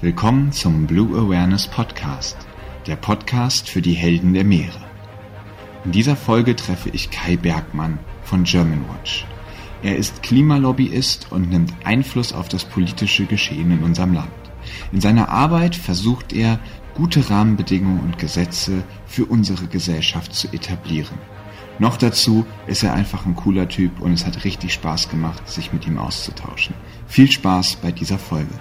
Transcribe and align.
Willkommen 0.00 0.52
zum 0.52 0.86
Blue 0.86 1.18
Awareness 1.18 1.66
Podcast, 1.66 2.36
der 2.86 2.94
Podcast 2.94 3.68
für 3.68 3.82
die 3.82 3.94
Helden 3.94 4.32
der 4.32 4.44
Meere. 4.44 4.78
In 5.84 5.90
dieser 5.90 6.14
Folge 6.14 6.54
treffe 6.54 6.88
ich 6.90 7.10
Kai 7.10 7.36
Bergmann 7.36 7.98
von 8.22 8.44
Germanwatch. 8.44 9.26
Er 9.82 9.96
ist 9.96 10.22
Klimalobbyist 10.22 11.32
und 11.32 11.50
nimmt 11.50 11.74
Einfluss 11.82 12.32
auf 12.32 12.48
das 12.48 12.64
politische 12.64 13.26
Geschehen 13.26 13.72
in 13.72 13.82
unserem 13.82 14.14
Land. 14.14 14.30
In 14.92 15.00
seiner 15.00 15.30
Arbeit 15.30 15.74
versucht 15.74 16.32
er, 16.32 16.60
gute 16.94 17.28
Rahmenbedingungen 17.28 17.98
und 17.98 18.18
Gesetze 18.18 18.84
für 19.04 19.24
unsere 19.24 19.66
Gesellschaft 19.66 20.32
zu 20.32 20.46
etablieren. 20.52 21.18
Noch 21.80 21.96
dazu 21.96 22.46
ist 22.68 22.84
er 22.84 22.94
einfach 22.94 23.26
ein 23.26 23.34
cooler 23.34 23.68
Typ 23.68 24.00
und 24.00 24.12
es 24.12 24.24
hat 24.24 24.44
richtig 24.44 24.74
Spaß 24.74 25.08
gemacht, 25.08 25.48
sich 25.48 25.72
mit 25.72 25.88
ihm 25.88 25.98
auszutauschen. 25.98 26.76
Viel 27.08 27.32
Spaß 27.32 27.78
bei 27.82 27.90
dieser 27.90 28.20
Folge. 28.20 28.54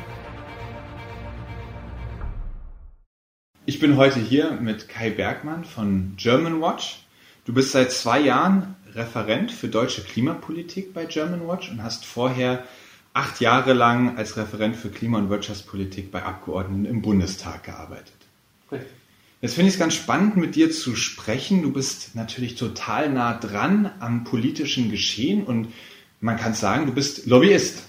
Ich 3.69 3.79
bin 3.79 3.97
heute 3.97 4.21
hier 4.21 4.51
mit 4.51 4.87
Kai 4.87 5.09
Bergmann 5.09 5.65
von 5.65 6.13
Germanwatch. 6.15 6.99
Du 7.43 7.53
bist 7.53 7.73
seit 7.73 7.91
zwei 7.91 8.21
Jahren 8.21 8.77
Referent 8.93 9.51
für 9.51 9.67
deutsche 9.67 10.03
Klimapolitik 10.03 10.93
bei 10.93 11.03
Germanwatch 11.03 11.69
und 11.69 11.83
hast 11.83 12.05
vorher 12.05 12.63
acht 13.11 13.41
Jahre 13.41 13.73
lang 13.73 14.17
als 14.17 14.37
Referent 14.37 14.77
für 14.77 14.87
Klima- 14.87 15.17
und 15.17 15.29
Wirtschaftspolitik 15.29 16.11
bei 16.11 16.23
Abgeordneten 16.23 16.85
im 16.85 17.01
Bundestag 17.01 17.65
gearbeitet. 17.65 18.15
Richtig. 18.71 18.89
Jetzt 19.41 19.55
finde 19.55 19.67
ich 19.67 19.73
es 19.73 19.79
ganz 19.81 19.95
spannend, 19.95 20.37
mit 20.37 20.55
dir 20.55 20.71
zu 20.71 20.95
sprechen. 20.95 21.61
Du 21.61 21.73
bist 21.73 22.15
natürlich 22.15 22.55
total 22.55 23.09
nah 23.09 23.33
dran 23.33 23.91
am 23.99 24.23
politischen 24.23 24.89
Geschehen 24.89 25.43
und 25.43 25.73
man 26.21 26.37
kann 26.37 26.53
sagen, 26.53 26.85
du 26.85 26.93
bist 26.93 27.25
Lobbyist. 27.25 27.86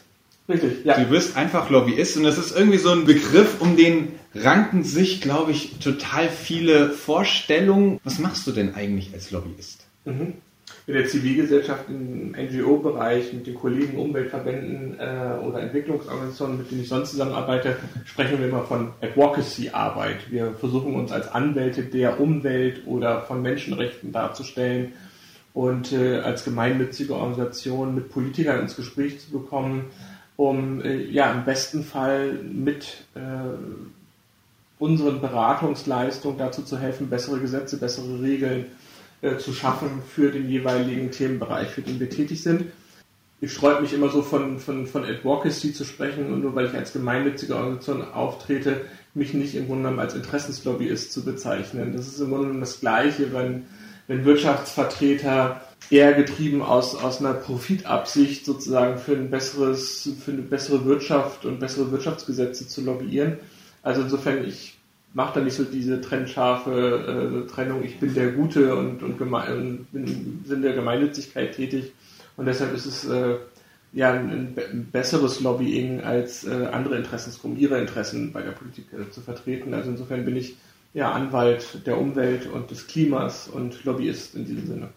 Richtig, 0.49 0.85
ja. 0.85 0.99
Du 0.99 1.11
wirst 1.11 1.37
einfach 1.37 1.69
Lobbyist 1.69 2.17
und 2.17 2.25
das 2.25 2.39
ist 2.39 2.57
irgendwie 2.57 2.79
so 2.79 2.91
ein 2.91 3.05
Begriff, 3.05 3.61
um 3.61 3.77
den 3.77 4.13
ranken 4.35 4.83
sich, 4.83 5.21
glaube 5.21 5.51
ich, 5.51 5.79
total 5.79 6.29
viele 6.29 6.91
Vorstellungen. 6.91 8.01
Was 8.03 8.19
machst 8.19 8.47
du 8.47 8.53
denn 8.53 8.75
eigentlich 8.75 9.13
als 9.13 9.31
Lobbyist? 9.31 9.87
Mhm. 10.07 10.35
In 10.87 10.95
der 10.95 11.07
Zivilgesellschaft, 11.07 11.85
im 11.91 12.33
NGO-Bereich, 12.33 13.35
mit 13.35 13.47
den 13.47 13.55
Kollegen, 13.55 13.99
Umweltverbänden 13.99 14.99
äh, 14.99 15.39
oder 15.45 15.61
Entwicklungsorganisationen, 15.61 16.57
mit 16.57 16.71
denen 16.71 16.81
ich 16.81 16.89
sonst 16.89 17.11
zusammenarbeite, 17.11 17.77
sprechen 18.07 18.39
wir 18.39 18.49
immer 18.49 18.65
von 18.65 18.93
Advocacy-Arbeit. 19.03 20.31
Wir 20.31 20.55
versuchen 20.55 20.95
uns 20.95 21.13
als 21.13 21.29
Anwälte 21.29 21.83
der 21.83 22.19
Umwelt 22.19 22.87
oder 22.87 23.21
von 23.23 23.43
Menschenrechten 23.43 24.13
darzustellen 24.13 24.93
und 25.53 25.93
äh, 25.93 26.21
als 26.21 26.45
gemeinnützige 26.45 27.15
Organisation 27.15 27.95
mit 27.95 28.11
Politikern 28.11 28.61
ins 28.61 28.77
Gespräch 28.77 29.21
zu 29.21 29.31
bekommen, 29.31 29.87
um 30.39 30.81
äh, 30.83 31.03
ja 31.03 31.33
im 31.33 31.45
besten 31.45 31.83
Fall 31.83 32.33
mit 32.35 33.05
äh, 33.17 33.21
unseren 34.79 35.21
Beratungsleistungen 35.21 36.39
dazu 36.39 36.63
zu 36.63 36.79
helfen, 36.79 37.11
bessere 37.11 37.41
Gesetze, 37.41 37.77
bessere 37.77 38.23
Regeln 38.23 38.67
äh, 39.21 39.37
zu 39.39 39.53
schaffen 39.53 40.01
für 40.09 40.31
den 40.31 40.49
jeweiligen 40.49 41.11
Themenbereich, 41.11 41.71
für 41.71 41.83
den 41.83 41.99
wir 41.99 42.09
tätig 42.09 42.41
sind. 42.41 42.67
Ich 43.41 43.53
sträube 43.53 43.83
mich 43.83 43.93
immer 43.93 44.11
so 44.11 44.23
von, 44.23 44.61
von, 44.61 44.87
von 44.87 45.05
Advocacy 45.05 45.73
zu 45.73 45.85
sprechen 45.85 46.33
und 46.33 46.41
nur 46.41 46.55
weil 46.55 46.67
ich 46.67 46.75
als 46.75 46.93
gemeinnützige 46.93 47.57
Organisation 47.57 48.03
auftrete, 48.03 48.83
mich 49.15 49.35
nicht 49.35 49.57
im 49.57 49.67
Grunde 49.67 49.83
genommen 49.83 49.99
als 49.99 50.15
Interessenslobbyist 50.15 51.13
zu 51.13 51.25
bezeichnen. 51.25 51.95
Das 51.97 52.07
ist 52.07 52.21
im 52.21 52.29
Grunde 52.29 52.45
genommen 52.45 52.61
das 52.61 52.79
Gleiche, 52.79 53.33
wenn, 53.33 53.67
wenn 54.07 54.25
Wirtschaftsvertreter 54.25 55.61
eher 55.91 56.13
getrieben 56.13 56.63
aus, 56.63 56.95
aus 56.95 57.21
einer 57.21 57.35
Profitabsicht 57.35 58.45
sozusagen 58.45 58.99
für 58.99 59.13
ein 59.13 59.31
besseres, 59.31 60.11
für 60.23 60.33
eine 60.33 60.43
bessere 60.43 60.85
Wirtschaft 60.85 61.45
und 61.45 61.61
bessere 61.61 61.91
Wirtschaftsgesetze 61.91 62.69
zu 62.69 62.83
lobbyieren. 62.83 63.39
Also 63.83 64.03
insofern, 64.03 64.45
ich 64.47 64.79
mache 65.15 65.39
da 65.39 65.45
nicht 65.45 65.55
so 65.55 65.65
diese 65.65 66.01
trennscharfe 66.01 67.45
äh, 67.45 67.51
Trennung, 67.51 67.83
ich 67.85 67.99
bin 67.99 68.15
der 68.15 68.33
Gute 68.33 68.77
und, 68.77 69.03
und, 69.03 69.21
und 69.21 69.87
bin 69.93 70.07
im 70.07 70.45
Sinne 70.47 70.63
der 70.63 70.75
Gemeinnützigkeit 70.75 71.55
tätig. 71.55 71.93
Und 72.37 72.47
deshalb 72.47 72.75
ist 72.75 72.87
es 72.87 73.05
äh, 73.07 73.37
ja 73.93 74.13
ein, 74.13 74.55
ein, 74.57 74.89
besseres 74.93 75.41
Lobbying 75.41 76.03
als 76.03 76.45
äh, 76.45 76.69
andere 76.71 76.97
Interessensgruppen, 76.97 77.59
ihre 77.59 77.81
Interessen 77.81 78.33
bei 78.33 78.43
der 78.43 78.53
Politik 78.53 78.87
äh, 78.93 79.11
zu 79.11 79.23
vertreten. 79.23 79.73
Also 79.75 79.91
insofern 79.91 80.25
bin 80.25 80.37
ich 80.37 80.57
ja 80.95 81.13
Anwalt 81.13 81.87
der 81.87 81.99
Umwelt 81.99 82.47
und 82.47 82.71
des 82.71 82.87
Klimas 82.87 83.49
und 83.49 83.85
Lobbyist 83.85 84.35
in 84.35 84.45
diesem 84.45 84.67
Sinne. 84.67 84.89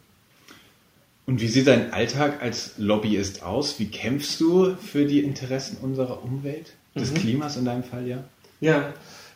Und 1.25 1.39
wie 1.41 1.47
sieht 1.47 1.67
dein 1.67 1.93
Alltag 1.93 2.41
als 2.41 2.73
Lobbyist 2.77 3.43
aus? 3.43 3.79
Wie 3.79 3.89
kämpfst 3.89 4.39
du 4.41 4.75
für 4.75 5.05
die 5.05 5.19
Interessen 5.19 5.77
unserer 5.81 6.23
Umwelt, 6.23 6.73
des 6.95 7.11
mhm. 7.11 7.15
Klimas 7.15 7.57
in 7.57 7.65
deinem 7.65 7.83
Fall, 7.83 8.07
ja? 8.07 8.23
Ja, 8.59 8.93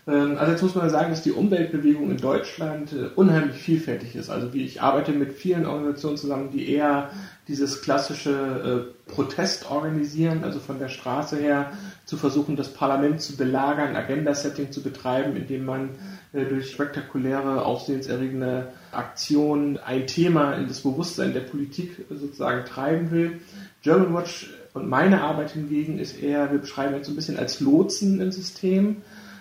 ähm, 0.08 0.38
also 0.38 0.52
jetzt 0.52 0.62
muss 0.62 0.76
man 0.76 0.90
sagen, 0.90 1.10
dass 1.10 1.24
die 1.24 1.32
Umweltbewegung 1.32 2.12
in 2.12 2.18
Deutschland 2.18 2.94
äh, 2.94 3.08
unheimlich 3.16 3.58
vielfältig 3.58 4.16
ist. 4.16 4.30
Also 4.30 4.54
wie 4.54 4.64
ich 4.64 4.82
arbeite 4.82 5.12
mit 5.12 5.34
vielen 5.34 5.66
Organisationen 5.66 6.18
zusammen, 6.18 6.52
die 6.52 6.70
eher 6.70 7.10
dieses 7.48 7.82
klassische 7.82 8.92
äh, 9.08 9.12
Protest 9.12 9.70
organisieren, 9.70 10.44
also 10.44 10.60
von 10.60 10.80
der 10.80 10.90
Straße 10.90 11.38
her 11.38 11.72
zu 12.06 12.18
versuchen, 12.18 12.56
das 12.56 12.74
Parlament 12.74 13.22
zu 13.22 13.36
belagern, 13.36 13.96
Agenda-Setting 13.96 14.72
zu 14.72 14.84
betreiben, 14.84 15.36
indem 15.36 15.66
man 15.66 15.90
durch 16.44 16.72
spektakuläre, 16.72 17.64
aufsehenserregende 17.64 18.68
Aktionen 18.92 19.78
ein 19.78 20.06
Thema 20.08 20.54
in 20.56 20.68
das 20.68 20.82
Bewusstsein 20.82 21.34
der 21.34 21.42
Politik 21.42 22.06
sozusagen 22.10 22.66
treiben 22.66 23.12
will. 23.12 23.40
German 23.82 24.14
Watch 24.14 24.50
und 24.74 24.90
meine 24.90 25.22
Arbeit 25.22 25.52
hingegen 25.52 26.00
ist 26.00 26.22
eher, 26.22 26.52
wir 26.52 26.60
beschreiben 26.60 26.96
jetzt 26.96 27.06
so 27.06 27.14
ein 27.14 27.16
bisschen 27.16 27.38
als 27.38 27.62
Lotsen 27.62 28.20
im 28.20 28.32
System. 28.32 28.98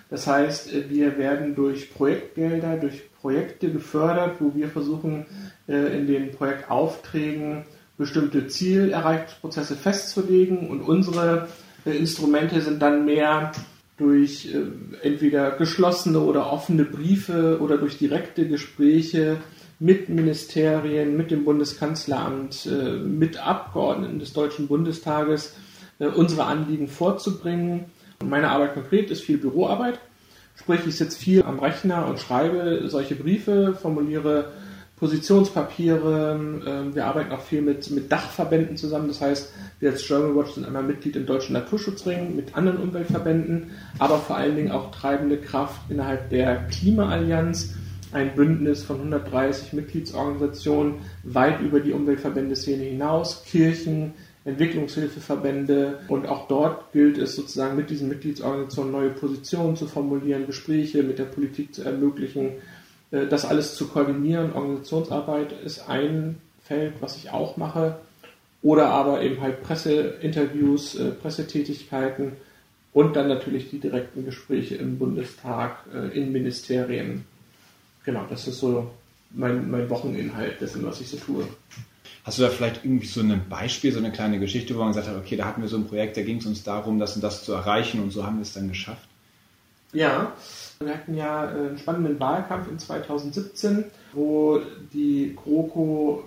Das 0.09 0.27
heißt, 0.27 0.73
äh, 0.73 0.89
wir 0.89 1.17
werden 1.17 1.55
durch 1.55 1.93
Projektgelder, 1.93 2.77
durch 2.77 3.11
Projekte 3.19 3.71
gefördert, 3.71 4.37
wo 4.39 4.55
wir 4.55 4.69
versuchen, 4.69 5.25
äh, 5.67 5.97
in 5.97 6.07
den 6.07 6.31
Projektaufträgen 6.31 7.65
bestimmte 7.97 8.47
Zielerreichungsprozesse 8.47 9.75
festzulegen 9.75 10.69
und 10.69 10.81
unsere 10.81 11.49
äh, 11.85 11.91
Instrumente 11.91 12.61
sind 12.61 12.81
dann 12.81 13.05
mehr 13.05 13.51
durch 13.97 14.53
entweder 15.01 15.51
geschlossene 15.51 16.19
oder 16.19 16.51
offene 16.51 16.83
Briefe 16.83 17.59
oder 17.61 17.77
durch 17.77 17.97
direkte 17.97 18.47
Gespräche 18.47 19.37
mit 19.79 20.09
Ministerien, 20.09 21.15
mit 21.15 21.31
dem 21.31 21.45
Bundeskanzleramt, 21.45 22.69
mit 23.05 23.37
Abgeordneten 23.37 24.19
des 24.19 24.33
Deutschen 24.33 24.67
Bundestages 24.67 25.55
unsere 26.15 26.45
Anliegen 26.45 26.87
vorzubringen 26.87 27.85
und 28.21 28.29
meine 28.29 28.49
Arbeit 28.49 28.73
konkret 28.73 29.11
ist 29.11 29.21
viel 29.21 29.37
Büroarbeit. 29.37 29.99
Sprich, 30.55 30.81
ich 30.87 30.97
sitze 30.97 31.17
viel 31.17 31.43
am 31.43 31.59
Rechner 31.59 32.07
und 32.07 32.19
schreibe 32.19 32.87
solche 32.87 33.15
Briefe, 33.15 33.77
formuliere 33.81 34.51
Positionspapiere. 34.97 36.39
Ähm, 36.65 36.95
wir 36.95 37.05
arbeiten 37.05 37.31
auch 37.31 37.41
viel 37.41 37.61
mit, 37.61 37.89
mit 37.91 38.11
Dachverbänden 38.11 38.77
zusammen. 38.77 39.07
Das 39.07 39.21
heißt, 39.21 39.53
wir 39.79 39.91
als 39.91 40.05
German 40.07 40.35
Watch 40.35 40.51
sind 40.53 40.65
einmal 40.65 40.83
Mitglied 40.83 41.15
im 41.15 41.25
Deutschen 41.25 41.53
Naturschutzring 41.53 42.35
mit 42.35 42.55
anderen 42.55 42.77
Umweltverbänden, 42.77 43.71
aber 43.99 44.17
vor 44.17 44.37
allen 44.37 44.55
Dingen 44.55 44.71
auch 44.71 44.91
treibende 44.91 45.37
Kraft 45.37 45.81
innerhalb 45.89 46.29
der 46.29 46.67
Klimaallianz. 46.67 47.73
Ein 48.11 48.33
Bündnis 48.33 48.83
von 48.83 48.97
130 48.97 49.73
Mitgliedsorganisationen 49.73 50.99
weit 51.23 51.59
über 51.59 51.81
die 51.81 51.91
Umweltverbände-Szene 51.91 52.83
hinaus, 52.83 53.43
Kirchen, 53.45 54.13
Entwicklungshilfeverbände 54.45 55.99
und 56.07 56.27
auch 56.27 56.47
dort 56.47 56.93
gilt 56.93 57.17
es 57.17 57.35
sozusagen 57.35 57.75
mit 57.75 57.89
diesen 57.89 58.07
Mitgliedsorganisationen 58.07 58.91
neue 58.91 59.09
Positionen 59.09 59.75
zu 59.75 59.87
formulieren, 59.87 60.45
Gespräche 60.45 61.01
mit 61.01 61.17
der 61.17 61.25
Politik 61.25 61.73
zu 61.73 61.83
ermöglichen, 61.83 62.51
das 63.29 63.45
alles 63.45 63.75
zu 63.75 63.87
koordinieren. 63.87 64.53
Organisationsarbeit 64.53 65.53
ist 65.63 65.89
ein 65.89 66.39
Feld, 66.63 66.93
was 66.99 67.17
ich 67.17 67.29
auch 67.29 67.57
mache 67.57 67.97
oder 68.65 68.89
aber 68.89 69.21
eben 69.21 69.41
halt 69.41 69.61
Presseinterviews, 69.61 70.95
äh, 70.95 71.11
Pressetätigkeiten 71.11 72.31
und 72.93 73.15
dann 73.15 73.27
natürlich 73.27 73.69
die 73.69 73.79
direkten 73.79 74.25
Gespräche 74.25 74.75
im 74.75 74.97
Bundestag, 74.97 75.85
äh, 75.93 76.17
in 76.17 76.31
Ministerien. 76.31 77.25
Genau, 78.05 78.25
das 78.27 78.47
ist 78.47 78.59
so 78.59 78.89
mein, 79.29 79.69
mein 79.69 79.87
Wocheninhalt 79.89 80.59
dessen, 80.59 80.83
was 80.83 80.99
ich 80.99 81.09
so 81.09 81.17
tue. 81.17 81.47
Hast 82.23 82.39
du 82.39 82.41
da 82.41 82.49
vielleicht 82.49 82.83
irgendwie 82.83 83.05
so 83.05 83.21
ein 83.21 83.39
Beispiel, 83.47 83.91
so 83.91 83.99
eine 83.99 84.11
kleine 84.11 84.39
Geschichte, 84.39 84.73
wo 84.73 84.79
man 84.79 84.87
gesagt 84.87 85.07
hat, 85.07 85.15
okay, 85.15 85.35
da 85.35 85.45
hatten 85.45 85.61
wir 85.61 85.69
so 85.69 85.77
ein 85.77 85.85
Projekt, 85.85 86.17
da 86.17 86.23
ging 86.23 86.37
es 86.37 86.47
uns 86.47 86.63
darum, 86.63 86.97
das 86.97 87.15
und 87.15 87.23
das 87.23 87.43
zu 87.43 87.53
erreichen 87.53 88.01
und 88.01 88.09
so 88.09 88.25
haben 88.25 88.37
wir 88.37 88.41
es 88.41 88.53
dann 88.53 88.67
geschafft? 88.67 89.07
Ja, 89.93 90.33
wir 90.79 90.93
hatten 90.93 91.15
ja 91.15 91.45
äh, 91.45 91.67
einen 91.67 91.77
spannenden 91.77 92.19
Wahlkampf 92.19 92.69
in 92.69 92.79
2017, 92.79 93.85
wo 94.13 94.59
die 94.93 95.35
GroKo 95.35 96.23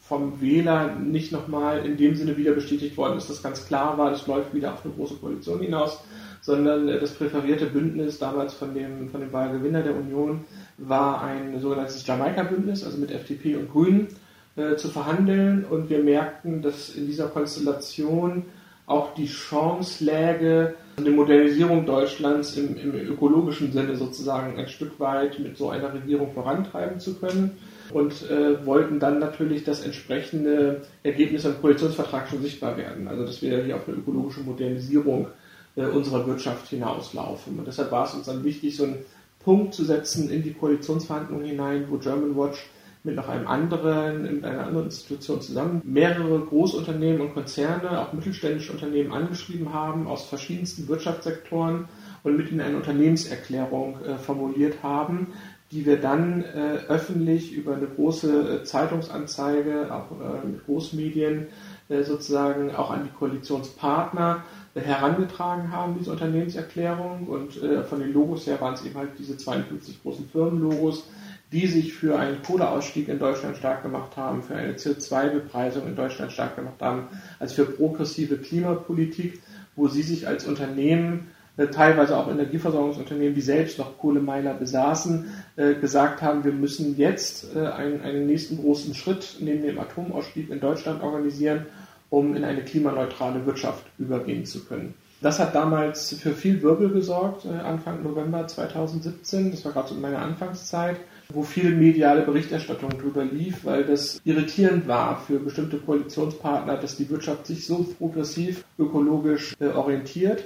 vom 0.00 0.40
Wähler 0.40 0.96
nicht 0.96 1.32
nochmal 1.32 1.86
in 1.86 1.96
dem 1.96 2.16
Sinne 2.16 2.36
wieder 2.36 2.52
bestätigt 2.52 2.96
worden 2.96 3.18
ist, 3.18 3.30
dass 3.30 3.42
ganz 3.42 3.66
klar 3.66 3.96
war, 3.96 4.12
es 4.12 4.26
läuft 4.26 4.52
wieder 4.52 4.74
auf 4.74 4.84
eine 4.84 4.92
große 4.94 5.14
Koalition 5.14 5.60
hinaus, 5.60 6.00
sondern 6.40 6.88
äh, 6.88 6.98
das 6.98 7.14
präferierte 7.14 7.66
Bündnis 7.66 8.18
damals 8.18 8.54
von 8.54 8.74
dem, 8.74 9.08
von 9.10 9.20
dem 9.20 9.32
Wahlgewinner 9.32 9.82
der 9.82 9.96
Union 9.96 10.44
war 10.78 11.22
ein 11.22 11.60
sogenanntes 11.60 12.06
Jamaika-Bündnis, 12.06 12.84
also 12.84 12.98
mit 12.98 13.10
FDP 13.10 13.56
und 13.56 13.70
Grünen 13.70 14.08
äh, 14.56 14.76
zu 14.76 14.88
verhandeln. 14.88 15.64
Und 15.64 15.88
wir 15.88 16.02
merkten, 16.02 16.62
dass 16.62 16.90
in 16.90 17.06
dieser 17.06 17.28
Konstellation 17.28 18.44
auch 18.86 19.14
die 19.14 19.26
Chance 19.26 20.04
läge, 20.04 20.74
eine 20.96 21.10
Modernisierung 21.10 21.86
Deutschlands 21.86 22.56
im, 22.56 22.76
im 22.76 22.94
ökologischen 22.94 23.72
Sinne 23.72 23.96
sozusagen 23.96 24.58
ein 24.58 24.68
Stück 24.68 24.98
weit 25.00 25.38
mit 25.38 25.56
so 25.56 25.70
einer 25.70 25.92
Regierung 25.94 26.32
vorantreiben 26.32 27.00
zu 27.00 27.14
können 27.14 27.56
und 27.92 28.28
äh, 28.30 28.64
wollten 28.66 28.98
dann 28.98 29.18
natürlich, 29.18 29.64
dass 29.64 29.84
entsprechende 29.84 30.82
Ergebnisse 31.02 31.48
im 31.48 31.60
Koalitionsvertrag 31.60 32.28
schon 32.28 32.42
sichtbar 32.42 32.76
werden. 32.76 33.08
Also 33.08 33.24
dass 33.24 33.40
wir 33.40 33.64
hier 33.64 33.76
auf 33.76 33.88
eine 33.88 33.98
ökologische 33.98 34.40
Modernisierung 34.40 35.28
äh, 35.76 35.84
unserer 35.84 36.26
Wirtschaft 36.26 36.68
hinauslaufen. 36.68 37.58
Und 37.58 37.66
deshalb 37.66 37.90
war 37.90 38.06
es 38.06 38.14
uns 38.14 38.26
dann 38.26 38.44
wichtig, 38.44 38.76
so 38.76 38.84
einen 38.84 39.04
Punkt 39.40 39.74
zu 39.74 39.84
setzen 39.84 40.30
in 40.30 40.42
die 40.42 40.52
Koalitionsverhandlungen 40.52 41.46
hinein, 41.46 41.86
wo 41.88 41.96
German 41.96 42.36
Watch 42.36 42.68
mit 43.04 43.16
noch 43.16 43.28
einem 43.28 43.46
anderen, 43.48 44.26
in 44.26 44.44
einer 44.44 44.66
anderen 44.66 44.86
Institution 44.86 45.40
zusammen 45.40 45.82
mehrere 45.84 46.38
Großunternehmen 46.40 47.20
und 47.20 47.34
Konzerne, 47.34 48.00
auch 48.00 48.12
mittelständische 48.12 48.72
Unternehmen 48.72 49.12
angeschrieben 49.12 49.72
haben 49.72 50.06
aus 50.06 50.26
verschiedensten 50.26 50.86
Wirtschaftssektoren 50.88 51.88
und 52.22 52.36
mit 52.36 52.50
ihnen 52.52 52.60
eine 52.60 52.76
Unternehmenserklärung 52.76 53.98
äh, 54.04 54.18
formuliert 54.18 54.82
haben, 54.82 55.28
die 55.72 55.86
wir 55.86 55.96
dann 56.00 56.42
äh, 56.42 56.80
öffentlich 56.88 57.52
über 57.54 57.74
eine 57.74 57.86
große 57.86 58.60
äh, 58.60 58.64
Zeitungsanzeige, 58.64 59.92
auch 59.92 60.10
äh, 60.12 60.46
mit 60.46 60.64
Großmedien 60.66 61.46
äh, 61.88 62.02
sozusagen 62.02 62.74
auch 62.76 62.90
an 62.90 63.04
die 63.04 63.18
Koalitionspartner 63.18 64.44
äh, 64.74 64.80
herangetragen 64.80 65.72
haben, 65.72 65.96
diese 65.98 66.12
Unternehmenserklärung. 66.12 67.26
Und 67.26 67.54
von 67.88 68.00
den 68.00 68.12
Logos 68.12 68.46
her 68.46 68.60
waren 68.60 68.74
es 68.74 68.84
eben 68.84 68.96
halt 68.96 69.10
diese 69.18 69.36
52 69.36 70.02
großen 70.02 70.28
Firmenlogos, 70.28 71.08
die 71.52 71.66
sich 71.66 71.92
für 71.92 72.18
einen 72.18 72.42
Kohleausstieg 72.42 73.08
in 73.08 73.18
Deutschland 73.18 73.56
stark 73.56 73.82
gemacht 73.82 74.16
haben, 74.16 74.42
für 74.42 74.54
eine 74.54 74.72
CO2-Bepreisung 74.72 75.86
in 75.86 75.94
Deutschland 75.94 76.32
stark 76.32 76.56
gemacht 76.56 76.80
haben, 76.80 77.08
als 77.38 77.52
für 77.52 77.66
progressive 77.66 78.38
Klimapolitik, 78.38 79.42
wo 79.76 79.88
sie 79.88 80.02
sich 80.02 80.26
als 80.26 80.46
Unternehmen, 80.46 81.28
äh, 81.58 81.66
teilweise 81.66 82.16
auch 82.16 82.28
Energieversorgungsunternehmen, 82.28 83.34
die 83.34 83.42
selbst 83.42 83.78
noch 83.78 83.98
Kohlemeiler 83.98 84.54
besaßen, 84.54 85.30
äh, 85.56 85.74
gesagt 85.74 86.22
haben, 86.22 86.44
wir 86.44 86.52
müssen 86.52 86.96
jetzt 86.96 87.54
äh, 87.54 87.66
einen, 87.66 88.00
einen 88.00 88.26
nächsten 88.26 88.56
großen 88.56 88.94
Schritt 88.94 89.36
neben 89.40 89.62
dem 89.62 89.78
Atomausstieg 89.78 90.48
in 90.48 90.60
Deutschland 90.60 91.02
organisieren, 91.02 91.66
um 92.08 92.34
in 92.34 92.44
eine 92.44 92.62
klimaneutrale 92.62 93.44
Wirtschaft 93.44 93.84
übergehen 93.98 94.46
zu 94.46 94.64
können. 94.64 94.94
Das 95.20 95.38
hat 95.38 95.54
damals 95.54 96.14
für 96.14 96.32
viel 96.32 96.62
Wirbel 96.62 96.90
gesorgt, 96.90 97.46
Anfang 97.46 98.02
November 98.02 98.44
2017. 98.44 99.52
Das 99.52 99.64
war 99.64 99.70
gerade 99.70 99.90
so 99.90 99.94
in 99.94 100.00
meiner 100.00 100.18
Anfangszeit 100.18 100.96
wo 101.32 101.42
viel 101.42 101.74
mediale 101.74 102.22
Berichterstattung 102.22 102.90
drüber 102.98 103.24
lief, 103.24 103.64
weil 103.64 103.84
das 103.84 104.20
irritierend 104.24 104.86
war 104.86 105.20
für 105.20 105.38
bestimmte 105.38 105.78
Koalitionspartner, 105.78 106.76
dass 106.76 106.96
die 106.96 107.08
Wirtschaft 107.10 107.46
sich 107.46 107.66
so 107.66 107.86
progressiv 107.98 108.64
ökologisch 108.78 109.54
äh, 109.60 109.68
orientiert. 109.68 110.44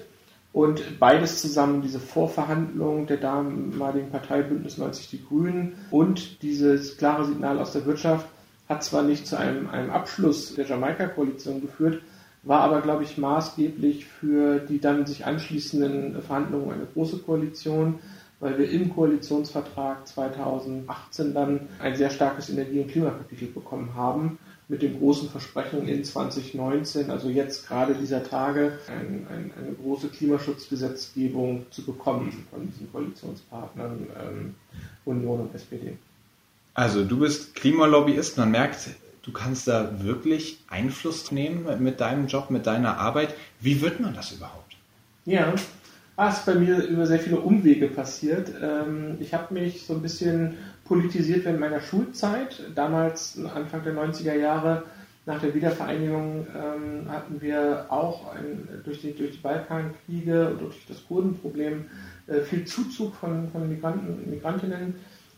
Und 0.53 0.99
beides 0.99 1.43
zusammen, 1.43 1.83
diese 1.83 2.00
Vorverhandlung 2.00 3.06
der 3.06 3.19
damaligen 3.19 4.11
Partei 4.11 4.43
Bündnis 4.43 4.79
90 4.79 5.11
Die 5.11 5.23
Grünen 5.23 5.75
und 5.91 6.43
dieses 6.43 6.97
klare 6.97 7.27
Signal 7.27 7.59
aus 7.59 7.73
der 7.73 7.85
Wirtschaft, 7.85 8.27
hat 8.69 8.83
zwar 8.83 9.03
nicht 9.03 9.27
zu 9.27 9.38
einem, 9.38 9.69
einem 9.69 9.91
Abschluss 9.91 10.55
der 10.55 10.67
Jamaika-Koalition 10.67 11.61
geführt, 11.61 12.00
war 12.43 12.61
aber, 12.61 12.81
glaube 12.81 13.03
ich, 13.03 13.19
maßgeblich 13.19 14.06
für 14.06 14.61
die 14.61 14.81
dann 14.81 15.05
sich 15.05 15.27
anschließenden 15.27 16.23
Verhandlungen 16.23 16.71
eine 16.71 16.87
große 16.87 17.19
Koalition 17.19 17.99
weil 18.41 18.59
wir 18.59 18.71
im 18.71 18.94
Koalitionsvertrag 18.94 20.06
2018 20.06 21.35
dann 21.35 21.61
ein 21.79 21.97
sehr 21.97 22.11
starkes 22.11 22.50
Energie- 22.50 22.81
und 22.81 22.91
Klimakapitel 22.91 23.49
bekommen 23.49 23.94
haben, 23.94 24.38
mit 24.69 24.83
dem 24.83 24.99
großen 24.99 25.31
Versprechen 25.31 25.87
in 25.87 26.05
2019, 26.05 27.11
also 27.11 27.29
jetzt 27.29 27.69
gerade 27.69 27.94
dieser 27.94 28.25
Tage, 28.25 28.79
ein, 28.88 29.27
ein, 29.31 29.53
eine 29.56 29.73
große 29.81 30.09
Klimaschutzgesetzgebung 30.09 31.67
zu 31.71 31.85
bekommen 31.85 32.44
von 32.50 32.67
diesen 32.67 32.91
Koalitionspartnern 32.91 34.06
ähm, 34.21 34.55
Union 35.05 35.41
und 35.41 35.55
SPD. 35.55 35.97
Also 36.75 37.05
du 37.05 37.21
bist 37.21 37.55
Klimalobbyist, 37.55 38.38
man 38.38 38.50
merkt, 38.50 38.91
du 39.23 39.33
kannst 39.33 39.69
da 39.69 40.03
wirklich 40.03 40.59
Einfluss 40.69 41.31
nehmen 41.31 41.67
mit 41.83 42.00
deinem 42.00 42.27
Job, 42.27 42.50
mit 42.50 42.67
deiner 42.67 42.99
Arbeit. 42.99 43.35
Wie 43.61 43.81
wird 43.81 44.00
man 44.00 44.15
das 44.15 44.33
überhaupt? 44.33 44.77
Ja, 45.25 45.55
Ah, 46.18 46.30
ist 46.30 46.46
bei 46.46 46.54
mir 46.54 46.82
über 46.82 47.06
sehr 47.06 47.18
viele 47.18 47.40
Umwege 47.40 47.88
passiert. 47.88 48.50
Ähm, 48.62 49.18
ich 49.20 49.34
habe 49.34 49.52
mich 49.52 49.84
so 49.84 49.92
ein 49.92 50.00
bisschen 50.00 50.54
politisiert 50.84 51.44
während 51.44 51.60
meiner 51.60 51.82
Schulzeit. 51.82 52.62
Damals, 52.74 53.38
Anfang 53.54 53.84
der 53.84 53.94
90er 53.94 54.34
Jahre, 54.34 54.84
nach 55.26 55.42
der 55.42 55.54
Wiedervereinigung, 55.54 56.46
ähm, 56.56 57.10
hatten 57.10 57.42
wir 57.42 57.84
auch 57.90 58.34
ein, 58.34 58.66
durch, 58.84 59.02
die, 59.02 59.14
durch 59.14 59.32
die 59.32 59.42
Balkankriege 59.42 60.48
und 60.48 60.62
durch 60.62 60.86
das 60.88 61.06
Kurdenproblem 61.06 61.84
äh, 62.28 62.40
viel 62.40 62.64
Zuzug 62.64 63.14
von, 63.14 63.50
von 63.50 63.68
Migranten 63.68 64.14
und 64.14 64.30
Migrantinnen 64.30 64.94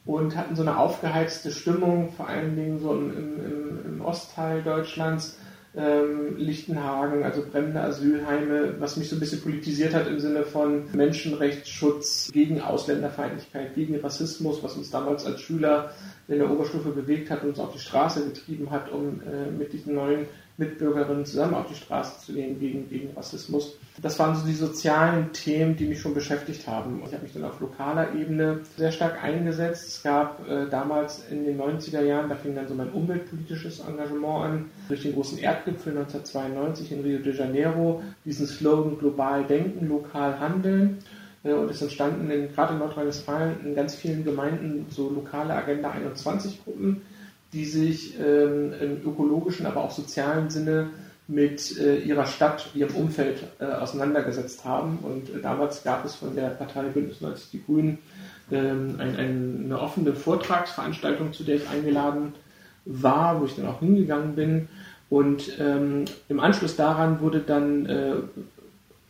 und 0.07 0.37
hatten 0.37 0.55
so 0.55 0.63
eine 0.63 0.79
aufgeheizte 0.79 1.51
Stimmung, 1.51 2.13
vor 2.13 2.29
allen 2.29 2.55
Dingen 2.55 2.79
so 2.79 2.93
im, 2.93 3.11
im, 3.17 3.95
im 3.95 4.01
Ostteil 4.01 4.63
Deutschlands 4.63 5.39
ähm, 5.79 6.37
Lichtenhagen, 6.37 7.23
also 7.23 7.43
brennende 7.51 7.81
Asylheime, 7.81 8.75
was 8.81 8.97
mich 8.97 9.09
so 9.09 9.17
ein 9.17 9.21
bisschen 9.21 9.41
politisiert 9.41 9.95
hat 9.95 10.09
im 10.09 10.19
Sinne 10.19 10.43
von 10.43 10.91
Menschenrechtsschutz 10.93 12.31
gegen 12.33 12.61
Ausländerfeindlichkeit, 12.61 13.75
gegen 13.75 13.99
Rassismus, 14.01 14.63
was 14.63 14.77
uns 14.77 14.91
damals 14.91 15.25
als 15.25 15.41
Schüler 15.41 15.93
in 16.27 16.39
der 16.39 16.51
Oberstufe 16.51 16.91
bewegt 16.91 17.31
hat 17.31 17.43
und 17.43 17.51
uns 17.51 17.61
auf 17.61 17.73
die 17.73 17.79
Straße 17.79 18.25
getrieben 18.25 18.71
hat, 18.71 18.91
um 18.91 19.23
äh, 19.23 19.51
mit 19.51 19.73
diesen 19.73 19.95
neuen 19.95 20.27
Mitbürgerinnen 20.59 21.25
zusammen 21.25 21.55
auf 21.55 21.69
die 21.69 21.77
Straße 21.77 22.27
zu 22.27 22.33
gehen 22.33 22.59
gegen, 22.59 22.89
gegen 22.91 23.17
Rassismus. 23.17 23.79
Das 24.03 24.19
waren 24.19 24.35
so 24.35 24.45
die 24.45 24.55
sozialen 24.55 25.33
Themen, 25.33 25.77
die 25.77 25.87
mich 25.87 26.01
schon 26.01 26.15
beschäftigt 26.15 26.67
haben. 26.67 27.01
Ich 27.07 27.13
habe 27.13 27.23
mich 27.23 27.33
dann 27.33 27.45
auf 27.45 27.61
lokaler 27.61 28.13
Ebene 28.15 28.61
sehr 28.77 28.91
stark 28.91 29.23
eingesetzt. 29.23 29.87
Es 29.89 30.03
gab 30.03 30.47
äh, 30.49 30.69
damals 30.69 31.25
in 31.31 31.45
den 31.45 31.61
90er 31.61 32.03
Jahren, 32.03 32.29
da 32.29 32.35
fing 32.35 32.57
dann 32.57 32.67
so 32.67 32.75
mein 32.75 32.91
umweltpolitisches 32.91 33.81
Engagement 33.81 34.45
an, 34.45 34.65
durch 34.89 35.03
den 35.03 35.15
großen 35.15 35.39
Erdgipfel 35.39 35.97
1992 35.97 36.93
in 36.93 37.01
Rio 37.03 37.19
de 37.21 37.37
Janeiro, 37.37 38.03
diesen 38.25 38.47
Slogan 38.49 38.99
global 38.99 39.45
denken, 39.45 39.89
lokal 39.89 40.41
handeln. 40.41 40.99
Äh, 41.45 41.53
und 41.53 41.71
es 41.71 41.81
entstanden 41.81 42.29
in, 42.31 42.53
gerade 42.53 42.73
in 42.73 42.81
Nordrhein-Westfalen 42.81 43.65
in 43.65 43.77
ganz 43.77 43.95
vielen 43.95 44.25
Gemeinden 44.25 44.87
so 44.91 45.09
lokale 45.09 45.55
Agenda 45.55 45.91
21 45.91 46.65
Gruppen, 46.65 47.03
die 47.53 47.65
sich 47.65 48.19
ähm, 48.19 48.73
im 48.81 49.11
ökologischen, 49.11 49.67
aber 49.67 49.83
auch 49.83 49.91
sozialen 49.91 50.51
Sinne 50.51 50.91
mit 51.29 51.79
äh, 51.79 51.99
ihrer 51.99 52.27
Stadt, 52.27 52.71
ihrem 52.75 52.95
Umfeld 52.97 53.45
äh, 53.59 53.67
auseinandergesetzt 53.67 54.65
haben. 54.65 54.99
Und 55.03 55.29
äh, 55.29 55.43
damals 55.43 55.85
gab 55.85 56.05
es 56.05 56.15
von 56.15 56.35
der 56.35 56.49
Partei 56.49 56.85
Bündnis 56.85 57.21
90 57.21 57.51
Die 57.51 57.63
Grünen 57.63 57.99
ähm, 58.51 58.97
ein, 58.99 59.17
ein, 59.17 59.61
eine 59.65 59.79
offene 59.79 60.15
Vortragsveranstaltung, 60.15 61.35
zu 61.35 61.45
der 61.45 61.57
ich 61.57 61.69
eingeladen 61.69 62.33
war, 62.87 63.41
wo 63.41 63.45
ich 63.45 63.55
dann 63.57 63.67
auch 63.67 63.81
hingegangen 63.81 64.35
bin. 64.35 64.69
Und 65.11 65.53
ähm, 65.59 66.07
im 66.29 66.41
Anschluss 66.41 66.77
daran 66.77 67.21
wurde 67.21 67.41
dann, 67.41 67.87
äh, 67.87 68.15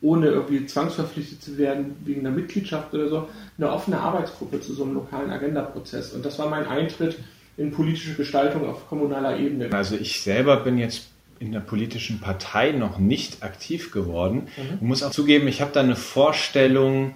ohne 0.01 0.29
irgendwie 0.29 0.67
zwangsverpflichtet 0.67 1.43
zu 1.43 1.59
werden 1.59 1.97
wegen 2.05 2.21
einer 2.21 2.35
Mitgliedschaft 2.35 2.95
oder 2.95 3.09
so, 3.09 3.29
eine 3.57 3.71
offene 3.71 3.99
Arbeitsgruppe 3.99 4.61
zu 4.61 4.75
so 4.75 4.85
einem 4.85 4.95
lokalen 4.95 5.31
Agendaprozess. 5.31 6.13
Und 6.13 6.25
das 6.25 6.39
war 6.39 6.49
mein 6.49 6.67
Eintritt 6.67 7.19
in 7.59 7.73
politische 7.73 8.15
Gestaltung 8.15 8.67
auf 8.67 8.89
kommunaler 8.89 9.39
Ebene? 9.39 9.71
Also 9.73 9.97
ich 9.97 10.23
selber 10.23 10.57
bin 10.59 10.79
jetzt 10.79 11.09
in 11.41 11.53
der 11.53 11.61
politischen 11.61 12.21
Partei 12.21 12.73
noch 12.73 12.99
nicht 12.99 13.43
aktiv 13.43 13.91
geworden. 13.91 14.49
Mhm. 14.57 14.75
Ich 14.77 14.81
muss 14.81 15.03
auch 15.03 15.11
zugeben, 15.11 15.47
ich 15.49 15.61
habe 15.61 15.73
da 15.73 15.81
eine 15.81 15.97
Vorstellung, 15.97 17.15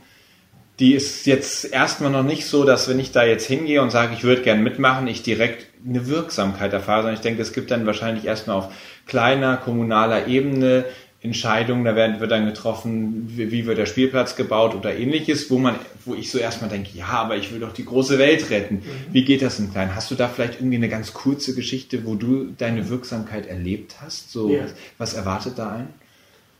die 0.78 0.94
ist 0.94 1.26
jetzt 1.26 1.72
erstmal 1.72 2.10
noch 2.10 2.22
nicht 2.24 2.46
so, 2.46 2.64
dass 2.64 2.88
wenn 2.88 2.98
ich 2.98 3.12
da 3.12 3.24
jetzt 3.24 3.46
hingehe 3.46 3.82
und 3.82 3.90
sage, 3.90 4.14
ich 4.14 4.24
würde 4.24 4.42
gerne 4.42 4.62
mitmachen, 4.62 5.06
ich 5.06 5.22
direkt 5.22 5.66
eine 5.86 6.08
Wirksamkeit 6.08 6.72
erfahre, 6.72 7.02
sondern 7.02 7.14
ich 7.14 7.20
denke, 7.20 7.42
es 7.42 7.52
gibt 7.52 7.70
dann 7.70 7.86
wahrscheinlich 7.86 8.24
erstmal 8.24 8.56
auf 8.56 8.72
kleiner 9.06 9.56
kommunaler 9.56 10.26
Ebene 10.26 10.84
Entscheidungen, 11.22 11.84
da 11.84 11.94
werden, 11.94 12.18
wird 12.18 12.32
dann 12.32 12.46
getroffen, 12.46 13.24
wie, 13.28 13.52
wie, 13.52 13.66
wird 13.66 13.78
der 13.78 13.86
Spielplatz 13.86 14.34
gebaut 14.34 14.74
oder 14.74 14.94
ähnliches, 14.94 15.50
wo 15.50 15.58
man, 15.58 15.76
wo 16.04 16.14
ich 16.14 16.32
so 16.32 16.38
erstmal 16.38 16.68
denke, 16.68 16.90
ja, 16.98 17.06
aber 17.06 17.36
ich 17.36 17.52
will 17.52 17.60
doch 17.60 17.72
die 17.72 17.84
große 17.84 18.18
Welt 18.18 18.50
retten. 18.50 18.76
Mhm. 18.76 19.12
Wie 19.12 19.24
geht 19.24 19.40
das 19.40 19.60
im 19.60 19.70
Kleinen? 19.70 19.94
Hast 19.94 20.10
du 20.10 20.16
da 20.16 20.26
vielleicht 20.28 20.54
irgendwie 20.54 20.76
eine 20.76 20.88
ganz 20.88 21.12
kurze 21.12 21.54
Geschichte, 21.54 22.04
wo 22.04 22.16
du 22.16 22.46
deine 22.58 22.88
Wirksamkeit 22.88 23.46
erlebt 23.46 23.96
hast? 24.00 24.32
So, 24.32 24.50
ja. 24.50 24.64
was, 24.64 24.74
was 24.98 25.14
erwartet 25.14 25.58
da 25.58 25.70
ein? 25.70 25.88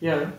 Ja, 0.00 0.33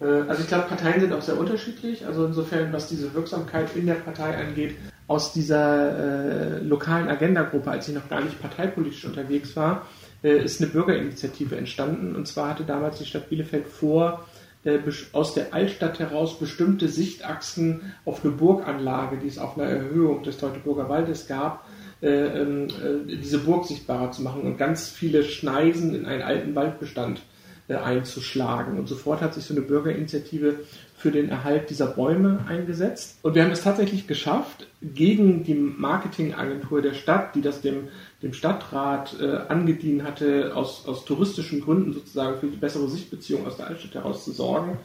äh, 0.00 0.04
also 0.28 0.42
ich 0.42 0.48
glaube, 0.48 0.68
Parteien 0.68 1.00
sind 1.00 1.12
auch 1.14 1.22
sehr 1.22 1.38
unterschiedlich. 1.38 2.04
Also 2.06 2.26
insofern, 2.26 2.72
was 2.72 2.88
diese 2.88 3.14
Wirksamkeit 3.14 3.74
in 3.74 3.86
der 3.86 3.94
Partei 3.94 4.36
angeht, 4.36 4.74
aus 5.06 5.32
dieser 5.32 6.58
äh, 6.58 6.58
lokalen 6.62 7.08
Agenda-Gruppe, 7.08 7.70
als 7.70 7.88
ich 7.88 7.94
noch 7.94 8.08
gar 8.08 8.20
nicht 8.20 8.40
parteipolitisch 8.40 9.04
unterwegs 9.04 9.56
war, 9.56 9.86
ist 10.28 10.60
eine 10.60 10.70
Bürgerinitiative 10.70 11.56
entstanden. 11.56 12.16
Und 12.16 12.26
zwar 12.26 12.50
hatte 12.50 12.64
damals 12.64 12.98
die 12.98 13.04
Stadt 13.04 13.28
Bielefeld 13.28 13.66
vor, 13.66 14.24
äh, 14.64 14.78
aus 15.12 15.34
der 15.34 15.52
Altstadt 15.52 15.98
heraus 15.98 16.38
bestimmte 16.38 16.88
Sichtachsen 16.88 17.92
auf 18.04 18.24
eine 18.24 18.32
Burganlage, 18.32 19.18
die 19.18 19.28
es 19.28 19.38
auf 19.38 19.58
einer 19.58 19.68
Erhöhung 19.68 20.22
des 20.22 20.38
Teutoburger 20.38 20.88
Waldes 20.88 21.26
gab, 21.26 21.66
äh, 22.00 22.08
ähm, 22.08 22.68
diese 23.06 23.38
Burg 23.38 23.66
sichtbarer 23.66 24.10
zu 24.10 24.22
machen 24.22 24.42
und 24.42 24.56
ganz 24.56 24.88
viele 24.88 25.24
Schneisen 25.24 25.94
in 25.94 26.06
einen 26.06 26.22
alten 26.22 26.54
Waldbestand 26.54 27.20
äh, 27.68 27.76
einzuschlagen. 27.76 28.78
Und 28.78 28.88
sofort 28.88 29.20
hat 29.20 29.34
sich 29.34 29.44
so 29.44 29.54
eine 29.54 29.62
Bürgerinitiative 29.62 30.60
für 30.96 31.10
den 31.10 31.28
Erhalt 31.28 31.70
dieser 31.70 31.86
Bäume 31.86 32.44
eingesetzt. 32.48 33.18
Und 33.22 33.34
wir 33.34 33.42
haben 33.42 33.50
es 33.50 33.62
tatsächlich 33.62 34.06
geschafft, 34.06 34.66
gegen 34.82 35.44
die 35.44 35.54
Marketingagentur 35.54 36.82
der 36.82 36.94
Stadt, 36.94 37.34
die 37.34 37.42
das 37.42 37.60
dem, 37.60 37.88
dem 38.24 38.32
Stadtrat 38.32 39.16
äh, 39.20 39.36
angedient 39.48 40.02
hatte, 40.02 40.56
aus, 40.56 40.86
aus 40.88 41.04
touristischen 41.04 41.60
Gründen 41.60 41.92
sozusagen 41.92 42.40
für 42.40 42.46
die 42.46 42.56
bessere 42.56 42.88
Sichtbeziehung 42.88 43.46
aus 43.46 43.58
der 43.58 43.66
Altstadt 43.66 43.94
heraus 43.94 44.24
zu 44.24 44.32
sorgen 44.32 44.78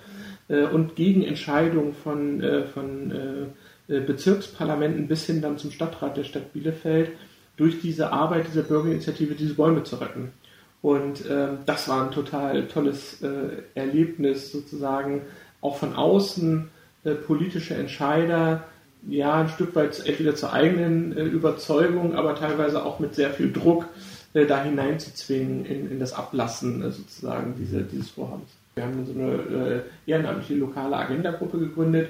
äh, 0.50 0.66
und 0.66 0.96
gegen 0.96 1.24
Entscheidungen 1.24 1.94
von, 1.94 2.42
äh, 2.42 2.66
von 2.66 3.12
äh, 3.12 3.94
äh, 3.94 4.02
Bezirksparlamenten 4.02 5.08
bis 5.08 5.26
hin 5.26 5.42
dann 5.42 5.58
zum 5.58 5.72
Stadtrat 5.72 6.18
der 6.18 6.26
Stadt 6.26 6.52
Bielefeld 6.52 7.12
durch 7.56 7.80
diese 7.82 8.12
Arbeit 8.12 8.48
dieser 8.48 8.64
Bürgerinitiative 8.64 9.36
diese 9.36 9.56
Bäume 9.56 9.84
zu 9.84 9.96
retten. 9.96 10.34
Und 10.82 11.26
äh, 11.26 11.48
das 11.66 11.88
war 11.88 12.06
ein 12.06 12.12
total 12.12 12.68
tolles 12.68 13.22
äh, 13.22 13.64
Erlebnis 13.74 14.52
sozusagen, 14.52 15.22
auch 15.62 15.78
von 15.78 15.96
außen 15.96 16.70
politische 17.26 17.76
Entscheider, 17.76 18.66
ja, 19.08 19.42
ein 19.42 19.50
Stück 19.50 19.76
weit 19.76 20.06
entweder 20.06 20.36
zur 20.36 20.54
eigenen 20.54 21.16
äh, 21.16 21.24
Überzeugung, 21.24 22.16
aber 22.16 22.36
teilweise 22.36 22.84
auch 22.84 23.00
mit 23.00 23.16
sehr 23.16 23.32
viel 23.32 23.52
Druck 23.52 23.86
äh, 24.34 24.46
da 24.46 24.64
hineinzuzwingen 24.64 25.66
in, 25.66 25.92
in 25.92 26.00
das 26.00 26.14
Ablassen 26.14 26.84
äh, 26.84 26.92
sozusagen 26.92 27.56
diese, 27.58 27.82
dieses 27.84 28.10
Vorhabens. 28.10 28.50
Wir 28.76 28.84
haben 28.84 29.06
so 29.06 29.14
eine 29.14 29.84
ehrenamtliche 30.06 30.56
lokale 30.56 30.96
Agendagruppe 30.96 31.60
gegründet, 31.60 32.10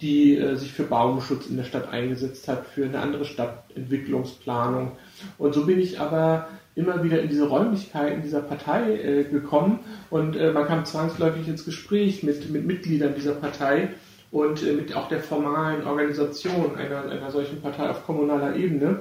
die 0.00 0.36
äh, 0.36 0.56
sich 0.56 0.72
für 0.72 0.84
Baumschutz 0.84 1.46
in 1.46 1.56
der 1.56 1.64
Stadt 1.64 1.92
eingesetzt 1.92 2.48
hat, 2.48 2.66
für 2.66 2.84
eine 2.84 2.98
andere 3.00 3.24
Stadtentwicklungsplanung. 3.24 4.92
Und 5.38 5.54
so 5.54 5.66
bin 5.66 5.78
ich 5.80 6.00
aber 6.00 6.48
immer 6.74 7.04
wieder 7.04 7.22
in 7.22 7.28
diese 7.28 7.48
Räumlichkeiten 7.48 8.22
dieser 8.22 8.40
Partei 8.40 8.96
äh, 8.96 9.24
gekommen 9.24 9.80
und 10.10 10.36
äh, 10.36 10.52
man 10.52 10.66
kam 10.66 10.84
zwangsläufig 10.84 11.46
ins 11.46 11.64
Gespräch 11.64 12.22
mit, 12.24 12.50
mit 12.50 12.66
Mitgliedern 12.66 13.14
dieser 13.14 13.34
Partei 13.34 13.90
und 14.34 14.64
äh, 14.64 14.72
mit 14.72 14.96
auch 14.96 15.06
der 15.06 15.20
formalen 15.20 15.86
Organisation 15.86 16.74
einer, 16.76 17.08
einer 17.08 17.30
solchen 17.30 17.62
Partei 17.62 17.88
auf 17.88 18.04
kommunaler 18.04 18.56
Ebene. 18.56 18.98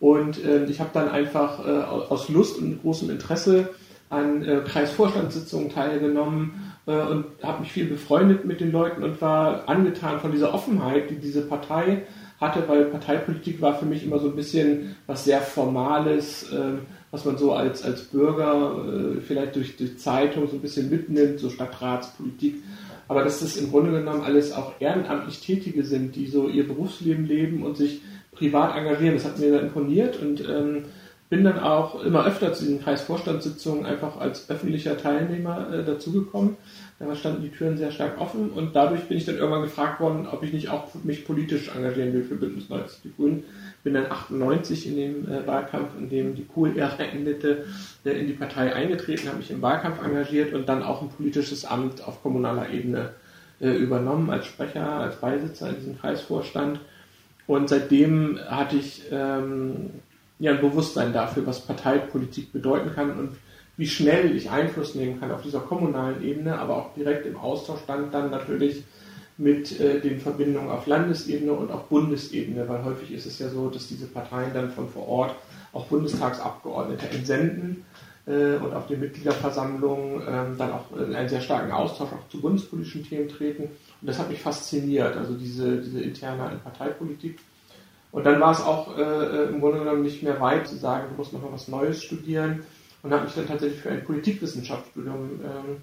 Und 0.00 0.42
äh, 0.42 0.64
ich 0.64 0.80
habe 0.80 0.88
dann 0.94 1.10
einfach 1.10 1.66
äh, 1.66 1.70
aus 1.70 2.30
Lust 2.30 2.56
und 2.56 2.80
großem 2.80 3.10
Interesse 3.10 3.68
an 4.08 4.42
äh, 4.42 4.62
Kreisvorstandssitzungen 4.66 5.70
teilgenommen 5.70 6.66
und 6.86 7.26
habe 7.44 7.60
mich 7.60 7.70
viel 7.70 7.84
befreundet 7.84 8.46
mit 8.46 8.60
den 8.60 8.72
Leuten 8.72 9.04
und 9.04 9.20
war 9.20 9.68
angetan 9.68 10.18
von 10.18 10.32
dieser 10.32 10.52
Offenheit, 10.52 11.08
die 11.10 11.16
diese 11.16 11.42
Partei 11.42 12.04
hatte, 12.40 12.64
weil 12.66 12.86
Parteipolitik 12.86 13.60
war 13.60 13.78
für 13.78 13.84
mich 13.84 14.04
immer 14.04 14.18
so 14.18 14.28
ein 14.28 14.34
bisschen 14.34 14.96
was 15.06 15.24
sehr 15.24 15.40
Formales, 15.40 16.52
was 17.12 17.24
man 17.26 17.38
so 17.38 17.52
als, 17.52 17.84
als 17.84 18.02
Bürger 18.04 18.76
vielleicht 19.24 19.54
durch, 19.54 19.76
durch 19.76 19.98
Zeitung 19.98 20.48
so 20.48 20.56
ein 20.56 20.62
bisschen 20.62 20.90
mitnimmt, 20.90 21.38
so 21.38 21.48
Stadtratspolitik. 21.48 22.56
Aber 23.10 23.24
dass 23.24 23.40
das 23.40 23.56
im 23.56 23.72
Grunde 23.72 23.90
genommen 23.90 24.22
alles 24.22 24.52
auch 24.52 24.74
ehrenamtlich 24.78 25.40
Tätige 25.40 25.82
sind, 25.82 26.14
die 26.14 26.28
so 26.28 26.48
ihr 26.48 26.64
Berufsleben 26.64 27.26
leben 27.26 27.64
und 27.64 27.76
sich 27.76 28.02
privat 28.30 28.76
engagieren, 28.76 29.16
das 29.16 29.24
hat 29.24 29.40
mir 29.40 29.50
sehr 29.50 29.62
imponiert 29.62 30.22
und 30.22 30.48
ähm, 30.48 30.84
bin 31.28 31.42
dann 31.42 31.58
auch 31.58 32.04
immer 32.04 32.24
öfter 32.24 32.52
zu 32.52 32.62
diesen 32.62 32.80
Kreisvorstandssitzungen 32.80 33.84
einfach 33.84 34.20
als 34.20 34.48
öffentlicher 34.48 34.96
Teilnehmer 34.96 35.74
äh, 35.74 35.84
dazugekommen. 35.84 36.56
Da 37.00 37.16
standen 37.16 37.40
die 37.40 37.48
Türen 37.48 37.78
sehr 37.78 37.90
stark 37.90 38.20
offen 38.20 38.50
und 38.50 38.76
dadurch 38.76 39.04
bin 39.04 39.16
ich 39.16 39.24
dann 39.24 39.36
irgendwann 39.36 39.62
gefragt 39.62 40.00
worden, 40.00 40.26
ob 40.30 40.42
ich 40.42 40.52
nicht 40.52 40.68
auch 40.68 40.94
mich 41.02 41.24
politisch 41.24 41.74
engagieren 41.74 42.12
will 42.12 42.24
für 42.24 42.34
Bündnis 42.34 42.68
90 42.68 43.00
Die 43.02 43.12
Grünen 43.16 43.44
bin 43.82 43.94
dann 43.94 44.12
98 44.12 44.86
in 44.86 44.96
dem 44.96 45.32
äh, 45.32 45.46
Wahlkampf, 45.46 45.92
in 45.98 46.10
dem 46.10 46.34
die 46.34 46.44
Kohl-Ära 46.44 47.02
endete, 47.02 47.64
äh, 48.04 48.10
in 48.10 48.26
die 48.26 48.34
Partei 48.34 48.74
eingetreten, 48.74 49.28
habe 49.28 49.38
mich 49.38 49.50
im 49.50 49.62
Wahlkampf 49.62 50.04
engagiert 50.04 50.52
und 50.52 50.68
dann 50.68 50.82
auch 50.82 51.00
ein 51.00 51.08
politisches 51.08 51.64
Amt 51.64 52.06
auf 52.06 52.22
kommunaler 52.22 52.68
Ebene 52.68 53.14
äh, 53.62 53.70
übernommen, 53.70 54.28
als 54.28 54.44
Sprecher, 54.44 54.86
als 54.86 55.16
Beisitzer 55.16 55.70
in 55.70 55.76
diesem 55.76 55.98
Kreisvorstand. 55.98 56.80
Und 57.46 57.70
seitdem 57.70 58.38
hatte 58.46 58.76
ich 58.76 59.04
ähm, 59.10 59.88
ja 60.38 60.52
ein 60.52 60.60
Bewusstsein 60.60 61.14
dafür, 61.14 61.46
was 61.46 61.66
Parteipolitik 61.66 62.52
bedeuten 62.52 62.92
kann 62.94 63.18
und 63.18 63.30
wie 63.76 63.86
schnell 63.86 64.36
ich 64.36 64.50
Einfluss 64.50 64.94
nehmen 64.94 65.20
kann 65.20 65.30
auf 65.30 65.42
dieser 65.42 65.60
kommunalen 65.60 66.22
Ebene, 66.22 66.58
aber 66.58 66.76
auch 66.76 66.94
direkt 66.94 67.26
im 67.26 67.36
Austausch 67.36 67.80
stand 67.80 68.12
dann 68.12 68.30
natürlich 68.30 68.84
mit 69.40 69.80
äh, 69.80 70.00
den 70.00 70.20
Verbindungen 70.20 70.68
auf 70.68 70.86
Landesebene 70.86 71.52
und 71.52 71.70
auf 71.72 71.88
Bundesebene, 71.88 72.68
weil 72.68 72.84
häufig 72.84 73.12
ist 73.12 73.26
es 73.26 73.38
ja 73.38 73.48
so, 73.48 73.70
dass 73.70 73.88
diese 73.88 74.06
Parteien 74.06 74.52
dann 74.52 74.70
von 74.70 74.88
vor 74.88 75.08
Ort 75.08 75.34
auch 75.72 75.86
Bundestagsabgeordnete 75.86 77.08
entsenden 77.08 77.84
äh, 78.26 78.56
und 78.56 78.74
auf 78.74 78.86
den 78.86 79.00
Mitgliederversammlungen 79.00 80.20
äh, 80.22 80.56
dann 80.58 80.72
auch 80.72 80.94
in 80.96 81.14
einen 81.14 81.28
sehr 81.28 81.40
starken 81.40 81.72
Austausch 81.72 82.10
auch 82.12 82.28
zu 82.28 82.40
bundespolitischen 82.40 83.04
Themen 83.04 83.28
treten. 83.28 83.62
Und 83.62 84.06
das 84.06 84.18
hat 84.18 84.28
mich 84.28 84.40
fasziniert, 84.40 85.16
also 85.16 85.34
diese, 85.34 85.78
diese 85.78 86.02
interne 86.02 86.60
Parteipolitik. 86.62 87.38
Und 88.12 88.26
dann 88.26 88.40
war 88.40 88.52
es 88.52 88.60
auch 88.60 88.98
äh, 88.98 89.02
äh, 89.02 89.48
im 89.48 89.60
Grunde 89.60 89.78
genommen 89.78 90.02
nicht 90.02 90.22
mehr 90.22 90.38
weit 90.40 90.68
zu 90.68 90.76
sagen, 90.76 91.06
du 91.10 91.16
musst 91.16 91.32
noch 91.32 91.42
mal 91.42 91.52
was 91.52 91.68
Neues 91.68 92.02
studieren 92.02 92.64
und 93.02 93.12
habe 93.12 93.24
mich 93.24 93.34
dann 93.34 93.46
tatsächlich 93.46 93.80
für 93.80 93.90
ein 93.90 94.04
Politikwissenschaftsstudium 94.04 95.40
ähm, 95.42 95.76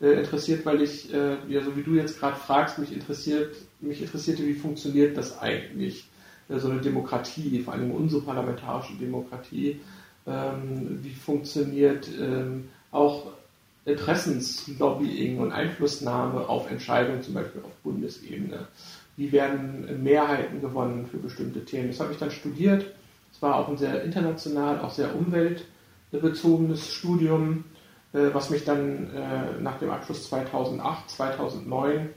äh, 0.00 0.20
interessiert, 0.20 0.66
weil 0.66 0.82
ich, 0.82 1.12
äh, 1.12 1.36
ja, 1.48 1.62
so 1.62 1.76
wie 1.76 1.82
du 1.82 1.94
jetzt 1.94 2.18
gerade 2.18 2.36
fragst, 2.36 2.78
mich 2.78 2.92
interessiert, 2.92 3.54
mich 3.80 4.02
interessierte, 4.02 4.44
wie 4.44 4.54
funktioniert 4.54 5.16
das 5.16 5.38
eigentlich, 5.40 6.08
äh, 6.48 6.58
so 6.58 6.68
eine 6.68 6.80
Demokratie, 6.80 7.60
vor 7.60 7.74
allem 7.74 7.90
unsere 7.90 8.22
parlamentarische 8.22 8.94
Demokratie, 8.94 9.80
ähm, 10.26 10.98
wie 11.02 11.14
funktioniert 11.14 12.08
ähm, 12.20 12.68
auch 12.90 13.32
Interessenslobbying 13.84 15.38
und 15.38 15.52
Einflussnahme 15.52 16.48
auf 16.48 16.70
Entscheidungen, 16.70 17.22
zum 17.22 17.34
Beispiel 17.34 17.62
auf 17.62 17.74
Bundesebene. 17.82 18.68
Wie 19.16 19.32
werden 19.32 20.02
Mehrheiten 20.02 20.60
gewonnen 20.60 21.06
für 21.10 21.18
bestimmte 21.18 21.64
Themen? 21.64 21.88
Das 21.88 22.00
habe 22.00 22.12
ich 22.12 22.18
dann 22.18 22.30
studiert. 22.30 22.86
Es 23.32 23.42
war 23.42 23.56
auch 23.56 23.68
ein 23.68 23.76
sehr 23.76 24.02
international, 24.04 24.80
auch 24.80 24.92
sehr 24.92 25.14
umweltbezogenes 26.12 26.92
Studium. 26.92 27.64
Äh, 28.12 28.34
was 28.34 28.50
mich 28.50 28.64
dann 28.64 29.10
äh, 29.14 29.60
nach 29.60 29.78
dem 29.78 29.90
Abschluss 29.90 30.28
2008, 30.28 31.10
2009 31.10 32.10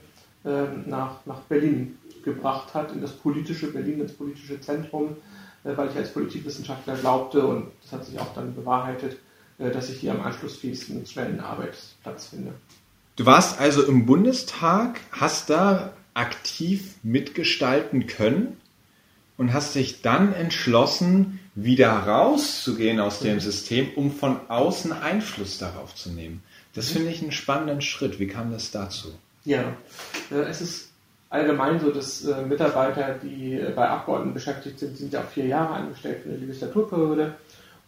ähm, 0.44 0.84
nach, 0.86 1.24
nach 1.24 1.40
Berlin 1.40 1.98
gebracht 2.22 2.74
hat, 2.74 2.92
in 2.92 3.00
das 3.00 3.12
politische 3.12 3.72
Berlin, 3.72 4.00
ins 4.00 4.12
politische 4.12 4.60
Zentrum, 4.60 5.16
äh, 5.64 5.76
weil 5.76 5.88
ich 5.88 5.96
als 5.96 6.12
Politikwissenschaftler 6.12 6.96
glaubte 6.96 7.46
und 7.46 7.68
das 7.82 7.92
hat 7.92 8.04
sich 8.04 8.18
auch 8.18 8.34
dann 8.34 8.54
bewahrheitet, 8.54 9.18
dass 9.58 9.88
ich 9.88 10.00
hier 10.00 10.10
am 10.10 10.20
anschlussfähigsten 10.20 11.06
schnellen 11.06 11.40
Arbeitsplatz 11.40 12.26
finde. 12.26 12.52
Du 13.16 13.24
warst 13.24 13.58
also 13.58 13.82
im 13.84 14.04
Bundestag, 14.04 15.00
hast 15.10 15.48
da 15.48 15.94
aktiv 16.12 16.96
mitgestalten 17.02 18.06
können 18.06 18.58
und 19.38 19.54
hast 19.54 19.74
dich 19.74 20.02
dann 20.02 20.34
entschlossen, 20.34 21.40
wieder 21.56 21.88
rauszugehen 21.90 23.00
aus 23.00 23.20
dem 23.20 23.40
System, 23.40 23.88
um 23.96 24.12
von 24.12 24.38
außen 24.48 24.92
Einfluss 24.92 25.58
darauf 25.58 25.94
zu 25.94 26.10
nehmen. 26.10 26.42
Das 26.74 26.90
finde 26.90 27.10
ich 27.10 27.22
einen 27.22 27.32
spannenden 27.32 27.80
Schritt. 27.80 28.20
Wie 28.20 28.28
kam 28.28 28.52
das 28.52 28.70
dazu? 28.70 29.08
Ja, 29.44 29.64
äh, 30.30 30.42
es 30.50 30.60
ist 30.60 30.90
allgemein 31.30 31.80
so, 31.80 31.90
dass 31.90 32.24
äh, 32.26 32.42
Mitarbeiter, 32.42 33.14
die 33.22 33.54
äh, 33.54 33.72
bei 33.74 33.88
Abgeordneten 33.88 34.34
beschäftigt 34.34 34.78
sind, 34.78 34.98
sind 34.98 35.12
ja 35.14 35.20
auch 35.20 35.28
vier 35.28 35.46
Jahre 35.46 35.74
angestellt 35.74 36.18
für 36.22 36.28
eine 36.28 36.38
Legislaturperiode. 36.38 37.34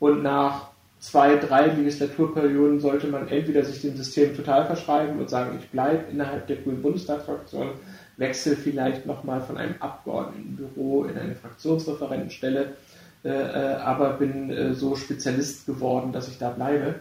Und 0.00 0.22
nach 0.22 0.68
zwei, 0.98 1.36
drei 1.36 1.66
Legislaturperioden 1.66 2.80
sollte 2.80 3.08
man 3.08 3.28
entweder 3.28 3.64
sich 3.64 3.82
dem 3.82 3.96
System 3.96 4.34
total 4.34 4.66
verschreiben 4.66 5.18
und 5.18 5.28
sagen, 5.28 5.58
ich 5.60 5.68
bleibe 5.68 6.10
innerhalb 6.10 6.46
der 6.46 6.56
Grünen 6.56 6.80
Bundestagsfraktion, 6.80 7.72
wechsle 8.16 8.56
vielleicht 8.56 9.04
nochmal 9.04 9.42
von 9.42 9.58
einem 9.58 9.74
Abgeordnetenbüro 9.78 11.04
in 11.04 11.18
eine 11.18 11.36
Fraktionsreferentenstelle 11.36 12.72
aber 13.28 14.14
bin 14.14 14.50
äh, 14.50 14.74
so 14.74 14.94
Spezialist 14.94 15.66
geworden, 15.66 16.12
dass 16.12 16.28
ich 16.28 16.38
da 16.38 16.50
bleibe. 16.50 16.96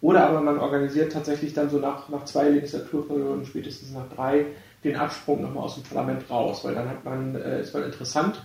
Oder 0.00 0.28
aber 0.28 0.40
man 0.40 0.58
organisiert 0.58 1.12
tatsächlich 1.12 1.54
dann 1.54 1.70
so 1.70 1.78
nach, 1.78 2.08
nach 2.08 2.24
zwei 2.24 2.48
Legislaturperioden, 2.48 3.46
spätestens 3.46 3.92
nach 3.92 4.08
drei, 4.14 4.46
den 4.82 4.96
Absprung 4.96 5.42
nochmal 5.42 5.64
aus 5.64 5.76
dem 5.76 5.84
Parlament 5.84 6.28
raus, 6.28 6.64
weil 6.64 6.74
dann 6.74 6.88
hat 6.88 7.04
man, 7.04 7.36
äh, 7.36 7.60
ist 7.60 7.72
man 7.72 7.84
interessant 7.84 8.42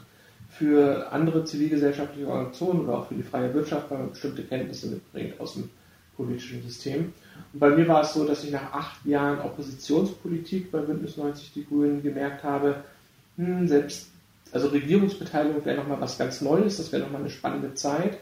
für 0.50 1.12
andere 1.12 1.43
zivilgesellschaftliche 1.43 2.27
Organisationen 2.27 2.81
oder 2.81 3.00
auch 3.00 3.07
für 3.07 3.15
die 3.15 3.24
freie 3.24 3.53
Wirtschaft, 3.53 3.89
weil 3.89 3.98
man 3.98 4.10
bestimmte 4.12 4.43
Kenntnisse 4.43 4.88
mitbringt 4.88 5.39
aus 5.39 5.55
dem 5.55 5.69
politischen 6.15 6.63
System. 6.63 7.13
Und 7.53 7.60
bei 7.60 7.69
mir 7.69 7.88
war 7.88 8.01
es 8.01 8.13
so, 8.13 8.25
dass 8.25 8.43
ich 8.43 8.51
nach 8.51 8.72
acht 8.72 9.05
Jahren 9.05 9.39
Oppositionspolitik 9.39 10.72
bei 10.72 10.79
Bündnis 10.79 11.17
90 11.17 11.53
Die 11.53 11.65
Grünen 11.65 12.01
gemerkt 12.01 12.43
habe, 12.43 12.84
hm, 13.38 13.67
selbst 13.67 14.10
also 14.51 14.68
Regierungsbeteiligung 14.70 15.63
wäre 15.66 15.77
nochmal 15.77 16.01
was 16.01 16.18
ganz 16.18 16.42
Neues, 16.42 16.77
das 16.77 16.92
wäre 16.92 17.04
nochmal 17.04 17.22
eine 17.22 17.30
spannende 17.30 17.74
Zeit. 17.74 18.20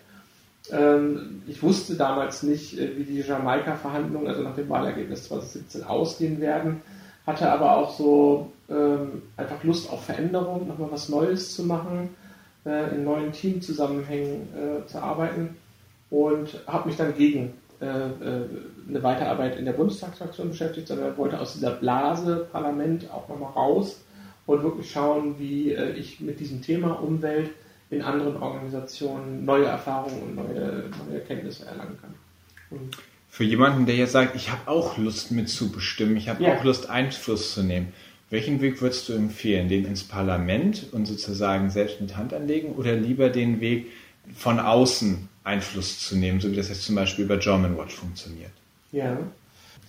Ähm, 0.71 1.43
ich 1.47 1.61
wusste 1.61 1.95
damals 1.95 2.43
nicht, 2.43 2.79
äh, 2.79 2.97
wie 2.97 3.03
die 3.03 3.21
Jamaika-Verhandlungen, 3.21 4.27
also 4.27 4.41
nach 4.41 4.55
dem 4.55 4.69
Wahlergebnis 4.69 5.25
2017, 5.25 5.83
ausgehen 5.83 6.41
werden, 6.41 6.81
hatte 7.27 7.51
aber 7.51 7.77
auch 7.77 7.95
so 7.97 8.51
ähm, 8.69 9.23
einfach 9.37 9.63
Lust 9.63 9.89
auf 9.89 10.05
Veränderung, 10.05 10.67
nochmal 10.67 10.91
was 10.91 11.09
Neues 11.09 11.55
zu 11.55 11.63
machen, 11.63 12.09
äh, 12.65 12.95
in 12.95 13.03
neuen 13.03 13.31
Teamzusammenhängen 13.31 14.47
äh, 14.55 14.87
zu 14.87 14.99
arbeiten 14.99 15.55
und 16.09 16.59
habe 16.67 16.89
mich 16.89 16.97
dann 16.97 17.15
gegen 17.15 17.53
eine 17.77 19.03
Weiterarbeit 19.03 19.57
in 19.57 19.65
der 19.65 19.73
Bundestagsfraktion 19.73 20.47
beschäftigt, 20.47 20.87
sondern 20.87 21.07
er 21.07 21.17
wollte 21.17 21.37
aus 21.37 21.55
dieser 21.55 21.71
Blase 21.71 22.47
Parlament 22.49 23.11
auch 23.11 23.27
nochmal 23.27 23.51
raus 23.51 23.99
und 24.45 24.63
wirklich 24.63 24.91
schauen, 24.91 25.39
wie 25.39 25.71
äh, 25.71 25.93
ich 25.93 26.19
mit 26.19 26.39
diesem 26.39 26.61
Thema 26.61 27.01
Umwelt 27.01 27.51
in 27.89 28.01
anderen 28.01 28.37
Organisationen 28.37 29.45
neue 29.45 29.65
Erfahrungen 29.65 30.21
und 30.21 30.35
neue, 30.35 30.89
neue 31.07 31.19
Erkenntnisse 31.19 31.65
erlangen 31.65 31.97
kann. 32.01 32.13
Und 32.71 32.97
Für 33.29 33.43
jemanden, 33.43 33.85
der 33.85 33.95
jetzt 33.95 34.11
sagt, 34.11 34.35
ich 34.35 34.51
habe 34.51 34.67
auch 34.69 34.97
Lust 34.97 35.31
mitzubestimmen, 35.31 36.17
ich 36.17 36.29
habe 36.29 36.43
ja. 36.43 36.55
auch 36.55 36.63
Lust 36.63 36.89
Einfluss 36.89 37.53
zu 37.53 37.63
nehmen, 37.63 37.93
welchen 38.31 38.59
Weg 38.59 38.81
würdest 38.81 39.07
du 39.07 39.13
empfehlen? 39.13 39.69
Den 39.69 39.85
ins 39.85 40.03
Parlament 40.03 40.87
und 40.91 41.05
sozusagen 41.05 41.69
selbst 41.69 42.01
mit 42.01 42.17
Hand 42.17 42.33
anlegen 42.33 42.73
oder 42.73 42.95
lieber 42.95 43.29
den 43.29 43.61
Weg 43.61 43.91
von 44.35 44.59
außen 44.59 45.29
Einfluss 45.43 45.99
zu 45.99 46.17
nehmen, 46.17 46.39
so 46.39 46.51
wie 46.51 46.55
das 46.55 46.69
jetzt 46.69 46.83
zum 46.83 46.95
Beispiel 46.95 47.25
bei 47.25 47.37
German 47.37 47.77
Watch 47.77 47.93
funktioniert? 47.93 48.51
Ja, 48.91 49.19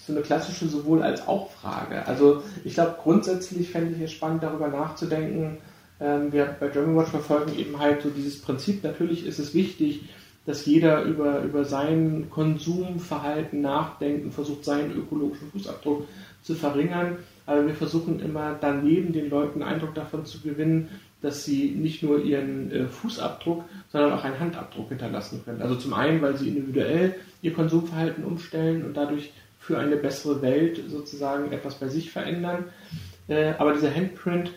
so 0.06 0.12
eine 0.12 0.22
klassische 0.22 0.68
sowohl 0.68 1.02
als 1.02 1.26
auch 1.26 1.50
Frage. 1.50 2.06
Also 2.06 2.42
ich 2.64 2.74
glaube 2.74 2.96
grundsätzlich 3.02 3.70
fände 3.70 3.94
ich 3.94 4.02
es 4.02 4.12
spannend, 4.12 4.42
darüber 4.42 4.68
nachzudenken. 4.68 5.58
Ähm, 6.00 6.32
wir 6.32 6.56
bei 6.60 6.68
German 6.68 6.96
Watch 6.96 7.10
verfolgen 7.10 7.58
eben 7.58 7.78
halt 7.78 8.02
so 8.02 8.10
dieses 8.10 8.40
Prinzip. 8.40 8.84
Natürlich 8.84 9.26
ist 9.26 9.38
es 9.38 9.54
wichtig, 9.54 10.08
dass 10.44 10.64
jeder 10.64 11.02
über, 11.02 11.42
über 11.42 11.64
sein 11.64 12.28
Konsumverhalten 12.30 13.60
nachdenkt 13.60 14.24
und 14.24 14.32
versucht, 14.32 14.64
seinen 14.64 14.96
ökologischen 14.96 15.50
Fußabdruck 15.50 16.06
zu 16.42 16.54
verringern. 16.54 17.18
Aber 17.46 17.66
wir 17.66 17.74
versuchen 17.74 18.20
immer 18.20 18.56
daneben 18.60 19.12
den 19.12 19.28
Leuten 19.28 19.62
Eindruck 19.62 19.94
davon 19.94 20.24
zu 20.24 20.40
gewinnen, 20.40 20.88
dass 21.20 21.44
sie 21.44 21.70
nicht 21.70 22.02
nur 22.02 22.22
ihren 22.22 22.70
äh, 22.70 22.86
Fußabdruck, 22.86 23.64
sondern 23.90 24.12
auch 24.12 24.22
einen 24.22 24.38
Handabdruck 24.38 24.90
hinterlassen 24.90 25.42
können. 25.44 25.62
Also 25.62 25.74
zum 25.74 25.94
einen, 25.94 26.22
weil 26.22 26.36
sie 26.36 26.48
individuell 26.48 27.16
ihr 27.42 27.52
Konsumverhalten 27.52 28.24
umstellen 28.24 28.84
und 28.84 28.96
dadurch 28.96 29.32
für 29.66 29.78
eine 29.78 29.96
bessere 29.96 30.42
Welt 30.42 30.80
sozusagen 30.86 31.50
etwas 31.50 31.74
bei 31.74 31.88
sich 31.88 32.12
verändern. 32.12 32.66
Äh, 33.26 33.54
aber 33.58 33.72
dieser 33.72 33.92
Handprint, 33.92 34.52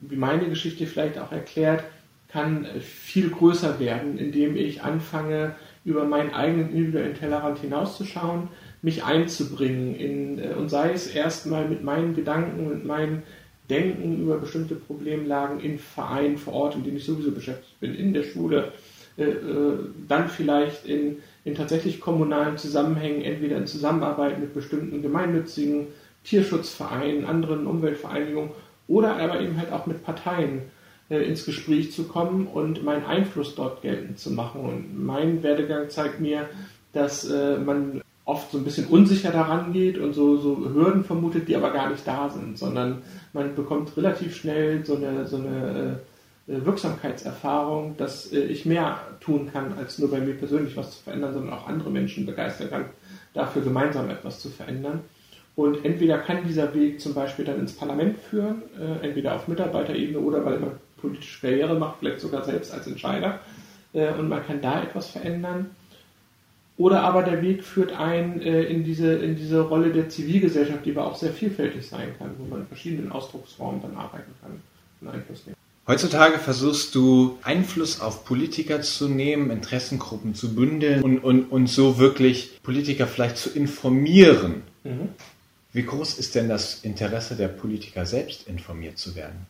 wie 0.00 0.16
meine 0.16 0.48
Geschichte 0.48 0.86
vielleicht 0.86 1.18
auch 1.18 1.30
erklärt, 1.30 1.84
kann 2.28 2.66
viel 2.80 3.28
größer 3.28 3.78
werden, 3.78 4.16
indem 4.16 4.56
ich 4.56 4.82
anfange, 4.82 5.54
über 5.84 6.04
meinen 6.04 6.32
eigenen 6.32 6.70
individuellen 6.70 7.14
Tellerrand 7.14 7.58
hinauszuschauen, 7.58 8.48
mich 8.80 9.04
einzubringen 9.04 9.94
in, 9.94 10.38
äh, 10.38 10.54
und 10.54 10.70
sei 10.70 10.92
es 10.92 11.06
erstmal 11.06 11.68
mit 11.68 11.84
meinen 11.84 12.14
Gedanken 12.14 12.66
und 12.66 12.86
meinen 12.86 13.24
Denken 13.68 14.22
über 14.22 14.38
bestimmte 14.38 14.74
Problemlagen 14.74 15.60
in 15.60 15.78
Vereinen 15.78 16.38
vor 16.38 16.54
Ort, 16.54 16.76
in 16.76 16.84
denen 16.84 16.96
ich 16.96 17.04
sowieso 17.04 17.30
beschäftigt 17.30 17.78
bin, 17.80 17.94
in 17.94 18.14
der 18.14 18.22
Schule, 18.22 18.72
äh, 19.18 19.24
äh, 19.24 19.78
dann 20.08 20.28
vielleicht 20.28 20.86
in, 20.86 21.18
in 21.44 21.54
tatsächlich 21.54 22.00
kommunalen 22.00 22.56
Zusammenhängen, 22.56 23.22
entweder 23.22 23.56
in 23.56 23.66
Zusammenarbeit 23.66 24.40
mit 24.40 24.54
bestimmten 24.54 25.02
gemeinnützigen 25.02 25.88
Tierschutzvereinen, 26.24 27.26
anderen 27.26 27.66
Umweltvereinigungen 27.66 28.50
oder 28.88 29.16
aber 29.16 29.40
eben 29.40 29.58
halt 29.58 29.72
auch 29.72 29.86
mit 29.86 30.04
Parteien 30.04 30.62
äh, 31.10 31.22
ins 31.22 31.44
Gespräch 31.44 31.92
zu 31.92 32.04
kommen 32.04 32.46
und 32.46 32.82
meinen 32.82 33.04
Einfluss 33.04 33.54
dort 33.54 33.82
geltend 33.82 34.18
zu 34.18 34.30
machen. 34.30 34.62
Und 34.62 35.04
mein 35.04 35.42
Werdegang 35.42 35.90
zeigt 35.90 36.20
mir, 36.20 36.48
dass 36.92 37.28
äh, 37.28 37.58
man 37.58 38.00
oft 38.24 38.52
so 38.52 38.58
ein 38.58 38.64
bisschen 38.64 38.86
unsicher 38.86 39.30
daran 39.30 39.72
geht 39.72 39.98
und 39.98 40.14
so, 40.14 40.38
so 40.38 40.56
Hürden 40.56 41.04
vermutet, 41.04 41.46
die 41.48 41.56
aber 41.56 41.70
gar 41.72 41.90
nicht 41.90 42.06
da 42.06 42.30
sind, 42.30 42.56
sondern 42.56 43.02
man 43.34 43.54
bekommt 43.54 43.94
relativ 43.98 44.34
schnell 44.34 44.84
so 44.84 44.96
eine, 44.96 45.26
so 45.26 45.36
eine 45.36 45.98
äh, 46.00 46.13
Wirksamkeitserfahrung, 46.46 47.96
dass 47.96 48.32
äh, 48.32 48.40
ich 48.40 48.66
mehr 48.66 48.98
tun 49.20 49.50
kann, 49.52 49.74
als 49.78 49.98
nur 49.98 50.10
bei 50.10 50.20
mir 50.20 50.34
persönlich 50.34 50.76
was 50.76 50.98
zu 50.98 51.02
verändern, 51.02 51.32
sondern 51.32 51.54
auch 51.54 51.66
andere 51.66 51.90
Menschen 51.90 52.26
begeistern 52.26 52.70
kann, 52.70 52.84
dafür 53.32 53.62
gemeinsam 53.62 54.10
etwas 54.10 54.40
zu 54.40 54.50
verändern. 54.50 55.00
Und 55.56 55.84
entweder 55.84 56.18
kann 56.18 56.46
dieser 56.46 56.74
Weg 56.74 57.00
zum 57.00 57.14
Beispiel 57.14 57.44
dann 57.44 57.60
ins 57.60 57.74
Parlament 57.74 58.18
führen, 58.18 58.62
äh, 58.78 59.06
entweder 59.06 59.36
auf 59.36 59.48
Mitarbeiterebene 59.48 60.18
oder 60.18 60.44
weil 60.44 60.58
man 60.58 60.72
politische 60.98 61.40
Karriere 61.40 61.78
macht, 61.78 61.98
vielleicht 62.00 62.20
sogar 62.20 62.44
selbst 62.44 62.72
als 62.72 62.86
Entscheider, 62.86 63.40
äh, 63.92 64.12
und 64.14 64.28
man 64.28 64.44
kann 64.44 64.60
da 64.60 64.82
etwas 64.82 65.10
verändern. 65.10 65.70
Oder 66.76 67.02
aber 67.02 67.22
der 67.22 67.40
Weg 67.40 67.62
führt 67.62 67.92
ein 67.92 68.42
äh, 68.42 68.64
in, 68.64 68.82
diese, 68.82 69.14
in 69.14 69.36
diese 69.36 69.60
Rolle 69.60 69.92
der 69.92 70.08
Zivilgesellschaft, 70.08 70.84
die 70.84 70.90
aber 70.90 71.06
auch 71.06 71.14
sehr 71.14 71.32
vielfältig 71.32 71.86
sein 71.86 72.14
kann, 72.18 72.32
wo 72.36 72.44
man 72.44 72.62
in 72.62 72.66
verschiedenen 72.66 73.12
Ausdrucksformen 73.12 73.80
dann 73.80 73.96
arbeiten 73.96 74.32
kann 74.42 74.60
und 75.00 75.08
Einfluss 75.08 75.46
nehmen. 75.46 75.63
Heutzutage 75.86 76.38
versuchst 76.38 76.94
du 76.94 77.38
Einfluss 77.42 78.00
auf 78.00 78.24
Politiker 78.24 78.80
zu 78.80 79.08
nehmen, 79.08 79.50
Interessengruppen 79.50 80.34
zu 80.34 80.54
bündeln 80.54 81.02
und, 81.02 81.18
und, 81.18 81.44
und 81.52 81.66
so 81.66 81.98
wirklich 81.98 82.62
Politiker 82.62 83.06
vielleicht 83.06 83.36
zu 83.36 83.50
informieren. 83.50 84.62
Mhm. 84.82 85.10
Wie 85.72 85.82
groß 85.82 86.18
ist 86.18 86.34
denn 86.34 86.48
das 86.48 86.84
Interesse 86.84 87.36
der 87.36 87.48
Politiker 87.48 88.06
selbst, 88.06 88.46
informiert 88.46 88.96
zu 88.96 89.14
werden? 89.14 89.46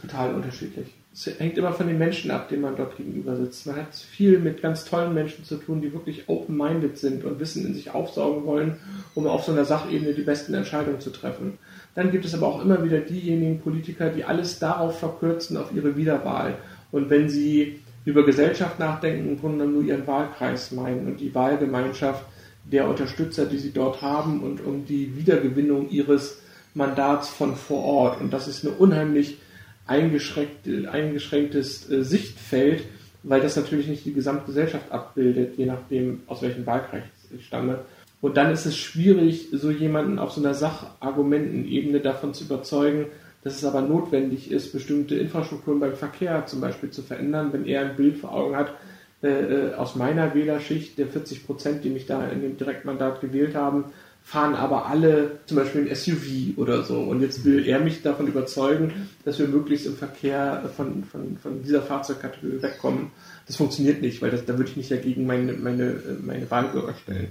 Total 0.00 0.34
unterschiedlich 0.34 0.88
es 1.26 1.38
hängt 1.38 1.58
immer 1.58 1.72
von 1.72 1.88
den 1.88 1.98
Menschen 1.98 2.30
ab, 2.30 2.48
denen 2.48 2.62
man 2.62 2.76
dort 2.76 2.96
gegenüber 2.96 3.34
sitzt. 3.36 3.66
Man 3.66 3.76
hat 3.76 3.94
viel 3.94 4.38
mit 4.38 4.62
ganz 4.62 4.84
tollen 4.84 5.14
Menschen 5.14 5.44
zu 5.44 5.56
tun, 5.56 5.80
die 5.80 5.92
wirklich 5.92 6.28
open-minded 6.28 6.96
sind 6.96 7.24
und 7.24 7.40
Wissen 7.40 7.66
in 7.66 7.74
sich 7.74 7.90
aufsaugen 7.90 8.44
wollen, 8.44 8.76
um 9.14 9.26
auf 9.26 9.44
so 9.44 9.52
einer 9.52 9.64
Sachebene 9.64 10.14
die 10.14 10.22
besten 10.22 10.54
Entscheidungen 10.54 11.00
zu 11.00 11.10
treffen. 11.10 11.58
Dann 11.98 12.12
gibt 12.12 12.24
es 12.24 12.32
aber 12.32 12.46
auch 12.46 12.64
immer 12.64 12.84
wieder 12.84 13.00
diejenigen 13.00 13.58
Politiker, 13.58 14.10
die 14.10 14.22
alles 14.22 14.60
darauf 14.60 15.00
verkürzen, 15.00 15.56
auf 15.56 15.74
ihre 15.74 15.96
Wiederwahl. 15.96 16.54
Und 16.92 17.10
wenn 17.10 17.28
sie 17.28 17.80
über 18.04 18.24
Gesellschaft 18.24 18.78
nachdenken, 18.78 19.28
im 19.28 19.40
Grunde 19.40 19.66
nur 19.66 19.82
ihren 19.82 20.06
Wahlkreis 20.06 20.70
meinen 20.70 21.08
und 21.08 21.18
die 21.18 21.34
Wahlgemeinschaft 21.34 22.24
der 22.62 22.88
Unterstützer, 22.88 23.46
die 23.46 23.58
sie 23.58 23.72
dort 23.72 24.00
haben 24.00 24.44
und 24.44 24.64
um 24.64 24.86
die 24.86 25.16
Wiedergewinnung 25.16 25.90
ihres 25.90 26.40
Mandats 26.72 27.30
von 27.30 27.56
vor 27.56 27.82
Ort. 27.82 28.20
Und 28.20 28.32
das 28.32 28.46
ist 28.46 28.64
eine 28.64 28.76
unheimlich 28.76 29.38
eingeschränkt, 29.88 30.68
eingeschränktes 30.68 31.90
äh, 31.90 32.04
Sichtfeld, 32.04 32.84
weil 33.24 33.40
das 33.40 33.56
natürlich 33.56 33.88
nicht 33.88 34.04
die 34.04 34.14
Gesamtgesellschaft 34.14 34.92
abbildet, 34.92 35.58
je 35.58 35.66
nachdem, 35.66 36.20
aus 36.28 36.42
welchem 36.42 36.64
Wahlkreis 36.64 37.02
ich 37.36 37.44
stamme. 37.44 37.80
Und 38.20 38.36
dann 38.36 38.50
ist 38.50 38.66
es 38.66 38.76
schwierig, 38.76 39.48
so 39.52 39.70
jemanden 39.70 40.18
auf 40.18 40.32
so 40.32 40.40
einer 40.40 40.54
Sachargumentenebene 40.54 42.00
davon 42.00 42.34
zu 42.34 42.44
überzeugen, 42.44 43.06
dass 43.44 43.56
es 43.56 43.64
aber 43.64 43.80
notwendig 43.82 44.50
ist, 44.50 44.72
bestimmte 44.72 45.14
Infrastrukturen 45.14 45.78
beim 45.78 45.94
Verkehr 45.94 46.44
zum 46.46 46.60
Beispiel 46.60 46.90
zu 46.90 47.02
verändern, 47.02 47.52
wenn 47.52 47.64
er 47.64 47.82
ein 47.82 47.96
Bild 47.96 48.18
vor 48.18 48.32
Augen 48.32 48.56
hat, 48.56 48.74
äh, 49.22 49.28
äh 49.28 49.74
aus 49.74 49.94
meiner 49.94 50.34
Wählerschicht, 50.34 50.98
der 50.98 51.06
40 51.06 51.46
Prozent, 51.46 51.84
die 51.84 51.90
mich 51.90 52.06
da 52.06 52.26
in 52.28 52.42
dem 52.42 52.56
Direktmandat 52.56 53.20
gewählt 53.20 53.54
haben, 53.54 53.84
fahren 54.28 54.54
aber 54.54 54.86
alle 54.86 55.38
zum 55.46 55.56
Beispiel 55.56 55.88
ein 55.88 55.94
SUV 55.94 56.58
oder 56.58 56.82
so. 56.82 57.00
Und 57.00 57.22
jetzt 57.22 57.44
will 57.46 57.66
er 57.66 57.78
mich 57.78 58.02
davon 58.02 58.26
überzeugen, 58.26 59.08
dass 59.24 59.38
wir 59.38 59.48
möglichst 59.48 59.86
im 59.86 59.96
Verkehr 59.96 60.68
von, 60.76 61.04
von, 61.04 61.38
von 61.38 61.62
dieser 61.62 61.80
Fahrzeugkategorie 61.80 62.60
wegkommen. 62.60 63.10
Das 63.46 63.56
funktioniert 63.56 64.02
nicht, 64.02 64.20
weil 64.20 64.30
das, 64.30 64.44
da 64.44 64.58
würde 64.58 64.70
ich 64.70 64.76
mich 64.76 64.90
ja 64.90 64.98
gegen 64.98 65.26
meine, 65.26 65.54
meine, 65.54 66.02
meine 66.20 66.50
Wahlbürger 66.50 66.94
stellen. 67.02 67.28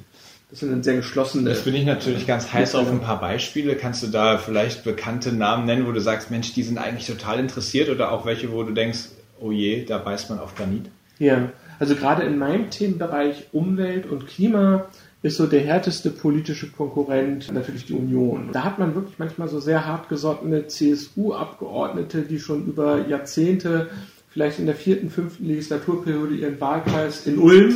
Das 0.50 0.60
sind 0.60 0.72
dann 0.72 0.82
sehr 0.82 0.96
geschlossene. 0.96 1.50
Das 1.50 1.64
bin 1.64 1.76
ich 1.76 1.86
natürlich 1.86 2.26
ganz 2.26 2.54
heiß 2.54 2.76
auf 2.76 2.90
ein 2.90 3.02
paar 3.02 3.20
Beispiele. 3.20 3.76
Kannst 3.76 4.02
du 4.04 4.08
da 4.08 4.38
vielleicht 4.38 4.86
bekannte 4.86 5.34
Namen 5.34 5.66
nennen, 5.66 5.86
wo 5.86 5.92
du 5.92 6.00
sagst, 6.00 6.32
Mensch, 6.32 6.54
die 6.54 6.64
sind 6.64 6.78
eigentlich 6.78 7.08
total 7.08 7.40
interessiert 7.40 7.90
oder 7.90 8.12
auch 8.12 8.26
welche, 8.26 8.52
wo 8.52 8.64
du 8.64 8.74
denkst, 8.74 9.10
oh 9.42 9.52
je, 9.52 9.84
da 9.84 9.98
beißt 9.98 10.30
man 10.30 10.40
auf 10.40 10.56
Granit? 10.56 10.86
Ja, 11.20 11.50
also 11.80 11.96
gerade 11.96 12.24
in 12.24 12.38
meinem 12.38 12.70
Themenbereich 12.70 13.48
Umwelt 13.52 14.06
und 14.06 14.28
Klima 14.28 14.86
ist 15.22 15.36
so 15.36 15.48
der 15.48 15.62
härteste 15.62 16.12
politische 16.12 16.72
Konkurrent 16.72 17.52
natürlich 17.52 17.86
die 17.86 17.94
Union. 17.94 18.50
Da 18.54 18.64
hat 18.64 18.80
man 18.80 18.96
wirklich 18.96 19.20
manchmal 19.20 19.50
so 19.50 19.60
sehr 19.60 19.86
hartgesottene 19.86 20.68
CSU-Abgeordnete, 20.68 22.22
die 22.22 22.40
schon 22.40 22.68
über 22.68 23.06
Jahrzehnte, 23.08 23.90
vielleicht 24.30 24.60
in 24.60 24.68
der 24.68 24.76
vierten, 24.76 25.10
fünften 25.10 25.48
Legislaturperiode 25.48 26.36
ihren 26.36 26.62
Wahlkreis 26.62 27.26
in 27.26 27.40
Ulm 27.40 27.76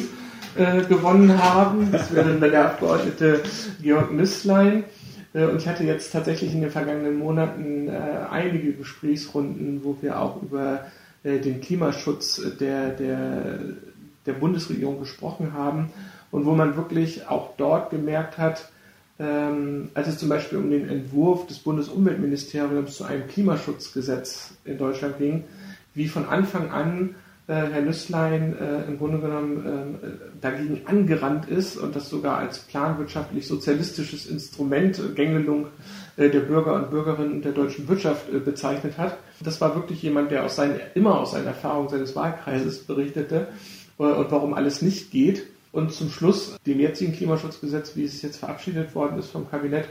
äh, 0.56 0.82
gewonnen 0.82 1.42
haben. 1.42 1.92
Das 1.92 2.14
wäre 2.14 2.38
dann 2.38 2.52
der 2.52 2.66
Abgeordnete 2.66 3.42
Georg 3.82 4.12
Nüsslein. 4.12 4.84
Äh, 5.34 5.46
und 5.46 5.58
ich 5.58 5.68
hatte 5.68 5.84
jetzt 5.84 6.12
tatsächlich 6.12 6.54
in 6.54 6.62
den 6.62 6.72
vergangenen 6.72 7.18
Monaten 7.18 7.88
äh, 7.88 7.92
einige 8.30 8.74
Gesprächsrunden, 8.74 9.82
wo 9.84 9.98
wir 10.02 10.20
auch 10.20 10.42
über 10.42 10.86
den 11.24 11.62
Klimaschutz 11.62 12.42
der, 12.60 12.90
der, 12.90 13.60
der 14.26 14.34
Bundesregierung 14.34 15.00
gesprochen 15.00 15.54
haben 15.54 15.92
und 16.32 16.46
wo 16.46 16.56
man 16.56 16.76
wirklich 16.76 17.28
auch 17.28 17.52
dort 17.58 17.92
gemerkt 17.92 18.40
hat, 18.40 18.72
ähm, 19.20 19.90
als 19.94 20.08
es 20.08 20.18
zum 20.18 20.30
Beispiel 20.30 20.58
um 20.58 20.72
den 20.72 20.90
Entwurf 20.90 21.46
des 21.46 21.60
Bundesumweltministeriums 21.60 22.98
zu 22.98 23.04
einem 23.04 23.28
Klimaschutzgesetz 23.28 24.56
in 24.66 24.80
Deutschland 24.80 25.20
ging, 25.20 25.44
wie 25.94 26.08
von 26.08 26.26
Anfang 26.26 26.72
an 26.72 27.16
Herr 27.48 27.82
Nüsslein 27.82 28.56
äh, 28.58 28.84
im 28.86 28.98
Grunde 28.98 29.20
genommen 29.20 30.00
äh, 30.02 30.08
dagegen 30.40 30.82
angerannt 30.86 31.50
ist 31.50 31.76
und 31.78 31.96
das 31.96 32.10
sogar 32.10 32.38
als 32.38 32.60
planwirtschaftlich 32.60 33.48
sozialistisches 33.48 34.26
Instrument, 34.28 35.00
äh, 35.00 35.14
Gängelung 35.14 35.68
äh, 36.18 36.30
der 36.30 36.42
Bürger 36.42 36.76
und 36.76 36.92
Bürgerinnen 36.92 37.42
der 37.42 37.52
deutschen 37.52 37.88
Wirtschaft 37.88 38.32
äh, 38.32 38.40
bezeichnet 38.40 38.98
hat. 38.98 39.18
Das 39.44 39.60
war 39.60 39.76
wirklich 39.76 40.02
jemand, 40.02 40.32
der 40.32 40.46
aus 40.46 40.56
seinen, 40.56 40.80
immer 40.94 41.20
aus 41.20 41.32
seiner 41.32 41.48
Erfahrung 41.48 41.90
seines 41.90 42.16
Wahlkreises 42.16 42.84
berichtete 42.84 43.48
und 43.98 44.32
warum 44.32 44.54
alles 44.54 44.82
nicht 44.82 45.12
geht. 45.12 45.48
und 45.72 45.94
zum 45.94 46.10
Schluss 46.10 46.58
dem 46.66 46.80
jetzigen 46.80 47.14
Klimaschutzgesetz, 47.14 47.96
wie 47.96 48.04
es 48.04 48.22
jetzt 48.22 48.38
verabschiedet 48.38 48.94
worden 48.94 49.18
ist 49.18 49.32
vom 49.32 49.50
Kabinett, 49.50 49.88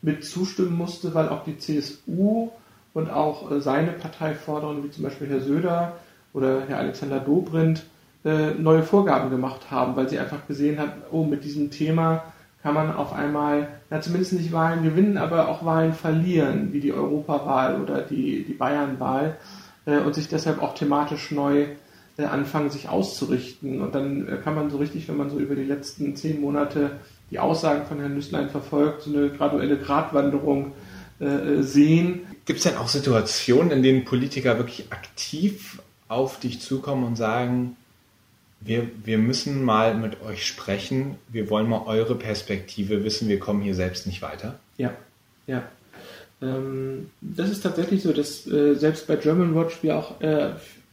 mit 0.00 0.24
zustimmen 0.24 0.76
musste, 0.76 1.14
weil 1.14 1.28
auch 1.28 1.44
die 1.44 1.58
CSU 1.58 2.50
und 2.92 3.10
auch 3.10 3.50
äh, 3.50 3.60
seine 3.60 3.92
Parteiforderungen, 3.92 4.84
wie 4.84 4.90
zum 4.90 5.04
Beispiel 5.04 5.28
Herr 5.28 5.40
Söder 5.40 5.96
oder 6.34 6.62
Herr 6.68 6.78
Alexander 6.78 7.20
Dobrindt, 7.20 7.84
äh, 8.24 8.50
neue 8.50 8.82
Vorgaben 8.82 9.30
gemacht 9.30 9.70
haben, 9.70 9.96
weil 9.96 10.08
sie 10.08 10.18
einfach 10.18 10.46
gesehen 10.46 10.78
haben, 10.78 10.92
oh, 11.10 11.24
mit 11.24 11.44
diesem 11.44 11.70
Thema 11.70 12.24
kann 12.62 12.74
man 12.74 12.94
auf 12.94 13.12
einmal, 13.12 13.68
na, 13.90 14.00
zumindest 14.00 14.32
nicht 14.34 14.52
Wahlen 14.52 14.82
gewinnen, 14.82 15.16
aber 15.16 15.48
auch 15.48 15.64
Wahlen 15.64 15.92
verlieren, 15.92 16.72
wie 16.72 16.80
die 16.80 16.92
Europawahl 16.92 17.80
oder 17.80 18.02
die, 18.02 18.44
die 18.44 18.54
Bayernwahl 18.54 19.36
äh, 19.86 19.98
und 19.98 20.14
sich 20.14 20.28
deshalb 20.28 20.62
auch 20.62 20.74
thematisch 20.74 21.30
neu 21.30 21.66
anfangen, 22.16 22.70
sich 22.70 22.88
auszurichten. 22.88 23.80
Und 23.80 23.94
dann 23.94 24.40
kann 24.44 24.54
man 24.54 24.70
so 24.70 24.76
richtig, 24.76 25.08
wenn 25.08 25.16
man 25.16 25.30
so 25.30 25.38
über 25.38 25.56
die 25.56 25.64
letzten 25.64 26.14
zehn 26.14 26.40
Monate 26.40 26.92
die 27.30 27.40
Aussagen 27.40 27.86
von 27.86 27.98
Herrn 27.98 28.14
Nüßlein 28.14 28.50
verfolgt, 28.50 29.02
so 29.02 29.16
eine 29.16 29.30
graduelle 29.30 29.76
Gratwanderung 29.78 30.72
äh, 31.18 31.62
sehen. 31.62 32.20
Gibt 32.44 32.58
es 32.58 32.64
denn 32.64 32.76
auch 32.76 32.88
Situationen, 32.88 33.70
in 33.72 33.82
denen 33.82 34.04
Politiker 34.04 34.58
wirklich 34.58 34.92
aktiv 34.92 35.80
auf 36.08 36.40
dich 36.40 36.60
zukommen 36.60 37.04
und 37.04 37.16
sagen, 37.16 37.76
wir, 38.60 38.88
wir 39.04 39.18
müssen 39.18 39.62
mal 39.62 39.94
mit 39.94 40.22
euch 40.22 40.46
sprechen, 40.46 41.16
wir 41.28 41.50
wollen 41.50 41.68
mal 41.68 41.82
eure 41.86 42.14
Perspektive 42.14 43.04
wissen, 43.04 43.28
wir 43.28 43.38
kommen 43.38 43.62
hier 43.62 43.74
selbst 43.74 44.06
nicht 44.06 44.22
weiter? 44.22 44.58
Ja, 44.78 44.92
ja. 45.46 45.62
Ähm, 46.40 47.10
das 47.20 47.50
ist 47.50 47.62
tatsächlich 47.62 48.02
so, 48.02 48.12
dass 48.12 48.46
äh, 48.46 48.74
selbst 48.74 49.06
bei 49.06 49.16
German 49.16 49.54
Watch 49.54 49.82
wir 49.82 49.96
auch 49.96 50.20
äh, 50.20 50.52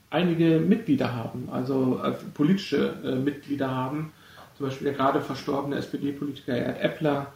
einige 0.10 0.60
Mitglieder 0.60 1.16
haben, 1.16 1.50
also 1.52 2.00
äh, 2.04 2.12
politische 2.34 2.94
äh, 3.04 3.16
Mitglieder 3.16 3.70
haben. 3.70 4.12
Zum 4.58 4.68
Beispiel 4.68 4.86
der 4.86 4.94
gerade 4.96 5.22
verstorbene 5.22 5.78
SPD-Politiker 5.78 6.56
Erd 6.56 6.82
Eppler 6.82 7.34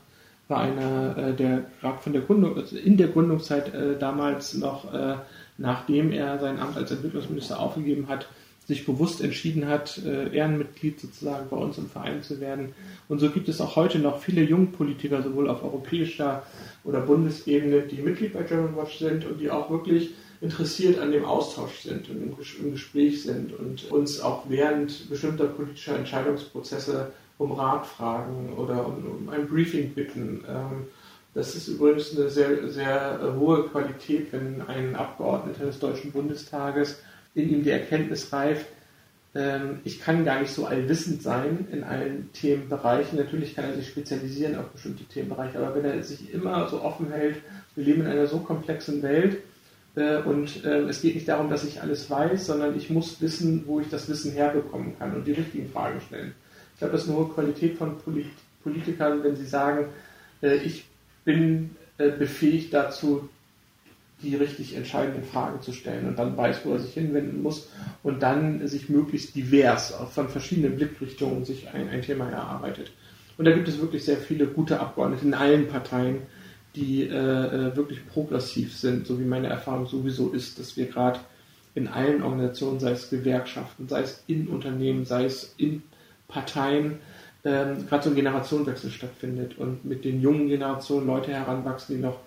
war 0.48 0.62
einer, 0.62 1.18
äh, 1.18 1.34
der 1.34 1.64
gerade 1.82 2.00
von 2.00 2.14
der 2.14 2.22
Gründung, 2.22 2.58
also 2.58 2.76
in 2.76 2.98
der 2.98 3.08
Gründungszeit 3.08 3.74
äh, 3.74 3.98
damals 3.98 4.54
noch, 4.56 4.94
nachdem 5.58 6.12
er 6.12 6.40
sein 6.40 6.60
Amt 6.60 6.78
als 6.78 6.92
Entwicklungsminister 6.92 7.60
aufgegeben 7.60 8.08
hat, 8.08 8.28
sich 8.66 8.86
bewusst 8.86 9.22
entschieden 9.22 9.68
hat, 9.68 10.02
äh, 10.04 10.36
Ehrenmitglied 10.36 11.00
sozusagen 11.00 11.50
bei 11.50 11.58
uns 11.58 11.78
im 11.78 11.88
Verein 11.88 12.24
zu 12.24 12.40
werden. 12.40 12.74
Und 13.08 13.20
so 13.20 13.30
gibt 13.30 13.48
es 13.48 13.62
auch 13.62 13.76
heute 13.76 14.00
noch 14.00 14.20
viele 14.20 14.42
Jungpolitiker, 14.42 15.22
sowohl 15.22 15.50
auf 15.50 15.64
europäischer 15.64 16.44
oder 16.84 17.02
Bundesebene, 17.02 17.82
die 17.82 18.02
Mitglied 18.02 18.34
bei 18.34 18.42
German 18.42 18.76
Watch 18.76 18.98
sind 18.98 19.26
und 19.26 19.40
die 19.40 19.52
auch 19.52 19.70
wirklich 19.70 20.12
interessiert 20.42 21.00
an 21.00 21.12
dem 21.12 21.26
Austausch 21.26 21.82
sind 21.82 22.10
und 22.10 22.36
im, 22.60 22.72
Gespräch 22.72 23.24
sind 23.24 23.54
und 23.54 23.90
uns 23.92 24.20
auch 24.20 24.46
während 24.50 25.10
bestimmter 25.10 25.46
politischer 25.46 25.98
Entscheidungsprozesse 25.98 27.12
um 27.38 27.52
Rat 27.52 27.86
fragen 27.86 28.54
oder 28.58 28.86
um, 28.86 29.06
um 29.06 29.30
ein 29.30 29.48
Briefing 29.48 29.94
bitten. 29.94 30.44
Ähm, 31.36 31.42
das 31.42 31.56
ist 31.56 31.68
übrigens 31.68 32.18
eine 32.18 32.30
sehr, 32.30 32.70
sehr 32.70 33.36
hohe 33.38 33.68
Qualität, 33.68 34.32
wenn 34.32 34.62
ein 34.62 34.96
Abgeordneter 34.96 35.66
des 35.66 35.80
Deutschen 35.80 36.12
Bundestages 36.12 37.02
in 37.34 37.50
ihm 37.50 37.64
die 37.64 37.72
Erkenntnis 37.72 38.32
reift, 38.32 38.66
ähm, 39.36 39.80
ich 39.84 40.00
kann 40.00 40.24
gar 40.24 40.40
nicht 40.40 40.54
so 40.54 40.66
allwissend 40.66 41.22
sein 41.22 41.68
in 41.72 41.84
allen 41.84 42.32
Themenbereichen. 42.32 43.20
Natürlich 43.20 43.54
kann 43.54 43.66
er 43.66 43.76
sich 43.76 43.90
spezialisieren 43.90 44.58
auf 44.58 44.70
bestimmte 44.70 45.04
Themenbereiche, 45.04 45.60
aber 45.60 45.76
wenn 45.76 45.86
er 45.86 46.02
sich 46.02 46.34
immer 46.34 46.70
so 46.70 46.82
offen 46.82 47.12
hält, 47.12 47.38
wir 47.76 47.84
leben 47.84 48.02
in 48.02 48.08
einer 48.08 48.28
so 48.28 48.40
komplexen 48.40 49.04
Welt, 49.04 49.38
äh, 49.96 50.18
und 50.22 50.64
äh, 50.66 50.82
es 50.84 51.02
geht 51.02 51.16
nicht 51.16 51.28
darum, 51.28 51.50
dass 51.50 51.64
ich 51.64 51.82
alles 51.82 52.10
weiß, 52.10 52.46
sondern 52.46 52.76
ich 52.78 52.90
muss 52.90 53.22
wissen, 53.22 53.64
wo 53.66 53.80
ich 53.80 53.90
das 53.90 54.10
Wissen 54.10 54.32
herbekommen 54.32 54.98
kann 54.98 55.16
und 55.16 55.26
die 55.26 55.34
richtigen 55.34 55.70
Fragen 55.70 56.02
stellen. 56.02 56.34
Ich 56.74 56.80
glaube, 56.80 56.94
das 56.94 57.04
ist 57.04 57.10
eine 57.10 57.18
hohe 57.18 57.30
Qualität 57.30 57.78
von 57.78 57.98
Politikern, 58.64 59.24
wenn 59.24 59.36
sie 59.36 59.46
sagen, 59.46 59.88
äh, 60.42 60.56
ich 60.58 60.86
bin 61.26 61.76
befähigt 61.98 62.74
dazu, 62.74 63.30
die 64.22 64.36
richtig 64.36 64.76
entscheidenden 64.76 65.24
Fragen 65.24 65.62
zu 65.62 65.74
stellen 65.74 66.08
und 66.08 66.18
dann 66.18 66.38
weiß, 66.38 66.62
wo 66.64 66.74
er 66.74 66.80
sich 66.80 66.94
hinwenden 66.94 67.42
muss 67.42 67.70
und 68.04 68.24
dann 68.24 68.66
sich 68.68 68.90
möglichst 68.90 69.36
divers 69.36 69.94
von 70.12 70.30
verschiedenen 70.30 70.78
Blickrichtungen 70.78 71.46
sich 71.46 71.70
ein, 71.74 71.90
ein 71.90 72.02
Thema 72.02 72.30
erarbeitet. 72.30 72.92
Und 73.38 73.46
da 73.46 73.52
gibt 73.52 73.68
es 73.68 73.82
wirklich 73.82 74.06
sehr 74.06 74.18
viele 74.18 74.48
gute 74.48 74.80
Abgeordnete 74.80 75.26
in 75.26 75.34
allen 75.34 75.68
Parteien, 75.68 76.22
die 76.76 77.04
äh, 77.04 77.14
äh, 77.14 77.76
wirklich 77.76 78.08
progressiv 78.08 78.76
sind, 78.76 79.08
so 79.08 79.20
wie 79.20 79.26
meine 79.26 79.48
Erfahrung 79.48 79.88
sowieso 79.88 80.32
ist, 80.32 80.60
dass 80.60 80.78
wir 80.78 80.88
gerade 80.88 81.20
in 81.74 81.88
allen 81.88 82.24
Organisationen, 82.24 82.80
sei 82.80 82.92
es 82.92 83.10
Gewerkschaften, 83.10 83.88
sei 83.88 84.02
es 84.02 84.24
in 84.28 84.48
Unternehmen, 84.48 85.06
sei 85.06 85.26
es 85.26 85.54
in 85.58 85.84
Parteien, 86.28 87.00
ähm, 87.46 87.88
gerade 87.88 88.04
so 88.04 88.10
ein 88.10 88.16
Generationenwechsel 88.16 88.90
stattfindet 88.90 89.58
und 89.58 89.86
mit 89.86 90.04
den 90.04 90.20
jungen 90.20 90.48
Generationen 90.48 91.06
Leute 91.06 91.32
heranwachsen, 91.32 91.96
die 91.96 92.02
noch 92.02 92.20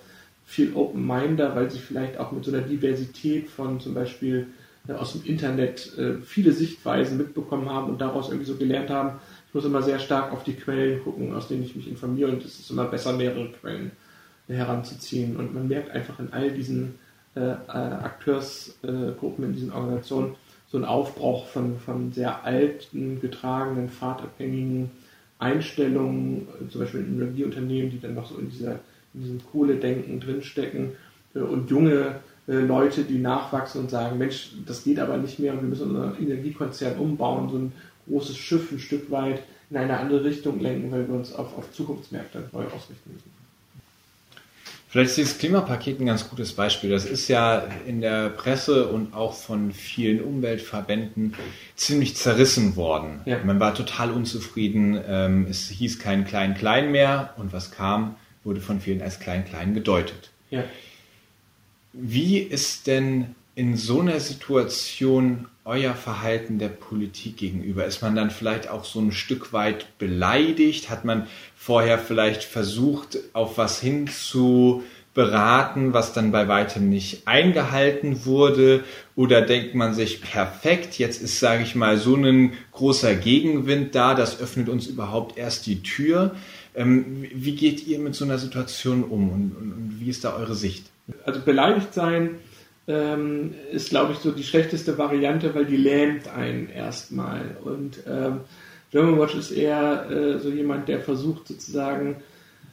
viel 0.47 0.73
open-minder, 0.75 1.55
weil 1.55 1.71
sie 1.71 1.81
vielleicht 1.81 2.19
auch 2.19 2.33
mit 2.33 2.45
so 2.45 2.53
einer 2.53 2.63
Diversität 2.63 3.49
von 3.49 3.81
zum 3.81 3.95
Beispiel 3.95 4.47
äh, 4.89 4.93
aus 4.93 5.13
dem 5.13 5.25
Internet 5.25 5.99
äh, 5.99 6.23
viele 6.23 6.53
Sichtweisen 6.53 7.19
mitbekommen 7.19 7.69
haben 7.69 7.91
und 7.91 8.01
daraus 8.01 8.29
irgendwie 8.29 8.47
so 8.47 8.57
gelernt 8.57 8.91
haben, 8.91 9.19
ich 9.49 9.55
muss 9.55 9.65
immer 9.65 9.83
sehr 9.83 9.99
stark 9.99 10.33
auf 10.33 10.45
die 10.45 10.55
Quellen 10.55 11.03
gucken, 11.03 11.35
aus 11.35 11.49
denen 11.49 11.65
ich 11.65 11.75
mich 11.75 11.89
informiere 11.89 12.31
und 12.31 12.45
es 12.45 12.61
ist 12.61 12.71
immer 12.71 12.85
besser, 12.85 13.13
mehrere 13.15 13.49
Quellen 13.49 13.91
heranzuziehen. 14.47 15.37
Und 15.37 15.55
man 15.55 15.69
merkt 15.69 15.91
einfach 15.91 16.19
in 16.21 16.33
all 16.33 16.51
diesen 16.51 16.95
äh, 17.35 17.41
äh, 17.41 17.57
Akteursgruppen, 17.67 19.45
in 19.45 19.53
diesen 19.53 19.73
Organisationen, 19.73 20.37
so 20.71 20.77
einen 20.77 20.85
Aufbruch 20.85 21.47
von, 21.47 21.79
von 21.79 22.13
sehr 22.13 22.45
alten, 22.45 23.21
getragenen, 23.21 23.89
fahrtabhängigen 23.89 24.91
Einstellungen, 25.38 26.48
zum 26.70 26.81
Beispiel 26.81 27.01
in 27.01 27.14
Energieunternehmen, 27.14 27.90
die 27.90 28.01
dann 28.01 28.14
noch 28.14 28.29
so 28.29 28.38
in, 28.38 28.51
dieser, 28.51 28.81
in 29.14 29.22
diesem 29.22 29.40
Kohledenken 29.51 30.20
drinstecken 30.20 30.90
äh, 31.35 31.40
und 31.40 31.70
junge 31.70 32.16
äh, 32.48 32.55
Leute, 32.55 33.05
die 33.05 33.18
nachwachsen 33.18 33.83
und 33.83 33.90
sagen, 33.90 34.18
Mensch, 34.18 34.53
das 34.66 34.85
geht 34.85 34.98
aber 34.98 35.16
nicht 35.16 35.38
mehr 35.38 35.53
und 35.53 35.62
wir 35.62 35.68
müssen 35.68 35.90
unseren 35.90 36.18
Energiekonzern 36.20 36.98
umbauen, 36.98 37.48
so 37.51 37.57
ein 37.59 37.72
großes 38.09 38.37
Schiff 38.37 38.72
ein 38.72 38.79
Stück 38.79 39.11
weit 39.11 39.42
in 39.70 39.77
eine 39.77 39.98
andere 39.98 40.24
Richtung 40.24 40.61
lenken, 40.61 40.90
weil 40.90 41.07
wir 41.07 41.14
uns 41.14 41.33
auf, 41.33 41.57
auf 41.57 41.70
Zukunftsmärkte 41.72 42.48
neu 42.53 42.64
ausrichten 42.64 43.12
müssen. 43.12 43.38
Vielleicht 44.88 45.11
ist 45.11 45.18
dieses 45.18 45.38
Klimapaket 45.38 46.01
ein 46.01 46.07
ganz 46.07 46.31
gutes 46.31 46.55
Beispiel. 46.55 46.88
Das 46.88 47.05
ist 47.05 47.29
ja 47.29 47.62
in 47.87 48.01
der 48.01 48.31
Presse 48.31 48.88
und 48.88 49.12
auch 49.12 49.35
von 49.35 49.72
vielen 49.72 50.22
Umweltverbänden 50.22 51.35
ziemlich 51.77 52.16
zerrissen 52.16 52.74
worden. 52.74 53.20
Ja. 53.27 53.44
Man 53.44 53.61
war 53.61 53.74
total 53.74 54.11
unzufrieden. 54.11 54.98
Ähm, 55.07 55.46
es 55.48 55.68
hieß 55.68 55.98
kein 55.98 56.24
Klein-Klein 56.24 56.90
mehr 56.90 57.35
und 57.37 57.53
was 57.53 57.70
kam, 57.70 58.16
wurde 58.44 58.62
von 58.62 58.81
vielen 58.81 59.03
als 59.03 59.20
Klein-Klein 59.20 59.74
gedeutet. 59.74 60.31
Ja. 60.48 60.64
Wie 61.92 62.38
ist 62.38 62.87
denn 62.87 63.35
in 63.55 63.77
so 63.77 64.01
einer 64.01 64.20
Situation 64.20 65.48
euer 65.69 65.95
Verhalten 65.95 66.59
der 66.59 66.71
Politik 66.71 67.37
gegenüber? 67.37 67.85
Ist 67.85 68.01
man 68.01 68.17
dann 68.17 68.31
vielleicht 68.31 68.69
auch 68.69 68.85
so 68.85 69.01
ein 69.01 69.13
Stück 69.13 69.53
weit 69.53 69.99
beleidigt? 69.99 70.89
Hat 70.89 71.05
man 71.05 71.27
vorher 71.55 71.99
vielleicht 71.99 72.43
versucht, 72.43 73.19
auf 73.35 73.59
was 73.59 73.79
hin 73.79 74.09
zu 74.09 74.83
beraten, 75.13 75.93
was 75.93 76.15
dann 76.15 76.33
bei 76.33 76.49
weitem 76.49 76.89
nicht 76.89 77.29
eingehalten 77.29 78.25
wurde? 78.25 78.83
Oder 79.15 79.43
denkt 79.43 79.75
man 79.75 79.93
sich, 79.93 80.23
perfekt, 80.23 80.99
jetzt 80.99 81.21
ist, 81.21 81.39
sage 81.39 81.65
ich 81.65 81.75
mal, 81.75 81.99
so 81.99 82.17
ein 82.17 82.55
großer 82.73 83.15
Gegenwind 83.15 83.95
da, 83.95 84.15
das 84.15 84.41
öffnet 84.41 84.71
uns 84.71 84.87
überhaupt 84.87 85.37
erst 85.37 85.67
die 85.67 85.83
Tür. 85.83 86.35
Ähm, 86.75 87.27
wie 87.35 87.55
geht 87.55 87.87
ihr 87.87 87.99
mit 87.99 88.15
so 88.15 88.25
einer 88.25 88.39
Situation 88.39 89.05
um 89.05 89.29
und, 89.31 89.57
und 89.57 89.97
wie 90.01 90.09
ist 90.09 90.25
da 90.25 90.35
eure 90.35 90.55
Sicht? 90.55 90.87
Also 91.25 91.41
beleidigt 91.41 91.93
sein 91.93 92.37
ähm, 92.88 93.55
ist, 93.70 93.90
glaube 93.90 94.14
ich, 94.14 94.18
so 94.18 94.33
die 94.33 94.42
schlechteste 94.42 94.96
Variante, 94.96 95.55
weil 95.55 95.66
die 95.66 95.77
lähmt 95.77 96.27
einen 96.29 96.70
erstmal. 96.70 97.59
Und 97.62 97.98
ähm, 98.09 98.40
German 98.90 99.18
Watch 99.18 99.35
ist 99.35 99.51
eher 99.51 100.11
äh, 100.11 100.38
so 100.38 100.48
jemand, 100.48 100.88
der 100.88 101.01
versucht 101.01 101.48
sozusagen 101.48 102.16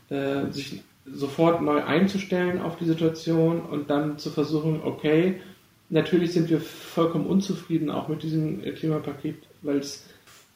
äh, 0.10 0.50
sich 0.52 0.82
sofort 1.06 1.62
neu 1.62 1.84
einzustellen 1.84 2.62
auf 2.62 2.78
die 2.78 2.86
Situation 2.86 3.62
und 3.62 3.90
dann 3.90 4.18
zu 4.18 4.32
versuchen, 4.32 4.82
okay, 4.84 5.42
natürlich 5.90 6.32
sind 6.32 6.50
wir 6.50 6.62
vollkommen 6.62 7.28
unzufrieden 7.28 7.92
auch 7.92 8.08
mit 8.08 8.24
diesem 8.24 8.64
äh, 8.64 8.72
Klimapaket, 8.72 9.36
weil 9.62 9.78
es 9.78 10.08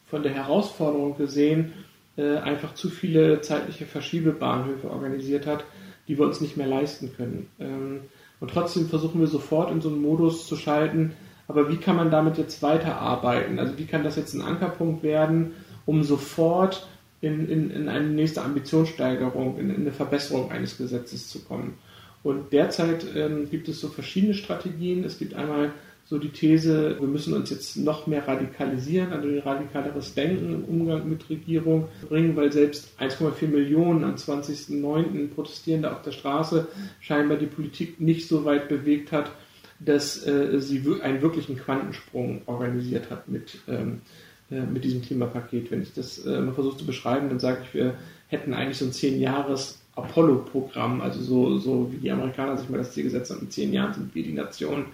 von 0.08 0.24
der 0.24 0.34
Herausforderung 0.34 1.18
gesehen 1.18 1.74
äh, 2.18 2.38
einfach 2.38 2.74
zu 2.76 2.90
viele 2.90 3.42
zeitliche 3.42 3.86
Verschiebebahnhöfe 3.86 4.90
organisiert 4.90 5.46
hat, 5.46 5.66
die 6.08 6.18
wir 6.18 6.26
uns 6.26 6.40
nicht 6.40 6.56
mehr 6.56 6.66
leisten 6.66 7.14
können. 7.16 7.48
Ähm, 7.60 8.00
und 8.40 8.52
trotzdem 8.52 8.88
versuchen 8.88 9.20
wir 9.20 9.28
sofort 9.28 9.72
in 9.72 9.82
so 9.82 9.90
einen 9.90 10.02
Modus 10.02 10.48
zu 10.48 10.56
schalten, 10.56 11.14
aber 11.48 11.70
wie 11.70 11.78
kann 11.78 11.96
man 11.96 12.12
damit 12.12 12.38
jetzt 12.38 12.62
weiterarbeiten? 12.62 13.60
Also 13.60 13.78
wie 13.78 13.86
kann 13.86 14.04
das 14.04 14.16
jetzt 14.16 14.34
ein 14.34 14.42
Ankerpunkt 14.42 15.04
werden, 15.04 15.54
um 15.86 16.04
sofort 16.04 16.88
in, 17.22 17.50
in, 17.50 17.72
in 17.72 17.90
eine 17.90 18.08
nächste 18.08 18.44
Ambitionssteigerung, 18.44 19.58
in, 19.58 19.70
in 19.72 19.82
eine 19.82 19.92
Verbesserung 19.92 20.52
eines 20.52 20.78
Gesetzes 20.78 21.28
zu 21.28 21.44
kommen? 21.44 21.74
Und 22.22 22.54
derzeit 22.54 23.06
ähm, 23.16 23.50
gibt 23.50 23.68
es 23.68 23.80
so 23.80 23.88
verschiedene 23.88 24.34
Strategien. 24.34 25.04
Es 25.04 25.18
gibt 25.18 25.34
einmal 25.34 25.72
so 26.10 26.18
die 26.18 26.30
These, 26.30 26.98
wir 27.00 27.08
müssen 27.08 27.36
uns 27.36 27.52
jetzt 27.52 27.78
noch 27.78 28.08
mehr 28.08 28.28
radikalisieren, 28.28 29.14
also 29.14 29.28
radikaleres 29.42 30.16
Denken 30.16 30.54
im 30.54 30.64
Umgang 30.66 31.08
mit 31.08 31.30
Regierung 31.30 31.88
bringen, 32.08 32.36
weil 32.36 32.52
selbst 32.52 32.90
1,4 33.00 33.48
Millionen 33.48 34.04
am 34.04 34.16
20.09. 34.16 35.28
Protestierende 35.28 35.92
auf 35.92 36.02
der 36.02 36.12
Straße 36.12 36.68
scheinbar 37.00 37.38
die 37.38 37.46
Politik 37.46 38.02
nicht 38.02 38.28
so 38.28 38.44
weit 38.44 38.70
bewegt 38.70 39.12
hat, 39.12 39.32
dass 39.80 40.26
äh, 40.26 40.60
sie 40.60 40.84
einen 41.04 41.22
wirklichen 41.22 41.58
Quantensprung 41.58 42.42
organisiert 42.48 43.12
hat 43.12 43.30
mit, 43.30 43.60
ähm, 43.68 44.02
äh, 44.50 44.62
mit 44.62 44.84
diesem 44.84 45.04
Klimapaket. 45.04 45.70
Wenn 45.70 45.84
ich 45.84 45.94
das 45.94 46.26
äh, 46.26 46.42
mal 46.42 46.54
versuche 46.54 46.78
zu 46.78 46.86
beschreiben, 46.88 47.30
dann 47.30 47.40
sage 47.40 47.60
ich, 47.64 47.74
wir 47.76 47.94
hätten 48.30 48.56
eigentlich 48.56 48.80
so 48.80 48.86
ein 48.86 48.94
10 48.94 49.22
Jahres 49.22 49.80
Apollo-Programm, 49.96 51.02
also 51.02 51.22
so, 51.22 51.58
so 51.60 51.92
wie 51.92 51.98
die 51.98 52.12
Amerikaner 52.12 52.58
sich 52.58 52.70
mal 52.70 52.78
das 52.78 52.94
Ziel 52.94 53.04
gesetzt 53.04 53.32
haben, 53.32 53.42
in 53.42 53.52
zehn 53.52 53.74
Jahren 53.74 53.94
sind 53.94 54.16
wir 54.16 54.24
die 54.24 54.34
Nation, 54.34 54.86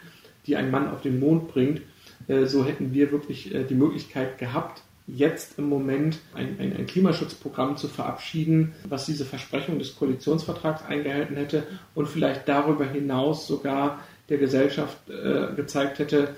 die 0.48 0.56
einen 0.56 0.72
Mann 0.72 0.90
auf 0.90 1.02
den 1.02 1.20
Mond 1.20 1.50
bringt. 1.50 1.82
Äh, 2.28 2.46
so 2.46 2.66
hätten 2.66 2.94
wir 2.94 3.12
wirklich 3.12 3.54
äh, 3.54 3.64
die 3.64 3.76
Möglichkeit 3.76 4.38
gehabt, 4.38 4.82
jetzt 5.08 5.60
im 5.60 5.70
Moment 5.70 6.20
ein, 6.34 6.60
ein, 6.60 6.76
ein, 6.76 6.88
Klimaschutzprogramm 6.88 7.78
zu 7.78 7.88
verabschieden, 7.88 8.74
was 8.90 9.06
diese 9.06 9.26
Versprechung 9.26 9.78
des 9.78 9.96
Koalitionsvertrags 9.96 10.84
eingehalten 10.86 11.36
hätte 11.36 11.64
und 11.94 12.08
vielleicht 12.08 12.48
darüber 12.48 12.86
hinaus 12.86 13.46
sogar 13.46 14.00
der 14.30 14.40
Gesellschaft 14.40 14.98
äh, 15.10 15.54
gezeigt 15.56 16.00
hätte, 16.00 16.36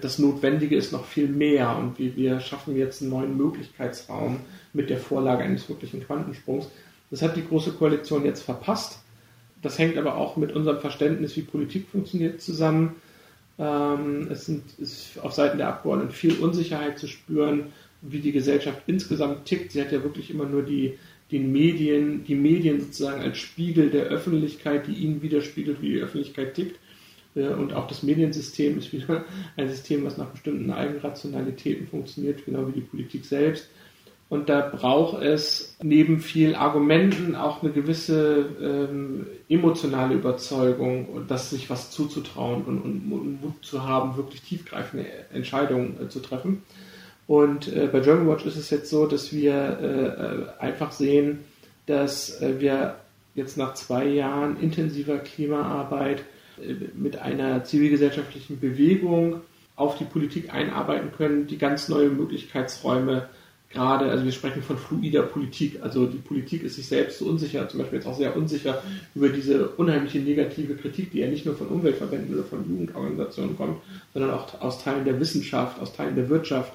das 0.00 0.18
Notwendige 0.18 0.76
ist 0.76 0.92
noch 0.92 1.04
viel 1.04 1.28
mehr 1.28 1.76
und 1.76 1.98
wir, 1.98 2.16
wir 2.16 2.40
schaffen 2.40 2.76
jetzt 2.76 3.02
einen 3.02 3.10
neuen 3.10 3.36
Möglichkeitsraum 3.36 4.40
mit 4.72 4.88
der 4.88 4.98
Vorlage 4.98 5.44
eines 5.44 5.68
wirklichen 5.68 6.02
Quantensprungs. 6.04 6.68
Das 7.10 7.22
hat 7.22 7.36
die 7.36 7.44
Große 7.44 7.72
Koalition 7.72 8.24
jetzt 8.24 8.42
verpasst. 8.42 9.00
Das 9.62 9.78
hängt 9.78 9.98
aber 9.98 10.16
auch 10.16 10.36
mit 10.36 10.52
unserem 10.52 10.80
Verständnis, 10.80 11.36
wie 11.36 11.42
Politik 11.42 11.88
funktioniert, 11.88 12.40
zusammen. 12.40 12.96
Ähm, 13.60 14.28
es 14.30 14.46
sind, 14.46 14.62
ist 14.78 15.18
auf 15.22 15.34
Seiten 15.34 15.58
der 15.58 15.68
Abgeordneten 15.68 16.12
viel 16.12 16.38
Unsicherheit 16.38 16.98
zu 16.98 17.06
spüren, 17.06 17.66
wie 18.00 18.20
die 18.20 18.32
Gesellschaft 18.32 18.82
insgesamt 18.86 19.44
tickt. 19.44 19.72
Sie 19.72 19.82
hat 19.82 19.92
ja 19.92 20.02
wirklich 20.02 20.30
immer 20.30 20.46
nur 20.46 20.62
die, 20.62 20.98
den 21.30 21.52
Medien, 21.52 22.24
die 22.24 22.34
Medien 22.34 22.80
sozusagen 22.80 23.20
als 23.20 23.36
Spiegel 23.36 23.90
der 23.90 24.04
Öffentlichkeit, 24.04 24.86
die 24.86 24.94
ihnen 24.94 25.20
widerspiegelt, 25.20 25.82
wie 25.82 25.90
die 25.90 26.00
Öffentlichkeit 26.00 26.54
tickt. 26.54 26.78
Äh, 27.34 27.48
und 27.48 27.74
auch 27.74 27.86
das 27.86 28.02
Mediensystem 28.02 28.78
ist 28.78 28.94
wieder 28.94 29.26
ein 29.58 29.68
System, 29.68 30.04
was 30.04 30.16
nach 30.16 30.30
bestimmten 30.30 30.70
Eigenrationalitäten 30.70 31.86
funktioniert, 31.86 32.46
genau 32.46 32.66
wie 32.68 32.80
die 32.80 32.80
Politik 32.80 33.26
selbst. 33.26 33.68
Und 34.30 34.48
da 34.48 34.60
braucht 34.60 35.20
es 35.22 35.74
neben 35.82 36.20
vielen 36.20 36.54
Argumenten 36.54 37.34
auch 37.34 37.64
eine 37.64 37.72
gewisse 37.72 38.46
ähm, 38.62 39.26
emotionale 39.48 40.14
Überzeugung, 40.14 41.26
dass 41.26 41.50
sich 41.50 41.68
was 41.68 41.90
zuzutrauen 41.90 42.62
und, 42.62 42.80
und, 42.80 43.42
Mut 43.42 43.54
zu 43.60 43.84
haben, 43.84 44.16
wirklich 44.16 44.42
tiefgreifende 44.42 45.04
Entscheidungen 45.32 45.96
äh, 46.00 46.08
zu 46.08 46.20
treffen. 46.20 46.62
Und 47.26 47.74
äh, 47.74 47.88
bei 47.90 47.98
German 47.98 48.38
ist 48.38 48.54
es 48.54 48.70
jetzt 48.70 48.88
so, 48.88 49.06
dass 49.06 49.32
wir 49.32 50.54
äh, 50.60 50.62
einfach 50.62 50.92
sehen, 50.92 51.40
dass 51.86 52.40
äh, 52.40 52.60
wir 52.60 53.00
jetzt 53.34 53.56
nach 53.56 53.74
zwei 53.74 54.06
Jahren 54.06 54.60
intensiver 54.60 55.18
Klimaarbeit 55.18 56.22
äh, 56.60 56.74
mit 56.94 57.18
einer 57.18 57.64
zivilgesellschaftlichen 57.64 58.60
Bewegung 58.60 59.40
auf 59.74 59.98
die 59.98 60.04
Politik 60.04 60.54
einarbeiten 60.54 61.10
können, 61.16 61.48
die 61.48 61.58
ganz 61.58 61.88
neue 61.88 62.10
Möglichkeitsräume 62.10 63.28
gerade, 63.70 64.10
also 64.10 64.24
wir 64.24 64.32
sprechen 64.32 64.62
von 64.62 64.76
fluider 64.76 65.22
Politik, 65.22 65.78
also 65.80 66.06
die 66.06 66.18
Politik 66.18 66.64
ist 66.64 66.76
sich 66.76 66.88
selbst 66.88 67.20
so 67.20 67.26
unsicher, 67.26 67.68
zum 67.68 67.78
Beispiel 67.78 67.98
jetzt 67.98 68.06
auch 68.06 68.16
sehr 68.16 68.36
unsicher 68.36 68.82
über 69.14 69.28
diese 69.28 69.68
unheimliche 69.68 70.18
negative 70.18 70.74
Kritik, 70.74 71.12
die 71.12 71.20
ja 71.20 71.28
nicht 71.28 71.46
nur 71.46 71.54
von 71.54 71.68
Umweltverbänden 71.68 72.34
oder 72.34 72.44
von 72.44 72.68
Jugendorganisationen 72.68 73.56
kommt, 73.56 73.80
sondern 74.12 74.32
auch 74.32 74.60
aus 74.60 74.82
Teilen 74.82 75.04
der 75.04 75.20
Wissenschaft, 75.20 75.80
aus 75.80 75.92
Teilen 75.92 76.16
der 76.16 76.28
Wirtschaft. 76.28 76.72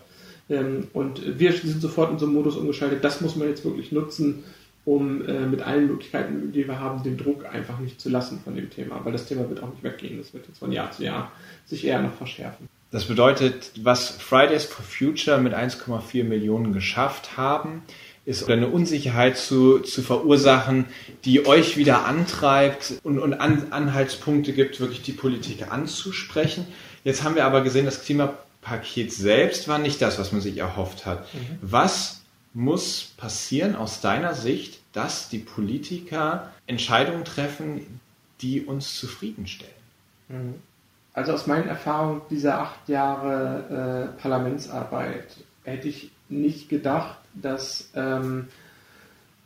Ähm, 0.49 0.87
und 0.93 1.39
wir 1.39 1.51
sind 1.51 1.81
sofort 1.81 2.11
in 2.11 2.19
so 2.19 2.25
einem 2.25 2.35
Modus 2.35 2.55
umgeschaltet, 2.55 3.03
das 3.03 3.19
muss 3.19 3.35
man 3.35 3.49
jetzt 3.49 3.65
wirklich 3.65 3.91
nutzen, 3.91 4.43
um 4.85 5.27
äh, 5.27 5.47
mit 5.47 5.61
allen 5.61 5.87
Möglichkeiten, 5.87 6.51
die 6.53 6.67
wir 6.67 6.79
haben, 6.79 7.03
den 7.03 7.17
Druck 7.17 7.45
einfach 7.45 7.79
nicht 7.79 7.99
zu 7.99 8.09
lassen 8.09 8.39
von 8.43 8.55
dem 8.55 8.69
Thema, 8.69 9.03
weil 9.03 9.11
das 9.11 9.25
Thema 9.25 9.49
wird 9.49 9.61
auch 9.61 9.69
nicht 9.69 9.83
weggehen, 9.83 10.17
das 10.17 10.33
wird 10.33 10.47
jetzt 10.47 10.59
von 10.59 10.71
Jahr 10.71 10.91
zu 10.91 11.03
Jahr 11.03 11.31
sich 11.65 11.85
eher 11.85 12.01
noch 12.01 12.13
verschärfen. 12.13 12.69
Das 12.95 13.03
bedeutet, 13.03 13.71
was 13.83 14.07
Fridays 14.09 14.63
for 14.63 14.85
Future 14.85 15.37
mit 15.37 15.53
1,4 15.53 16.23
Millionen 16.23 16.71
geschafft 16.71 17.35
haben, 17.35 17.83
ist 18.23 18.49
eine 18.49 18.69
Unsicherheit 18.69 19.37
zu, 19.37 19.79
zu 19.79 20.01
verursachen, 20.01 20.85
die 21.25 21.45
euch 21.45 21.75
wieder 21.75 22.05
antreibt 22.05 22.93
und, 23.03 23.19
und 23.19 23.33
An, 23.33 23.73
Anhaltspunkte 23.73 24.53
gibt, 24.53 24.79
wirklich 24.79 25.01
die 25.01 25.11
Politik 25.11 25.73
anzusprechen. 25.73 26.67
Jetzt 27.03 27.25
haben 27.25 27.35
wir 27.35 27.43
aber 27.43 27.63
gesehen, 27.63 27.83
das 27.83 28.05
Klimapaket 28.05 29.11
selbst 29.11 29.67
war 29.67 29.77
nicht 29.77 30.01
das, 30.01 30.17
was 30.17 30.31
man 30.31 30.39
sich 30.39 30.57
erhofft 30.59 31.05
hat. 31.05 31.33
Mhm. 31.33 31.57
Was 31.61 32.21
muss 32.53 33.11
passieren 33.17 33.75
aus 33.75 33.99
deiner 33.99 34.35
Sicht, 34.35 34.79
dass 34.93 35.27
die 35.27 35.39
Politiker 35.39 36.53
Entscheidungen 36.65 37.25
treffen, 37.25 37.99
die 38.39 38.61
uns 38.61 38.97
zufriedenstellen? 38.97 39.73
Mhm. 40.29 40.53
Also 41.15 41.31
aus 41.31 41.47
meinen 41.47 41.69
Erfahrungen 41.69 42.21
dieser 42.29 42.59
acht 42.59 42.89
Jahre 42.89 44.11
äh, 44.17 44.21
Parlamentsarbeit 44.21 45.27
hätte 45.63 45.87
ich 45.87 46.11
nicht 46.27 46.67
gedacht, 46.67 47.17
dass 47.33 47.89
ähm, 47.95 48.47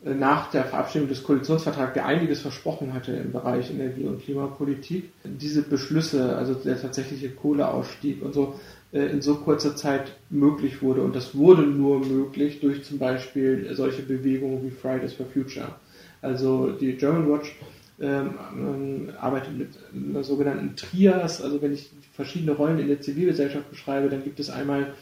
nach 0.01 0.49
der 0.49 0.63
Verabschiedung 0.63 1.07
des 1.07 1.23
Koalitionsvertrags, 1.23 1.93
der 1.93 2.07
einiges 2.07 2.41
versprochen 2.41 2.93
hatte 2.93 3.11
im 3.11 3.31
Bereich 3.31 3.69
Energie- 3.69 4.05
und 4.05 4.23
Klimapolitik, 4.23 5.11
diese 5.23 5.61
Beschlüsse, 5.61 6.35
also 6.35 6.55
der 6.55 6.81
tatsächliche 6.81 7.29
Kohleausstieg 7.29 8.23
und 8.23 8.33
so, 8.33 8.59
äh, 8.91 9.05
in 9.05 9.21
so 9.21 9.35
kurzer 9.35 9.75
Zeit 9.75 10.15
möglich 10.31 10.81
wurde. 10.81 11.01
Und 11.01 11.15
das 11.15 11.35
wurde 11.35 11.61
nur 11.61 11.99
möglich 11.99 12.61
durch 12.61 12.83
zum 12.83 12.97
Beispiel 12.97 13.75
solche 13.75 14.01
Bewegungen 14.01 14.63
wie 14.63 14.71
Fridays 14.71 15.13
for 15.13 15.27
Future. 15.27 15.75
Also 16.23 16.71
die 16.71 16.93
German 16.93 17.29
Watch 17.29 17.55
ähm, 18.01 19.09
arbeitet 19.19 19.57
mit 19.57 19.69
einer 19.93 20.23
sogenannten 20.23 20.75
Trias. 20.75 21.41
Also 21.41 21.61
wenn 21.61 21.73
ich 21.73 21.89
verschiedene 22.13 22.51
Rollen 22.51 22.79
in 22.79 22.87
der 22.87 23.01
Zivilgesellschaft 23.01 23.69
beschreibe, 23.69 24.09
dann 24.09 24.23
gibt 24.23 24.39
es 24.39 24.49
einmal 24.49 24.93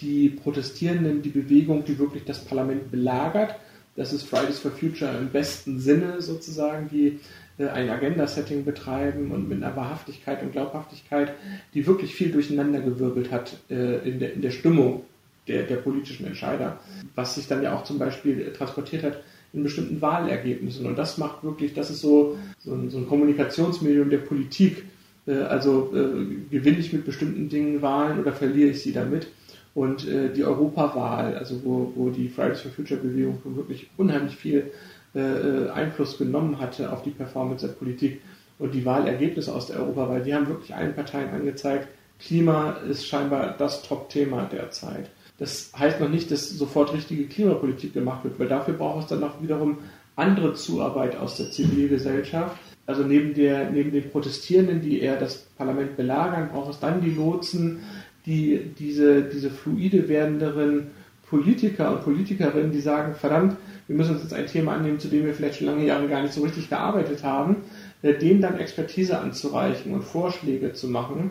die 0.00 0.28
Protestierenden, 0.28 1.22
die 1.22 1.30
Bewegung, 1.30 1.84
die 1.84 1.98
wirklich 1.98 2.24
das 2.24 2.44
Parlament 2.44 2.90
belagert. 2.90 3.54
Das 3.96 4.12
ist 4.12 4.22
Fridays 4.22 4.60
for 4.60 4.70
Future 4.70 5.10
im 5.18 5.30
besten 5.30 5.80
Sinne 5.80 6.22
sozusagen, 6.22 6.88
die 6.88 7.18
äh, 7.58 7.68
ein 7.68 7.90
Agenda-Setting 7.90 8.64
betreiben 8.64 9.32
und 9.32 9.48
mit 9.48 9.62
einer 9.62 9.74
Wahrhaftigkeit 9.74 10.42
und 10.42 10.52
Glaubhaftigkeit, 10.52 11.32
die 11.74 11.86
wirklich 11.86 12.14
viel 12.14 12.30
durcheinandergewirbelt 12.30 13.32
hat 13.32 13.56
äh, 13.68 14.08
in, 14.08 14.20
der, 14.20 14.34
in 14.34 14.42
der 14.42 14.52
Stimmung 14.52 15.04
der, 15.48 15.64
der 15.64 15.76
politischen 15.76 16.26
Entscheider, 16.26 16.78
was 17.14 17.34
sich 17.34 17.48
dann 17.48 17.62
ja 17.62 17.74
auch 17.74 17.82
zum 17.84 17.98
Beispiel 17.98 18.52
transportiert 18.52 19.02
hat 19.02 19.18
in 19.52 19.62
bestimmten 19.62 20.00
Wahlergebnissen. 20.00 20.86
Und 20.86 20.98
das 20.98 21.18
macht 21.18 21.42
wirklich, 21.42 21.74
das 21.74 21.90
ist 21.90 22.00
so, 22.00 22.36
so, 22.58 22.74
ein, 22.74 22.90
so 22.90 22.98
ein 22.98 23.08
Kommunikationsmedium 23.08 24.10
der 24.10 24.18
Politik. 24.18 24.84
Äh, 25.26 25.38
also 25.40 25.92
äh, 25.94 26.50
gewinne 26.50 26.78
ich 26.78 26.92
mit 26.92 27.04
bestimmten 27.04 27.48
Dingen 27.48 27.82
Wahlen 27.82 28.20
oder 28.20 28.32
verliere 28.32 28.70
ich 28.70 28.82
sie 28.82 28.92
damit? 28.92 29.28
Und 29.74 30.08
äh, 30.08 30.32
die 30.32 30.44
Europawahl, 30.44 31.36
also 31.36 31.62
wo, 31.64 31.92
wo 31.94 32.10
die 32.10 32.28
Fridays 32.28 32.60
for 32.60 32.72
Future 32.72 33.00
Bewegung 33.00 33.38
wirklich 33.44 33.88
unheimlich 33.96 34.36
viel 34.36 34.70
äh, 35.14 35.20
äh, 35.20 35.70
Einfluss 35.70 36.18
genommen 36.18 36.58
hatte 36.58 36.92
auf 36.92 37.02
die 37.02 37.10
Performance 37.10 37.66
der 37.66 37.74
Politik 37.74 38.20
und 38.58 38.74
die 38.74 38.84
Wahlergebnisse 38.84 39.54
aus 39.54 39.66
der 39.66 39.78
Europawahl, 39.78 40.22
die 40.22 40.34
haben 40.34 40.48
wirklich 40.48 40.74
allen 40.74 40.94
Parteien 40.94 41.30
angezeigt, 41.30 41.88
Klima 42.18 42.72
ist 42.88 43.06
scheinbar 43.06 43.54
das 43.56 43.82
Top-Thema 43.82 44.48
derzeit. 44.52 45.08
Das 45.38 45.70
heißt 45.78 46.00
noch 46.00 46.08
nicht, 46.08 46.30
dass 46.30 46.50
sofort 46.50 46.92
richtige 46.92 47.26
Klimapolitik 47.26 47.94
gemacht 47.94 48.24
wird, 48.24 48.38
weil 48.38 48.48
dafür 48.48 48.74
braucht 48.74 49.04
es 49.04 49.06
dann 49.08 49.20
noch 49.20 49.40
wiederum 49.40 49.78
andere 50.16 50.54
Zuarbeit 50.54 51.16
aus 51.16 51.36
der 51.36 51.50
Zivilgesellschaft. 51.50 52.58
Also 52.86 53.04
neben, 53.04 53.34
der, 53.34 53.70
neben 53.70 53.92
den 53.92 54.10
Protestierenden, 54.10 54.80
die 54.80 55.00
eher 55.00 55.16
das 55.16 55.36
Parlament 55.56 55.96
belagern, 55.96 56.48
braucht 56.52 56.70
es 56.70 56.80
dann 56.80 57.00
die 57.00 57.10
Lotsen, 57.10 57.80
die 58.26 58.72
diese, 58.78 59.22
diese 59.22 59.50
fluide 59.50 60.08
werdenderen 60.08 60.88
Politiker 61.28 61.92
und 61.92 62.02
Politikerinnen, 62.02 62.72
die 62.72 62.80
sagen, 62.80 63.14
verdammt, 63.14 63.56
wir 63.86 63.96
müssen 63.96 64.14
uns 64.14 64.22
jetzt 64.22 64.34
ein 64.34 64.46
Thema 64.46 64.72
annehmen, 64.72 64.98
zu 64.98 65.08
dem 65.08 65.24
wir 65.24 65.34
vielleicht 65.34 65.58
schon 65.58 65.66
lange 65.66 65.84
Jahre 65.84 66.08
gar 66.08 66.22
nicht 66.22 66.32
so 66.32 66.42
richtig 66.42 66.68
gearbeitet 66.68 67.22
haben, 67.22 67.56
äh, 68.02 68.14
denen 68.14 68.40
dann 68.40 68.58
Expertise 68.58 69.18
anzureichen 69.18 69.92
und 69.92 70.02
Vorschläge 70.02 70.72
zu 70.72 70.88
machen 70.88 71.30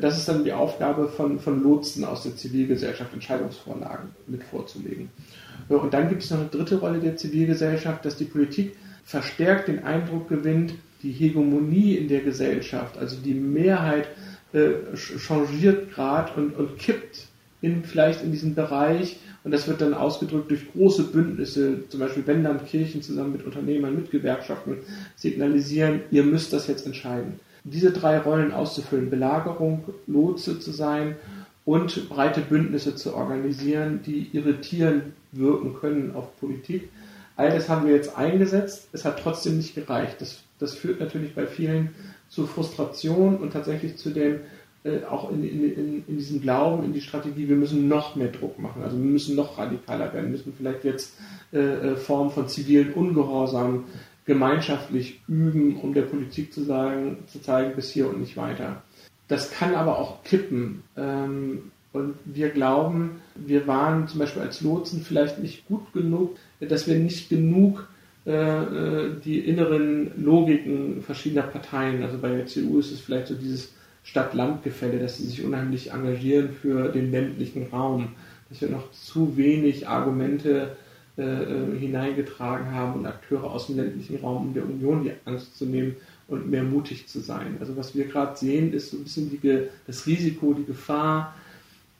das 0.00 0.18
ist 0.18 0.28
dann 0.28 0.44
die 0.44 0.52
Aufgabe 0.52 1.08
von, 1.08 1.40
von 1.40 1.62
Lotsen 1.62 2.04
aus 2.04 2.22
der 2.22 2.36
Zivilgesellschaft, 2.36 3.12
Entscheidungsvorlagen 3.12 4.10
mit 4.28 4.44
vorzulegen. 4.44 5.08
Und 5.68 5.92
dann 5.92 6.08
gibt 6.08 6.22
es 6.22 6.30
noch 6.30 6.38
eine 6.38 6.48
dritte 6.48 6.76
Rolle 6.76 7.00
der 7.00 7.16
Zivilgesellschaft, 7.16 8.04
dass 8.04 8.16
die 8.16 8.24
Politik 8.24 8.76
verstärkt 9.04 9.68
den 9.68 9.82
Eindruck 9.84 10.28
gewinnt, 10.28 10.74
die 11.02 11.10
Hegemonie 11.10 11.96
in 11.96 12.06
der 12.06 12.20
Gesellschaft, 12.20 12.96
also 12.98 13.16
die 13.16 13.34
Mehrheit 13.34 14.06
äh, 14.52 14.96
changiert 14.96 15.92
gerade 15.92 16.32
und, 16.40 16.56
und 16.56 16.78
kippt 16.78 17.26
in, 17.60 17.82
vielleicht 17.82 18.22
in 18.22 18.30
diesem 18.30 18.54
Bereich 18.54 19.18
und 19.44 19.50
das 19.50 19.66
wird 19.66 19.80
dann 19.80 19.94
ausgedrückt 19.94 20.50
durch 20.50 20.70
große 20.72 21.04
Bündnisse, 21.04 21.88
zum 21.88 21.98
Beispiel 21.98 22.22
wenn 22.26 22.44
dann 22.44 22.64
Kirchen 22.64 23.02
zusammen 23.02 23.32
mit 23.32 23.44
Unternehmern, 23.44 23.96
mit 23.96 24.10
Gewerkschaften 24.12 24.78
signalisieren, 25.16 26.02
ihr 26.12 26.22
müsst 26.22 26.52
das 26.52 26.68
jetzt 26.68 26.86
entscheiden. 26.86 27.40
Diese 27.64 27.92
drei 27.92 28.18
Rollen 28.18 28.52
auszufüllen, 28.52 29.10
Belagerung, 29.10 29.84
Lotse 30.06 30.58
zu 30.58 30.72
sein 30.72 31.16
und 31.64 32.08
breite 32.08 32.40
Bündnisse 32.40 32.96
zu 32.96 33.14
organisieren, 33.14 34.00
die 34.04 34.28
irritierend 34.32 35.04
wirken 35.32 35.74
können 35.74 36.14
auf 36.14 36.36
Politik. 36.38 36.88
All 37.36 37.50
das 37.50 37.68
haben 37.68 37.86
wir 37.86 37.94
jetzt 37.94 38.16
eingesetzt. 38.16 38.88
Es 38.92 39.04
hat 39.04 39.20
trotzdem 39.20 39.56
nicht 39.56 39.74
gereicht. 39.74 40.20
Das, 40.20 40.42
das 40.58 40.74
führt 40.74 41.00
natürlich 41.00 41.34
bei 41.34 41.46
vielen 41.46 41.94
zu 42.28 42.46
Frustration 42.46 43.36
und 43.36 43.52
tatsächlich 43.52 43.96
zu 43.96 44.10
dem, 44.10 44.40
äh, 44.84 45.04
auch 45.04 45.30
in, 45.30 45.44
in, 45.44 46.04
in, 46.06 46.16
diesem 46.16 46.40
Glauben, 46.40 46.84
in 46.84 46.92
die 46.92 47.00
Strategie, 47.00 47.48
wir 47.48 47.56
müssen 47.56 47.88
noch 47.88 48.16
mehr 48.16 48.28
Druck 48.28 48.58
machen. 48.58 48.82
Also 48.82 48.96
wir 48.96 49.04
müssen 49.04 49.36
noch 49.36 49.56
radikaler 49.58 50.12
werden, 50.12 50.30
müssen 50.30 50.52
vielleicht 50.56 50.84
jetzt 50.84 51.14
äh, 51.52 51.58
äh, 51.58 51.96
Formen 51.96 52.30
von 52.30 52.48
zivilen 52.48 52.92
Ungehorsam 52.92 53.84
gemeinschaftlich 54.24 55.20
üben, 55.28 55.76
um 55.76 55.94
der 55.94 56.02
Politik 56.02 56.52
zu 56.52 56.62
sagen, 56.62 57.18
zu 57.26 57.40
zeigen, 57.40 57.74
bis 57.74 57.90
hier 57.90 58.08
und 58.08 58.20
nicht 58.20 58.36
weiter. 58.36 58.82
Das 59.28 59.50
kann 59.50 59.74
aber 59.74 59.98
auch 59.98 60.22
kippen. 60.24 60.82
Ähm, 60.96 61.72
und 61.92 62.14
wir 62.24 62.50
glauben, 62.50 63.20
wir 63.34 63.66
waren 63.66 64.08
zum 64.08 64.20
Beispiel 64.20 64.42
als 64.42 64.62
Lotsen 64.62 65.02
vielleicht 65.02 65.40
nicht 65.40 65.66
gut 65.66 65.92
genug, 65.92 66.36
dass 66.60 66.86
wir 66.86 66.98
nicht 66.98 67.28
genug 67.28 67.86
äh, 68.24 68.30
äh, 68.30 69.10
die 69.24 69.40
inneren 69.40 70.12
Logiken 70.22 71.02
verschiedener 71.02 71.42
Parteien, 71.42 72.02
also 72.02 72.18
bei 72.18 72.28
der 72.28 72.46
CDU 72.46 72.78
ist 72.78 72.92
es 72.92 73.00
vielleicht 73.00 73.26
so 73.26 73.34
dieses 73.34 73.72
Stadt-Land-Gefälle, 74.04 74.98
dass 74.98 75.18
sie 75.18 75.26
sich 75.26 75.44
unheimlich 75.44 75.92
engagieren 75.92 76.50
für 76.50 76.88
den 76.88 77.10
ländlichen 77.10 77.66
Raum, 77.72 78.08
dass 78.48 78.60
wir 78.60 78.70
noch 78.70 78.90
zu 78.92 79.36
wenig 79.36 79.88
Argumente 79.88 80.76
äh, 81.18 81.22
äh 81.22 81.78
hineingetragen 81.78 82.72
haben 82.72 83.00
und 83.00 83.06
Akteure 83.06 83.50
aus 83.50 83.66
dem 83.66 83.76
ländlichen 83.76 84.16
Raum, 84.20 84.48
um 84.48 84.54
der 84.54 84.64
Union 84.64 85.04
die 85.04 85.12
Angst 85.24 85.56
zu 85.56 85.66
nehmen 85.66 85.96
und 86.28 86.50
mehr 86.50 86.62
mutig 86.62 87.08
zu 87.08 87.20
sein. 87.20 87.56
Also 87.60 87.76
was 87.76 87.94
wir 87.94 88.06
gerade 88.06 88.36
sehen, 88.36 88.72
ist 88.72 88.90
so 88.90 88.96
ein 88.96 89.04
bisschen 89.04 89.30
die, 89.30 89.68
das 89.86 90.06
Risiko, 90.06 90.54
die 90.54 90.64
Gefahr, 90.64 91.34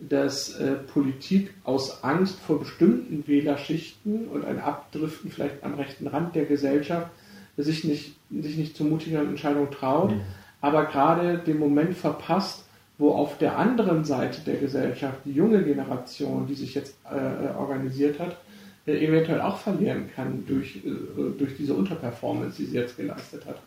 dass 0.09 0.55
äh, 0.57 0.75
Politik 0.75 1.55
aus 1.65 2.03
Angst 2.03 2.39
vor 2.41 2.59
bestimmten 2.59 3.27
Wählerschichten 3.27 4.29
und 4.29 4.45
ein 4.45 4.59
Abdriften 4.59 5.31
vielleicht 5.31 5.63
am 5.63 5.75
rechten 5.75 6.07
Rand 6.09 6.35
der 6.35 6.47
Gesellschaft 6.47 7.09
sich 7.57 7.85
nicht, 7.85 8.17
sich 8.31 8.57
nicht 8.57 8.77
zu 8.77 8.85
mutigeren 8.85 9.29
Entscheidungen 9.29 9.71
traut, 9.71 10.13
mhm. 10.13 10.23
aber 10.61 10.87
gerade 10.87 11.39
den 11.39 11.59
Moment 11.59 11.97
verpasst, 11.97 12.65
wo 12.99 13.11
auf 13.13 13.39
der 13.39 13.59
anderen 13.59 14.05
Seite 14.05 14.41
der 14.43 14.57
Gesellschaft 14.57 15.19
die 15.25 15.33
junge 15.33 15.63
Generation, 15.63 16.47
die 16.47 16.55
sich 16.55 16.75
jetzt 16.75 16.97
äh, 17.11 17.17
äh 17.17 17.55
organisiert 17.57 18.19
hat, 18.19 18.39
eventuell 18.87 19.41
auch 19.41 19.59
verlieren 19.59 20.11
kann 20.15 20.45
durch, 20.47 20.77
äh, 20.77 20.91
durch 21.39 21.57
diese 21.57 21.75
Unterperformance, 21.75 22.57
die 22.57 22.67
sie 22.67 22.77
jetzt 22.77 22.97
geleistet 22.97 23.47
hat. 23.47 23.61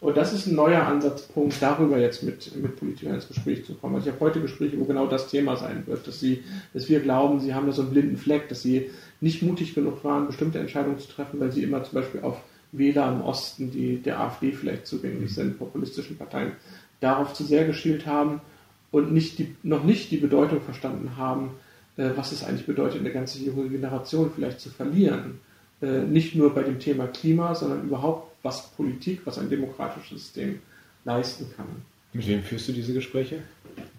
Und 0.00 0.16
das 0.18 0.34
ist 0.34 0.46
ein 0.46 0.54
neuer 0.54 0.82
Ansatzpunkt, 0.82 1.56
darüber 1.60 1.98
jetzt 1.98 2.22
mit, 2.22 2.54
mit 2.56 2.76
Politikern 2.76 3.14
ins 3.14 3.28
Gespräch 3.28 3.64
zu 3.64 3.74
kommen. 3.74 3.94
Also 3.94 4.08
ich 4.08 4.14
habe 4.14 4.24
heute 4.24 4.40
Gespräche, 4.42 4.78
wo 4.78 4.84
genau 4.84 5.06
das 5.06 5.28
Thema 5.28 5.56
sein 5.56 5.84
wird, 5.86 6.06
dass 6.06 6.20
sie, 6.20 6.44
dass 6.74 6.90
wir 6.90 7.00
glauben, 7.00 7.40
sie 7.40 7.54
haben 7.54 7.66
da 7.66 7.72
so 7.72 7.82
einen 7.82 7.92
blinden 7.92 8.16
Fleck, 8.18 8.48
dass 8.50 8.60
sie 8.60 8.90
nicht 9.22 9.42
mutig 9.42 9.74
genug 9.74 10.04
waren, 10.04 10.26
bestimmte 10.26 10.58
Entscheidungen 10.58 10.98
zu 10.98 11.08
treffen, 11.08 11.40
weil 11.40 11.52
sie 11.52 11.62
immer 11.62 11.82
zum 11.84 11.94
Beispiel 12.00 12.20
auf 12.20 12.36
Wähler 12.72 13.10
im 13.12 13.22
Osten, 13.22 13.70
die 13.70 13.96
der 13.96 14.20
AfD 14.20 14.52
vielleicht 14.52 14.86
zugänglich 14.86 15.34
sind, 15.34 15.58
populistischen 15.58 16.18
Parteien, 16.18 16.52
darauf 17.00 17.32
zu 17.32 17.44
sehr 17.44 17.64
geschielt 17.64 18.04
haben 18.04 18.42
und 18.90 19.12
nicht 19.12 19.38
die, 19.38 19.54
noch 19.62 19.84
nicht 19.84 20.10
die 20.10 20.18
Bedeutung 20.18 20.60
verstanden 20.60 21.16
haben, 21.16 21.46
äh, 21.46 21.63
was 21.96 22.32
es 22.32 22.42
eigentlich 22.42 22.66
bedeutet, 22.66 23.00
eine 23.00 23.12
ganze 23.12 23.38
junge 23.38 23.68
Generation 23.68 24.30
vielleicht 24.34 24.60
zu 24.60 24.70
verlieren. 24.70 25.40
Äh, 25.84 26.02
nicht 26.02 26.34
nur 26.34 26.54
bei 26.54 26.62
dem 26.62 26.78
Thema 26.78 27.06
Klima, 27.08 27.54
sondern 27.54 27.84
überhaupt 27.84 28.32
was 28.42 28.68
Politik, 28.68 29.20
was 29.24 29.38
ein 29.38 29.50
demokratisches 29.50 30.22
System 30.22 30.60
leisten 31.04 31.46
kann. 31.56 31.66
Mit 32.12 32.26
wem 32.28 32.42
führst 32.42 32.68
du 32.68 32.72
diese 32.72 32.94
Gespräche? 32.94 33.40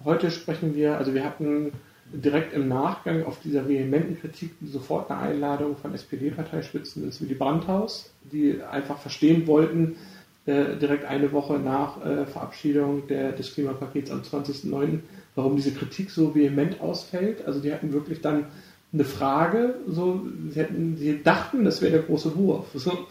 Heute 0.04 0.32
sprechen 0.32 0.76
wir, 0.76 0.98
also 0.98 1.14
wir 1.14 1.24
hatten 1.24 1.72
direkt 2.12 2.54
im 2.54 2.70
Nachgang 2.70 3.24
auf 3.26 3.40
dieser 3.42 3.68
vehementen 3.68 4.20
Kritik 4.20 4.52
sofort 4.66 5.12
eine 5.12 5.20
Einladung 5.20 5.76
von 5.76 5.94
SPD-Parteispitzen 5.94 7.04
ins 7.04 7.22
Willy 7.22 7.34
Brandt-Haus, 7.34 8.12
die 8.32 8.62
einfach 8.64 9.00
verstehen 9.00 9.46
wollten, 9.48 9.98
äh, 10.46 10.78
direkt 10.78 11.06
eine 11.06 11.32
Woche 11.34 11.60
nach 11.60 12.04
äh, 12.06 12.26
Verabschiedung 12.26 13.08
des 13.08 13.54
Klimapakets 13.54 14.12
am 14.12 14.22
20.09., 14.22 15.00
warum 15.36 15.56
diese 15.56 15.72
Kritik 15.72 16.10
so 16.10 16.34
vehement 16.34 16.82
ausfällt. 16.82 17.46
Also 17.46 17.60
die 17.60 17.72
hatten 17.72 17.94
wirklich 17.94 18.22
dann 18.22 18.46
eine 18.94 19.04
Frage, 19.04 19.76
so, 19.88 20.26
sie, 20.50 20.60
hätten, 20.60 20.96
sie 20.98 21.22
dachten, 21.22 21.66
das 21.66 21.82
wäre 21.82 21.94
der 21.94 22.02
große 22.04 22.36
Wurf. 22.36 22.68
So, 22.74 23.08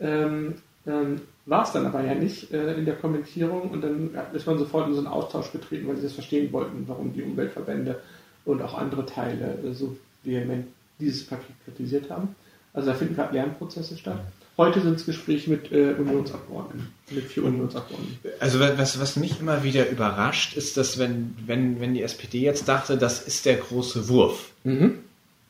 ähm, 0.00 0.54
ähm, 0.86 1.20
war 1.44 1.64
es 1.64 1.72
dann 1.72 1.86
aber 1.86 2.02
ja 2.04 2.14
nicht 2.14 2.52
äh, 2.52 2.74
in 2.74 2.84
der 2.84 2.96
Kommentierung 2.96 3.70
und 3.70 3.82
dann 3.82 4.10
ist 4.32 4.46
man 4.46 4.58
sofort 4.58 4.88
in 4.88 4.94
so 4.94 5.00
einen 5.00 5.08
Austausch 5.08 5.52
getreten, 5.52 5.86
weil 5.86 5.96
sie 5.96 6.02
das 6.02 6.12
verstehen 6.12 6.52
wollten, 6.52 6.84
warum 6.86 7.12
die 7.12 7.22
Umweltverbände 7.22 8.00
und 8.44 8.62
auch 8.62 8.78
andere 8.78 9.04
Teile 9.04 9.58
äh, 9.64 9.72
so 9.72 9.96
vehement 10.24 10.66
dieses 10.98 11.26
Paket 11.26 11.54
kritisiert 11.64 12.10
haben. 12.10 12.34
Also 12.72 12.90
da 12.90 12.94
finden 12.94 13.14
gerade 13.14 13.34
Lernprozesse 13.34 13.96
statt. 13.96 14.20
Heute 14.56 14.80
sind 14.80 14.94
es 14.94 15.04
Gespräche 15.04 15.50
mit 15.50 15.70
äh, 15.70 15.94
Unionsabgeordneten, 15.98 16.88
mit 17.10 17.24
vier 17.24 17.44
Unionsabgeordneten. 17.44 18.18
Also 18.40 18.58
was, 18.58 18.98
was 18.98 19.16
mich 19.16 19.38
immer 19.40 19.62
wieder 19.64 19.88
überrascht, 19.88 20.56
ist, 20.56 20.76
dass 20.76 20.98
wenn, 20.98 21.36
wenn, 21.46 21.80
wenn 21.80 21.92
die 21.92 22.02
SPD 22.02 22.40
jetzt 22.40 22.66
dachte, 22.66 22.96
das 22.96 23.20
ist 23.20 23.44
der 23.44 23.56
große 23.56 24.08
Wurf, 24.08 24.50
mhm. 24.64 25.00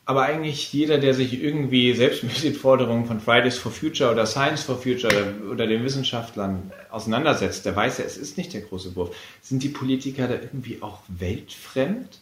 Aber 0.08 0.22
eigentlich 0.22 0.72
jeder, 0.72 0.98
der 0.98 1.14
sich 1.14 1.42
irgendwie 1.42 1.92
selbst 1.92 2.22
mit 2.22 2.44
den 2.44 2.54
Forderungen 2.54 3.06
von 3.06 3.18
Fridays 3.18 3.58
for 3.58 3.72
Future 3.72 4.12
oder 4.12 4.24
Science 4.24 4.62
for 4.62 4.78
Future 4.78 5.12
oder, 5.12 5.52
oder 5.52 5.66
den 5.66 5.82
Wissenschaftlern 5.82 6.70
auseinandersetzt, 6.92 7.66
der 7.66 7.74
weiß 7.74 7.98
ja, 7.98 8.04
es 8.04 8.16
ist 8.16 8.38
nicht 8.38 8.54
der 8.54 8.60
große 8.60 8.94
Wurf. 8.94 9.16
Sind 9.42 9.64
die 9.64 9.68
Politiker 9.68 10.28
da 10.28 10.34
irgendwie 10.34 10.80
auch 10.80 11.00
weltfremd? 11.08 12.20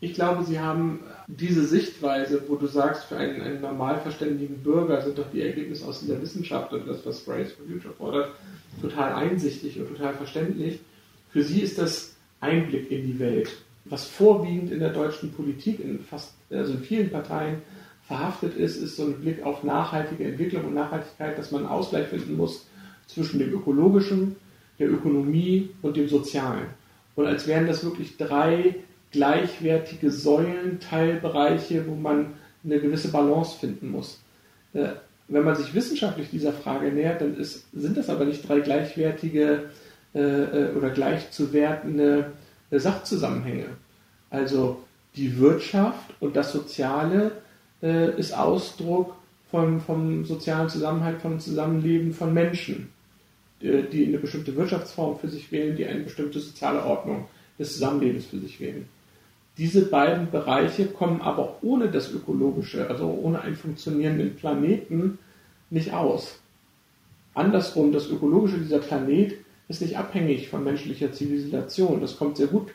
Ich 0.00 0.14
glaube, 0.14 0.44
sie 0.44 0.60
haben 0.60 1.00
diese 1.26 1.64
Sichtweise, 1.64 2.42
wo 2.46 2.54
du 2.54 2.66
sagst, 2.66 3.04
für 3.04 3.16
einen, 3.16 3.40
einen 3.40 3.60
normal 3.60 4.00
verständigen 4.00 4.62
Bürger 4.62 5.02
sind 5.02 5.18
doch 5.18 5.30
die 5.32 5.42
Ergebnisse 5.42 5.86
aus 5.86 6.00
dieser 6.00 6.22
Wissenschaft 6.22 6.72
und 6.72 6.86
das, 6.86 7.04
was 7.04 7.20
Fridays 7.20 7.52
for 7.52 7.66
Future 7.66 7.94
fordert, 7.94 8.30
total 8.80 9.12
einsichtig 9.14 9.78
und 9.80 9.88
total 9.88 10.14
verständlich. 10.14 10.80
Für 11.30 11.42
sie 11.42 11.62
ist 11.62 11.78
das 11.78 12.14
Einblick 12.40 12.90
in 12.90 13.06
die 13.06 13.18
Welt 13.18 13.50
was 13.90 14.06
vorwiegend 14.06 14.70
in 14.70 14.80
der 14.80 14.90
deutschen 14.90 15.32
Politik, 15.32 15.80
in 15.80 16.00
fast, 16.00 16.34
also 16.50 16.72
in 16.72 16.80
vielen 16.80 17.10
Parteien 17.10 17.62
verhaftet 18.06 18.56
ist, 18.56 18.76
ist 18.76 18.96
so 18.96 19.04
ein 19.04 19.20
Blick 19.20 19.42
auf 19.44 19.64
nachhaltige 19.64 20.24
Entwicklung 20.24 20.64
und 20.64 20.74
Nachhaltigkeit, 20.74 21.38
dass 21.38 21.50
man 21.50 21.62
einen 21.62 21.70
Ausgleich 21.70 22.08
finden 22.08 22.36
muss 22.36 22.66
zwischen 23.06 23.38
dem 23.38 23.52
ökologischen, 23.52 24.36
der 24.78 24.90
Ökonomie 24.90 25.70
und 25.82 25.96
dem 25.96 26.08
sozialen. 26.08 26.66
Und 27.16 27.26
als 27.26 27.46
wären 27.46 27.66
das 27.66 27.84
wirklich 27.84 28.16
drei 28.16 28.76
gleichwertige 29.10 30.10
Säulen, 30.10 30.80
Teilbereiche, 30.80 31.86
wo 31.86 31.94
man 31.94 32.34
eine 32.64 32.80
gewisse 32.80 33.08
Balance 33.08 33.58
finden 33.58 33.90
muss. 33.90 34.20
Äh, 34.74 34.88
wenn 35.28 35.44
man 35.44 35.56
sich 35.56 35.74
wissenschaftlich 35.74 36.30
dieser 36.30 36.52
Frage 36.52 36.90
nähert, 36.90 37.20
dann 37.20 37.36
ist, 37.36 37.66
sind 37.72 37.96
das 37.96 38.08
aber 38.08 38.24
nicht 38.24 38.48
drei 38.48 38.60
gleichwertige 38.60 39.64
äh, 40.14 40.20
äh 40.20 40.74
oder 40.74 40.90
gleichzuwertende 40.90 42.32
Sachzusammenhänge. 42.70 43.66
Also 44.30 44.82
die 45.16 45.38
Wirtschaft 45.38 46.14
und 46.20 46.36
das 46.36 46.52
Soziale 46.52 47.32
äh, 47.82 48.18
ist 48.18 48.32
Ausdruck 48.36 49.14
von, 49.50 49.80
vom 49.80 50.24
sozialen 50.24 50.68
Zusammenhalt, 50.68 51.20
vom 51.20 51.40
Zusammenleben 51.40 52.12
von 52.12 52.34
Menschen, 52.34 52.90
die 53.60 54.06
eine 54.06 54.18
bestimmte 54.18 54.54
Wirtschaftsform 54.54 55.18
für 55.18 55.28
sich 55.28 55.50
wählen, 55.50 55.74
die 55.74 55.86
eine 55.86 56.04
bestimmte 56.04 56.38
soziale 56.38 56.84
Ordnung 56.84 57.26
des 57.58 57.72
Zusammenlebens 57.72 58.26
für 58.26 58.38
sich 58.38 58.60
wählen. 58.60 58.86
Diese 59.58 59.86
beiden 59.86 60.30
Bereiche 60.30 60.86
kommen 60.86 61.20
aber 61.20 61.58
ohne 61.62 61.88
das 61.88 62.12
Ökologische, 62.12 62.88
also 62.88 63.06
ohne 63.06 63.40
einen 63.42 63.56
funktionierenden 63.56 64.36
Planeten, 64.36 65.18
nicht 65.70 65.92
aus. 65.92 66.38
Andersrum, 67.34 67.92
das 67.92 68.08
Ökologische 68.08 68.58
dieser 68.58 68.78
Planet 68.78 69.34
ist 69.68 69.82
nicht 69.82 69.98
abhängig 69.98 70.48
von 70.48 70.64
menschlicher 70.64 71.12
Zivilisation. 71.12 72.00
Das 72.00 72.16
kommt 72.16 72.36
sehr 72.36 72.46
gut 72.46 72.68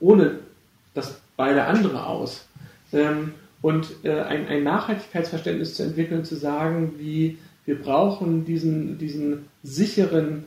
ohne 0.00 0.40
das 0.94 1.20
beide 1.36 1.64
andere 1.64 2.06
aus. 2.06 2.46
Ähm, 2.92 3.32
und 3.62 4.04
äh, 4.04 4.20
ein, 4.20 4.62
Nachhaltigkeitsverständnis 4.62 5.74
zu 5.74 5.82
entwickeln, 5.82 6.24
zu 6.24 6.36
sagen, 6.36 6.94
wie 6.98 7.38
wir 7.64 7.80
brauchen 7.80 8.44
diesen, 8.44 8.98
diesen 8.98 9.46
sicheren 9.62 10.44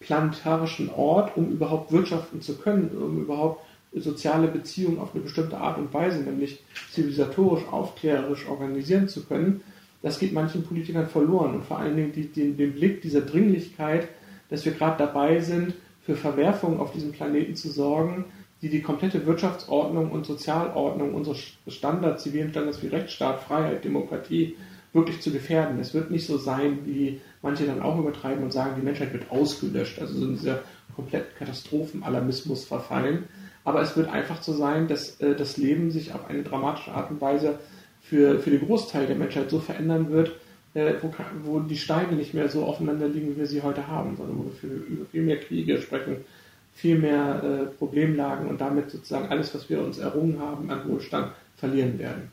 planetarischen 0.00 0.90
Ort, 0.90 1.36
um 1.36 1.50
überhaupt 1.50 1.92
wirtschaften 1.92 2.42
zu 2.42 2.56
können, 2.56 2.90
um 2.90 3.22
überhaupt 3.22 3.64
soziale 3.94 4.48
Beziehungen 4.48 4.98
auf 4.98 5.14
eine 5.14 5.22
bestimmte 5.22 5.58
Art 5.58 5.78
und 5.78 5.92
Weise, 5.92 6.20
nämlich 6.22 6.62
zivilisatorisch, 6.92 7.64
aufklärerisch 7.70 8.46
organisieren 8.48 9.08
zu 9.08 9.24
können, 9.24 9.62
das 10.02 10.18
geht 10.18 10.32
manchen 10.32 10.64
Politikern 10.64 11.08
verloren. 11.08 11.54
Und 11.54 11.64
vor 11.64 11.78
allen 11.78 11.96
Dingen 11.96 12.12
die, 12.12 12.26
den, 12.28 12.56
den 12.56 12.74
Blick 12.74 13.02
dieser 13.02 13.22
Dringlichkeit, 13.22 14.08
dass 14.48 14.64
wir 14.64 14.72
gerade 14.72 14.98
dabei 14.98 15.40
sind, 15.40 15.74
für 16.02 16.16
Verwerfungen 16.16 16.80
auf 16.80 16.92
diesem 16.92 17.12
Planeten 17.12 17.54
zu 17.54 17.70
sorgen, 17.70 18.24
die 18.62 18.68
die 18.68 18.82
komplette 18.82 19.26
Wirtschaftsordnung 19.26 20.10
und 20.10 20.26
Sozialordnung 20.26 21.14
unseres 21.14 21.38
Standards, 21.68 22.22
zivilen 22.22 22.50
Standards 22.50 22.82
wie 22.82 22.88
Rechtsstaat, 22.88 23.42
Freiheit, 23.42 23.84
Demokratie 23.84 24.56
wirklich 24.92 25.20
zu 25.20 25.30
gefährden. 25.30 25.78
Es 25.78 25.94
wird 25.94 26.10
nicht 26.10 26.26
so 26.26 26.38
sein 26.38 26.78
wie 26.84 27.20
manche 27.42 27.66
dann 27.66 27.82
auch 27.82 27.98
übertreiben 27.98 28.42
und 28.42 28.52
sagen, 28.52 28.74
die 28.76 28.84
Menschheit 28.84 29.12
wird 29.12 29.30
ausgelöscht, 29.30 30.00
also 30.00 30.14
so 30.14 30.24
in 30.24 30.32
dieser 30.32 30.62
kompletten 30.96 31.36
Katastrophenalarmismus 31.38 32.64
verfallen. 32.64 33.24
Aber 33.68 33.82
es 33.82 33.98
wird 33.98 34.08
einfach 34.08 34.40
so 34.40 34.54
sein, 34.54 34.88
dass 34.88 35.20
äh, 35.20 35.34
das 35.34 35.58
Leben 35.58 35.90
sich 35.90 36.14
auf 36.14 36.26
eine 36.30 36.42
dramatische 36.42 36.90
Art 36.90 37.10
und 37.10 37.20
Weise 37.20 37.58
für, 38.00 38.38
für 38.38 38.48
den 38.48 38.64
Großteil 38.64 39.06
der 39.06 39.14
Menschheit 39.14 39.50
so 39.50 39.58
verändern 39.58 40.10
wird, 40.10 40.32
äh, 40.72 40.94
wo, 41.02 41.12
wo, 41.42 41.60
die 41.60 41.76
Steine 41.76 42.12
nicht 42.12 42.32
mehr 42.32 42.48
so 42.48 42.64
aufeinander 42.64 43.06
liegen, 43.08 43.28
wie 43.28 43.40
wir 43.40 43.46
sie 43.46 43.60
heute 43.60 43.86
haben, 43.86 44.16
sondern 44.16 44.38
wo 44.38 44.50
wir 44.62 44.70
über 44.70 45.04
viel 45.04 45.20
mehr 45.20 45.38
Kriege 45.38 45.82
sprechen, 45.82 46.24
viel 46.72 46.96
mehr 46.96 47.42
äh, 47.44 47.66
Problemlagen 47.76 48.48
und 48.48 48.58
damit 48.58 48.90
sozusagen 48.90 49.28
alles, 49.28 49.54
was 49.54 49.68
wir 49.68 49.82
uns 49.82 49.98
errungen 49.98 50.40
haben 50.40 50.70
an 50.70 50.88
Wohlstand, 50.88 51.32
verlieren 51.58 51.98
werden. 51.98 52.32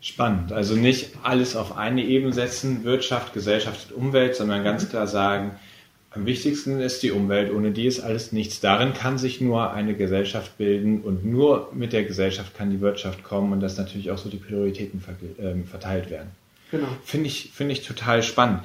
Spannend. 0.00 0.52
Also 0.52 0.76
nicht 0.76 1.16
alles 1.24 1.56
auf 1.56 1.76
eine 1.76 2.04
Ebene 2.04 2.32
setzen, 2.32 2.84
Wirtschaft, 2.84 3.34
Gesellschaft 3.34 3.90
und 3.90 4.06
Umwelt, 4.06 4.36
sondern 4.36 4.62
ganz 4.62 4.88
klar 4.88 5.08
sagen, 5.08 5.56
am 6.12 6.26
wichtigsten 6.26 6.80
ist 6.80 7.02
die 7.02 7.12
Umwelt, 7.12 7.52
ohne 7.52 7.70
die 7.70 7.86
ist 7.86 8.00
alles 8.00 8.32
nichts. 8.32 8.60
Darin 8.60 8.94
kann 8.94 9.16
sich 9.16 9.40
nur 9.40 9.72
eine 9.72 9.94
Gesellschaft 9.94 10.58
bilden 10.58 11.02
und 11.02 11.24
nur 11.24 11.70
mit 11.72 11.92
der 11.92 12.04
Gesellschaft 12.04 12.56
kann 12.56 12.70
die 12.70 12.80
Wirtschaft 12.80 13.22
kommen 13.22 13.52
und 13.52 13.60
dass 13.60 13.78
natürlich 13.78 14.10
auch 14.10 14.18
so 14.18 14.28
die 14.28 14.38
Prioritäten 14.38 15.02
ähm, 15.38 15.64
verteilt 15.66 16.10
werden. 16.10 16.30
Genau. 16.72 16.88
Finde 17.04 17.28
ich, 17.28 17.52
finde 17.54 17.72
ich 17.72 17.86
total 17.86 18.22
spannend. 18.22 18.60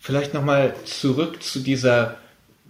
Vielleicht 0.00 0.34
nochmal 0.34 0.74
zurück 0.84 1.42
zu 1.42 1.60
dieser 1.60 2.16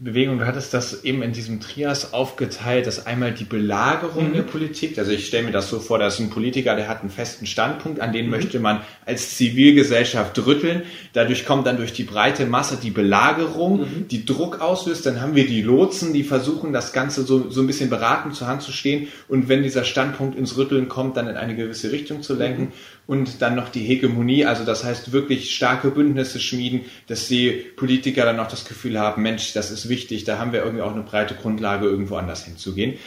Bewegung, 0.02 0.38
du 0.38 0.46
hattest 0.46 0.72
das 0.72 1.04
eben 1.04 1.20
in 1.20 1.32
diesem 1.32 1.60
Trias 1.60 2.14
aufgeteilt, 2.14 2.86
dass 2.86 3.04
einmal 3.04 3.32
die 3.32 3.44
Belagerung 3.44 4.30
mhm. 4.30 4.32
der 4.32 4.42
Politik, 4.42 4.98
also 4.98 5.10
ich 5.10 5.26
stelle 5.26 5.44
mir 5.44 5.52
das 5.52 5.68
so 5.68 5.78
vor, 5.78 5.98
dass 5.98 6.18
ein 6.18 6.30
Politiker, 6.30 6.74
der 6.74 6.88
hat 6.88 7.02
einen 7.02 7.10
festen 7.10 7.44
Standpunkt, 7.44 8.00
an 8.00 8.14
den 8.14 8.24
mhm. 8.24 8.30
möchte 8.30 8.60
man 8.60 8.80
als 9.04 9.36
Zivilgesellschaft 9.36 10.38
rütteln, 10.46 10.84
dadurch 11.12 11.44
kommt 11.44 11.66
dann 11.66 11.76
durch 11.76 11.92
die 11.92 12.04
breite 12.04 12.46
Masse 12.46 12.78
die 12.82 12.90
Belagerung, 12.90 13.80
mhm. 13.80 14.08
die 14.08 14.24
Druck 14.24 14.62
auslöst, 14.62 15.04
dann 15.04 15.20
haben 15.20 15.34
wir 15.34 15.46
die 15.46 15.60
Lotsen, 15.60 16.14
die 16.14 16.24
versuchen 16.24 16.72
das 16.72 16.94
Ganze 16.94 17.24
so, 17.24 17.50
so 17.50 17.60
ein 17.60 17.66
bisschen 17.66 17.90
beratend 17.90 18.34
zur 18.34 18.46
Hand 18.46 18.62
zu 18.62 18.72
stehen 18.72 19.08
und 19.28 19.50
wenn 19.50 19.62
dieser 19.62 19.84
Standpunkt 19.84 20.38
ins 20.38 20.56
Rütteln 20.56 20.88
kommt, 20.88 21.18
dann 21.18 21.28
in 21.28 21.36
eine 21.36 21.54
gewisse 21.54 21.92
Richtung 21.92 22.22
zu 22.22 22.34
lenken 22.34 22.62
mhm. 22.62 22.72
Und 23.10 23.42
dann 23.42 23.56
noch 23.56 23.70
die 23.70 23.80
Hegemonie, 23.80 24.44
also 24.44 24.64
das 24.64 24.84
heißt 24.84 25.10
wirklich 25.10 25.52
starke 25.52 25.90
Bündnisse 25.90 26.38
schmieden, 26.38 26.82
dass 27.08 27.26
die 27.26 27.50
Politiker 27.50 28.24
dann 28.24 28.38
auch 28.38 28.46
das 28.46 28.64
Gefühl 28.64 29.00
haben, 29.00 29.22
Mensch, 29.22 29.52
das 29.52 29.72
ist 29.72 29.88
wichtig, 29.88 30.22
da 30.22 30.38
haben 30.38 30.52
wir 30.52 30.62
irgendwie 30.62 30.84
auch 30.84 30.94
eine 30.94 31.02
breite 31.02 31.34
Grundlage, 31.34 31.88
irgendwo 31.88 32.14
anders 32.14 32.44
hinzugehen. 32.44 32.98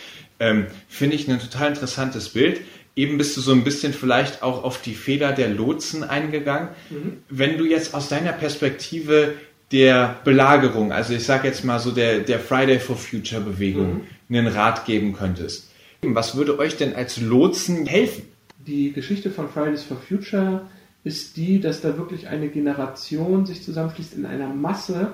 Ähm, 0.42 0.68
Finde 0.90 1.16
ich 1.16 1.30
ein 1.30 1.40
total 1.40 1.70
interessantes 1.70 2.28
Bild. 2.28 2.60
Eben 2.98 3.18
bist 3.18 3.38
du 3.38 3.40
so 3.40 3.54
ein 3.54 3.64
bisschen 3.64 3.94
vielleicht 3.94 4.44
auch 4.44 4.66
auf 4.66 4.82
die 4.82 4.94
Fehler 4.94 5.32
der 5.32 5.48
Lotsen 5.48 6.04
eingegangen. 6.04 6.68
Mhm. 6.90 7.20
Wenn 7.30 7.58
du 7.58 7.64
jetzt 7.64 7.94
aus 7.94 8.10
deiner 8.10 8.34
Perspektive 8.34 9.36
der 9.72 10.18
Belagerung, 10.26 10.92
also 10.92 11.14
ich 11.14 11.24
sage 11.24 11.48
jetzt 11.48 11.64
mal 11.64 11.80
so 11.80 11.92
der, 11.92 12.20
der 12.20 12.42
Friday 12.42 12.82
for 12.82 12.98
Future 12.98 13.40
Bewegung, 13.40 14.02
mhm. 14.28 14.36
einen 14.36 14.48
Rat 14.48 14.86
geben 14.86 15.14
könntest, 15.14 15.70
was 16.02 16.36
würde 16.36 16.60
euch 16.60 16.76
denn 16.76 16.94
als 16.94 17.22
Lotsen 17.22 17.86
helfen? 17.86 18.33
Die 18.66 18.94
Geschichte 18.94 19.30
von 19.30 19.50
Fridays 19.50 19.84
for 19.84 19.98
Future 19.98 20.62
ist 21.04 21.36
die, 21.36 21.60
dass 21.60 21.82
da 21.82 21.98
wirklich 21.98 22.28
eine 22.28 22.48
Generation 22.48 23.46
sich 23.46 23.62
zusammenschließt 23.62 24.16
in 24.16 24.26
einer 24.26 24.48
Masse, 24.48 25.14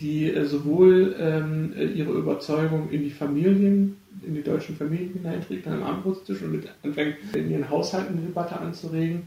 die 0.00 0.32
äh, 0.32 0.44
sowohl 0.44 1.14
ähm, 1.18 1.72
ihre 1.94 2.12
Überzeugung 2.12 2.90
in 2.90 3.02
die 3.02 3.10
Familien, 3.10 3.96
in 4.22 4.34
die 4.34 4.42
deutschen 4.42 4.76
Familien 4.76 5.12
hineinträgt, 5.12 5.66
an 5.66 5.74
einem 5.74 5.82
Abendbrotstisch 5.84 6.42
und 6.42 6.52
mit 6.52 6.68
anfängt, 6.82 7.16
in 7.34 7.50
ihren 7.50 7.68
Haushalten 7.68 8.14
eine 8.14 8.26
Debatte 8.26 8.58
anzuregen 8.58 9.22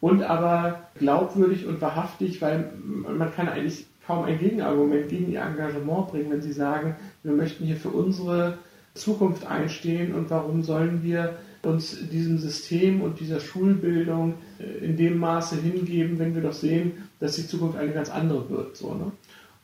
und 0.00 0.22
aber 0.22 0.88
glaubwürdig 0.98 1.66
und 1.66 1.80
wahrhaftig, 1.80 2.42
weil 2.42 2.72
man 2.84 3.32
kann 3.34 3.48
eigentlich 3.48 3.86
kaum 4.06 4.24
ein 4.24 4.38
Gegenargument 4.38 5.08
gegen 5.08 5.32
ihr 5.32 5.40
Engagement 5.40 6.08
bringen, 6.08 6.30
wenn 6.30 6.42
sie 6.42 6.52
sagen, 6.52 6.96
wir 7.22 7.32
möchten 7.32 7.64
hier 7.64 7.76
für 7.76 7.88
unsere 7.88 8.58
Zukunft 8.92 9.46
einstehen 9.46 10.14
und 10.14 10.30
warum 10.30 10.62
sollen 10.62 11.02
wir 11.02 11.36
uns 11.66 12.08
diesem 12.10 12.38
System 12.38 13.00
und 13.02 13.20
dieser 13.20 13.40
Schulbildung 13.40 14.34
äh, 14.58 14.84
in 14.84 14.96
dem 14.96 15.18
Maße 15.18 15.56
hingeben, 15.56 16.18
wenn 16.18 16.34
wir 16.34 16.42
doch 16.42 16.52
sehen, 16.52 16.92
dass 17.20 17.36
die 17.36 17.46
Zukunft 17.46 17.78
eine 17.78 17.92
ganz 17.92 18.10
andere 18.10 18.48
wird. 18.50 18.76
So, 18.76 18.94
ne? 18.94 19.12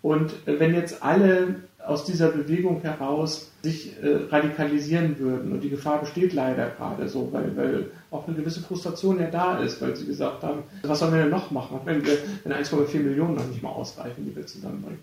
Und 0.03 0.32
äh, 0.46 0.59
wenn 0.59 0.74
jetzt 0.74 1.03
alle 1.03 1.57
aus 1.86 2.05
dieser 2.05 2.28
Bewegung 2.28 2.82
heraus 2.82 3.51
sich 3.62 3.94
äh, 4.03 4.26
radikalisieren 4.30 5.18
würden, 5.18 5.53
und 5.53 5.61
die 5.62 5.70
Gefahr 5.70 6.01
besteht 6.01 6.32
leider 6.32 6.70
gerade 6.70 7.09
so, 7.09 7.28
weil, 7.32 7.57
weil 7.57 7.90
auch 8.11 8.26
eine 8.26 8.36
gewisse 8.36 8.61
Frustration 8.61 9.18
ja 9.18 9.30
da 9.30 9.59
ist, 9.59 9.80
weil 9.80 9.96
sie 9.96 10.07
gesagt 10.07 10.42
haben, 10.42 10.62
was 10.82 10.98
sollen 10.98 11.14
wir 11.14 11.22
denn 11.22 11.30
noch 11.30 11.51
machen, 11.51 11.80
wenn, 11.84 12.05
wir, 12.05 12.18
wenn 12.44 12.53
1,4 12.53 12.98
Millionen 12.98 13.34
noch 13.34 13.46
nicht 13.46 13.62
mal 13.62 13.70
ausreichen, 13.70 14.24
die 14.26 14.36
wir 14.36 14.46
zusammenbringen. 14.46 15.01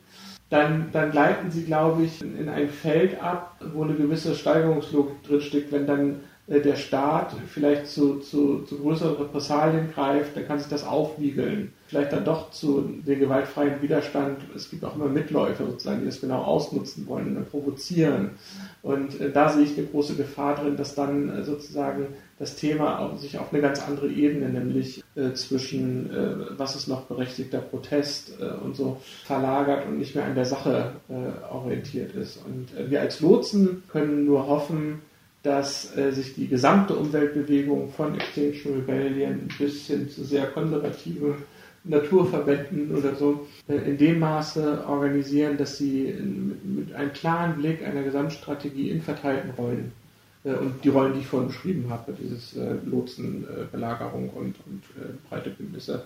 Dann, 0.50 0.88
dann 0.94 1.12
gleiten 1.12 1.52
sie, 1.52 1.64
glaube 1.64 2.04
ich, 2.04 2.22
in 2.22 2.48
ein 2.48 2.70
Feld 2.70 3.22
ab, 3.22 3.60
wo 3.74 3.84
eine 3.84 3.96
gewisse 3.96 4.34
Steigerungslogik 4.34 5.24
drinsteckt, 5.24 5.72
wenn 5.74 5.86
dann 5.86 6.22
der 6.48 6.78
Staat 6.78 7.36
vielleicht 7.54 7.88
zu, 7.88 8.20
zu, 8.20 8.60
zu 8.62 8.78
größeren 8.78 9.18
Repressalien 9.18 9.92
greift, 9.94 10.38
dann 10.38 10.48
kann 10.48 10.60
sich 10.60 10.70
das 10.70 10.86
aufwiegeln. 10.86 11.74
Vielleicht 11.88 12.14
dann 12.14 12.24
doch 12.24 12.52
zu 12.52 12.82
dem 13.06 13.20
gewaltfreien 13.20 13.82
Widerstand. 13.82 14.40
Es 14.56 14.70
gibt 14.70 14.86
auch 14.86 14.96
immer 14.96 15.08
Mitläufer 15.08 15.66
sozusagen, 15.66 16.02
die 16.02 16.06
das 16.06 16.22
genau 16.22 16.44
ausnutzen 16.44 17.06
wollen 17.08 17.36
und 17.36 17.50
provozieren. 17.50 18.32
Und 18.82 19.20
äh, 19.20 19.32
da 19.32 19.50
sehe 19.50 19.64
ich 19.64 19.78
eine 19.78 19.88
große 19.88 20.16
Gefahr 20.16 20.56
drin, 20.56 20.78
dass 20.78 20.96
dann 20.96 21.30
äh, 21.30 21.44
sozusagen 21.44 22.08
das 22.40 22.56
Thema 22.56 23.18
sich 23.18 23.40
auf 23.40 23.52
eine 23.52 23.62
ganz 23.62 23.86
andere 23.86 24.08
Ebene, 24.08 24.50
nämlich 24.50 25.04
äh, 25.16 25.34
zwischen 25.34 26.12
äh, 26.12 26.58
was 26.58 26.76
ist 26.76 26.88
noch 26.88 27.02
berechtigter 27.04 27.60
Protest 27.60 28.40
äh, 28.40 28.64
und 28.64 28.76
so 28.76 29.02
verlagert 29.26 29.86
und 29.88 29.98
nicht 29.98 30.16
mehr 30.16 30.26
an 30.26 30.36
der 30.36 30.46
Sache 30.46 30.94
orientiert 31.52 32.16
ist. 32.16 32.40
Und 32.46 32.90
wir 32.90 33.02
als 33.02 33.20
Lotsen 33.20 33.84
können 33.88 34.26
nur 34.26 34.48
hoffen, 34.48 35.02
dass 35.48 35.96
äh, 35.96 36.12
sich 36.12 36.36
die 36.36 36.48
gesamte 36.48 36.94
Umweltbewegung 36.94 37.90
von 37.90 38.16
Extinction 38.16 38.74
Rebellion 38.74 39.48
bis 39.58 39.88
hin 39.88 40.10
zu 40.10 40.26
sehr 40.26 40.48
konservativen 40.48 41.36
Naturverbänden 41.86 42.94
oder 42.94 43.16
so 43.16 43.48
äh, 43.70 43.76
in 43.76 43.98
dem 43.98 44.20
Maße 44.20 44.84
organisieren, 44.86 45.56
dass 45.58 45.78
sie 45.78 46.14
mit, 46.20 46.66
mit, 46.66 46.94
einem 46.94 47.14
klaren 47.14 47.56
Blick 47.56 47.82
einer 47.82 48.04
Gesamtstrategie 48.04 48.90
in 48.90 49.02
verteilten 49.02 49.52
Rollen 49.52 49.94
äh, 50.44 50.52
und 50.52 50.84
die 50.84 50.90
Rollen, 50.90 51.14
die 51.14 51.22
ich 51.22 51.28
vorhin 51.28 51.48
beschrieben 51.48 51.86
habe, 51.90 52.12
dieses 52.12 52.58
äh, 52.58 52.76
Lotsen, 52.86 53.48
Belagerung 53.72 54.30
und, 54.32 54.56
und 54.66 54.84
äh, 55.02 55.14
breite 55.30 55.52
Bündnisse, 55.52 56.04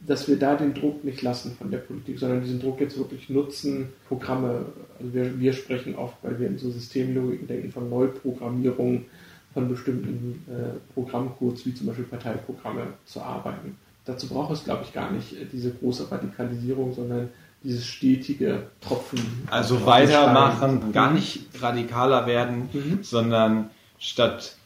dass 0.00 0.28
wir 0.28 0.38
da 0.38 0.54
den 0.54 0.74
Druck 0.74 1.04
nicht 1.04 1.22
lassen 1.22 1.56
von 1.56 1.70
der 1.70 1.78
Politik, 1.78 2.18
sondern 2.18 2.42
diesen 2.42 2.60
Druck 2.60 2.80
jetzt 2.80 2.98
wirklich 2.98 3.30
nutzen, 3.30 3.88
Programme, 4.08 4.66
also 4.98 5.14
wir, 5.14 5.40
wir 5.40 5.52
sprechen 5.52 5.94
oft, 5.94 6.16
weil 6.22 6.38
wir 6.38 6.48
in 6.48 6.58
so 6.58 6.70
Systemlogiken 6.70 7.46
denken, 7.46 7.72
von 7.72 7.88
Neuprogrammierung 7.88 9.06
von 9.54 9.68
bestimmten 9.68 10.44
äh, 10.48 10.92
Programmcodes, 10.94 11.64
wie 11.64 11.74
zum 11.74 11.86
Beispiel 11.86 12.04
Parteiprogramme, 12.04 12.88
zu 13.06 13.22
arbeiten. 13.22 13.78
Dazu 14.04 14.28
braucht 14.28 14.52
es, 14.52 14.64
glaube 14.64 14.82
ich, 14.84 14.92
gar 14.92 15.10
nicht 15.10 15.32
äh, 15.32 15.46
diese 15.50 15.72
große 15.72 16.10
Radikalisierung, 16.10 16.92
sondern 16.92 17.30
dieses 17.62 17.86
stetige 17.86 18.66
Tropfen. 18.80 19.20
Also 19.50 19.86
weitermachen, 19.86 20.92
gar 20.92 21.12
nicht 21.12 21.46
radikaler 21.62 22.26
werden, 22.26 22.68
mhm. 22.72 22.98
sondern 23.02 23.70
statt 23.98 24.56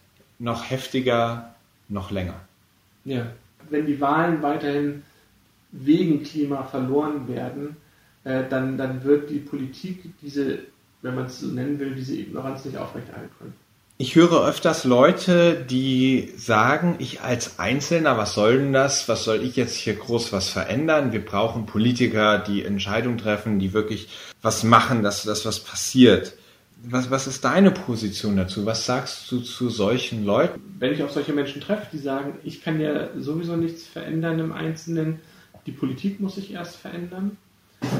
noch 0.41 0.69
heftiger, 0.69 1.55
noch 1.89 2.11
länger. 2.11 2.35
Ja, 3.05 3.27
wenn 3.71 3.87
die 3.87 4.01
Wahlen 4.01 4.43
weiterhin 4.43 5.03
wegen 5.71 6.23
Klima 6.23 6.63
verloren 6.65 7.29
werden, 7.29 7.77
äh, 8.25 8.45
dann, 8.49 8.79
dann 8.79 9.05
wird 9.05 9.31
die 9.31 9.39
Politik 9.39 10.05
diese, 10.23 10.61
wenn 11.03 11.15
man 11.15 11.27
es 11.27 11.41
so 11.41 11.47
nennen 11.47 11.79
will, 11.79 11.95
diese 11.95 12.17
Ignoranz 12.17 12.65
nicht 12.65 12.79
aufrechterhalten 12.79 13.31
können. 13.39 13.55
Ich 14.01 14.15
höre 14.15 14.47
öfters 14.47 14.85
Leute, 14.85 15.57
die 15.69 16.33
sagen, 16.37 16.95
ich 17.01 17.21
als 17.21 17.59
Einzelner, 17.59 18.17
was 18.17 18.35
soll 18.35 18.59
denn 18.59 18.73
das? 18.73 19.09
Was 19.09 19.25
soll 19.25 19.43
ich 19.43 19.57
jetzt 19.57 19.75
hier 19.75 19.95
groß 19.95 20.33
was 20.33 20.51
verändern? 20.51 21.11
Wir 21.11 21.25
brauchen 21.25 21.67
Politiker, 21.67 22.39
die 22.39 22.65
Entscheidungen 22.65 23.19
treffen, 23.19 23.59
die 23.59 23.73
wirklich 23.73 24.09
was 24.41 24.63
machen, 24.63 25.03
dass 25.03 25.25
das 25.25 25.45
was 25.45 25.59
passiert. 25.59 26.35
Was, 26.85 27.11
was 27.11 27.27
ist 27.27 27.45
deine 27.45 27.73
Position 27.73 28.37
dazu? 28.37 28.65
Was 28.65 28.87
sagst 28.87 29.33
du 29.33 29.41
zu 29.41 29.69
solchen 29.69 30.25
Leuten? 30.25 30.61
Wenn 30.79 30.93
ich 30.93 31.03
auf 31.03 31.11
solche 31.11 31.33
Menschen 31.33 31.61
treffe, 31.61 31.89
die 31.93 31.99
sagen, 31.99 32.35
ich 32.45 32.63
kann 32.63 32.81
ja 32.81 33.09
sowieso 33.19 33.57
nichts 33.57 33.85
verändern 33.85 34.39
im 34.39 34.53
Einzelnen, 34.53 35.19
die 35.69 35.73
Politik 35.73 36.19
muss 36.19 36.37
sich 36.37 36.53
erst 36.55 36.77
verändern. 36.77 37.37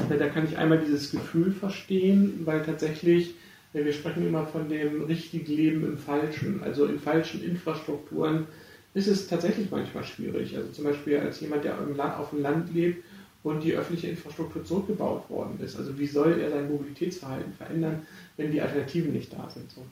Da 0.09 0.27
kann 0.27 0.45
ich 0.45 0.57
einmal 0.57 0.79
dieses 0.79 1.11
Gefühl 1.11 1.51
verstehen, 1.51 2.41
weil 2.45 2.63
tatsächlich, 2.63 3.35
wir 3.73 3.93
sprechen 3.93 4.27
immer 4.27 4.47
von 4.47 4.67
dem 4.69 5.03
richtigen 5.03 5.45
Leben 5.45 5.85
im 5.85 5.97
Falschen, 5.99 6.63
also 6.63 6.85
in 6.85 6.99
falschen 6.99 7.43
Infrastrukturen 7.43 8.47
ist 8.95 9.07
es 9.07 9.27
tatsächlich 9.27 9.69
manchmal 9.69 10.03
schwierig. 10.03 10.57
Also 10.57 10.71
zum 10.71 10.85
Beispiel 10.85 11.19
als 11.19 11.39
jemand, 11.41 11.63
der 11.63 11.75
auf 12.19 12.31
dem 12.31 12.41
Land 12.41 12.73
lebt 12.73 13.05
und 13.43 13.63
die 13.63 13.75
öffentliche 13.75 14.07
Infrastruktur 14.07 14.65
zurückgebaut 14.65 15.29
worden 15.29 15.59
ist. 15.63 15.77
Also 15.77 15.97
wie 15.99 16.07
soll 16.07 16.41
er 16.41 16.49
sein 16.49 16.69
Mobilitätsverhalten 16.69 17.53
verändern, 17.53 18.01
wenn 18.35 18.51
die 18.51 18.61
Alternativen 18.61 19.13
nicht 19.13 19.31
da 19.31 19.47
sind? 19.47 19.71
So. 19.71 19.85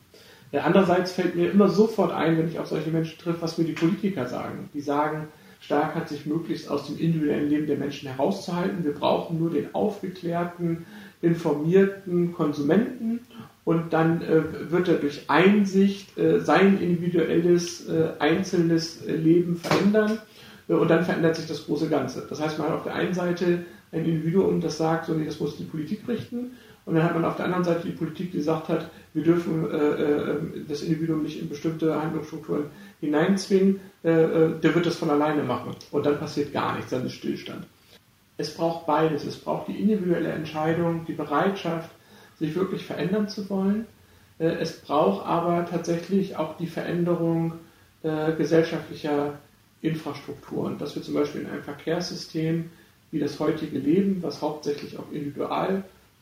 Andererseits 0.57 1.11
fällt 1.11 1.35
mir 1.35 1.51
immer 1.51 1.69
sofort 1.69 2.11
ein, 2.11 2.39
wenn 2.39 2.47
ich 2.47 2.57
auf 2.57 2.67
solche 2.67 2.89
Menschen 2.89 3.19
treffe, 3.19 3.41
was 3.41 3.59
mir 3.59 3.65
die 3.65 3.73
Politiker 3.73 4.25
sagen. 4.27 4.69
Die 4.73 4.81
sagen, 4.81 5.27
stark 5.59 5.95
hat, 5.95 6.09
sich 6.09 6.25
möglichst 6.25 6.69
aus 6.69 6.87
dem 6.87 6.97
individuellen 6.97 7.49
Leben 7.49 7.67
der 7.67 7.77
Menschen 7.77 8.09
herauszuhalten. 8.09 8.83
Wir 8.83 8.93
brauchen 8.93 9.39
nur 9.39 9.49
den 9.49 9.73
aufgeklärten, 9.73 10.85
informierten 11.21 12.33
Konsumenten 12.33 13.19
und 13.65 13.91
dann 13.91 14.21
äh, 14.21 14.71
wird 14.71 14.87
er 14.87 14.95
durch 14.95 15.29
Einsicht 15.29 16.17
äh, 16.17 16.39
sein 16.39 16.79
individuelles, 16.79 17.87
äh, 17.89 18.11
einzelnes 18.19 19.05
äh, 19.05 19.15
Leben 19.15 19.57
verändern 19.57 20.19
äh, 20.69 20.73
und 20.73 20.89
dann 20.89 21.03
verändert 21.03 21.35
sich 21.35 21.47
das 21.47 21.65
große 21.65 21.89
Ganze. 21.89 22.25
Das 22.29 22.39
heißt, 22.39 22.59
man 22.59 22.69
hat 22.69 22.75
auf 22.75 22.83
der 22.83 22.95
einen 22.95 23.13
Seite 23.13 23.65
ein 23.91 24.05
Individuum, 24.05 24.61
das 24.61 24.77
sagt, 24.77 25.07
so, 25.07 25.13
nee, 25.13 25.25
das 25.25 25.39
muss 25.39 25.57
die 25.57 25.63
Politik 25.63 26.07
richten 26.07 26.51
und 26.87 26.95
dann 26.95 27.03
hat 27.03 27.13
man 27.13 27.25
auf 27.25 27.35
der 27.35 27.45
anderen 27.45 27.63
Seite 27.63 27.85
die 27.85 27.93
Politik, 27.93 28.31
die 28.31 28.37
gesagt 28.37 28.69
hat, 28.69 28.89
wir 29.13 29.23
dürfen 29.23 29.69
äh, 29.69 30.63
das 30.67 30.81
Individuum 30.81 31.21
nicht 31.21 31.39
in 31.39 31.49
bestimmte 31.49 32.01
Handlungsstrukturen 32.01 32.65
hineinzwingen, 32.99 33.79
der 34.03 34.61
wird 34.61 34.85
das 34.85 34.95
von 34.95 35.09
alleine 35.09 35.43
machen 35.43 35.75
und 35.91 36.05
dann 36.05 36.17
passiert 36.17 36.53
gar 36.53 36.75
nichts, 36.75 36.91
dann 36.91 37.05
ist 37.05 37.13
Stillstand. 37.13 37.65
Es 38.37 38.53
braucht 38.53 38.85
beides. 38.85 39.25
Es 39.25 39.37
braucht 39.37 39.67
die 39.67 39.79
individuelle 39.79 40.31
Entscheidung, 40.31 41.05
die 41.05 41.13
Bereitschaft, 41.13 41.89
sich 42.39 42.55
wirklich 42.55 42.85
verändern 42.85 43.27
zu 43.27 43.49
wollen. 43.49 43.87
Äh, 44.39 44.49
es 44.59 44.79
braucht 44.79 45.25
aber 45.25 45.65
tatsächlich 45.65 46.35
auch 46.37 46.55
die 46.57 46.67
Veränderung 46.67 47.53
äh, 48.03 48.33
gesellschaftlicher 48.33 49.39
Infrastrukturen, 49.81 50.77
dass 50.77 50.95
wir 50.95 51.01
zum 51.01 51.15
Beispiel 51.15 51.41
in 51.41 51.47
einem 51.47 51.63
Verkehrssystem 51.63 52.69
wie 53.11 53.19
das 53.19 53.39
heutige 53.39 53.79
Leben, 53.79 54.21
was 54.21 54.41
hauptsächlich 54.41 54.97
auf 54.97 55.11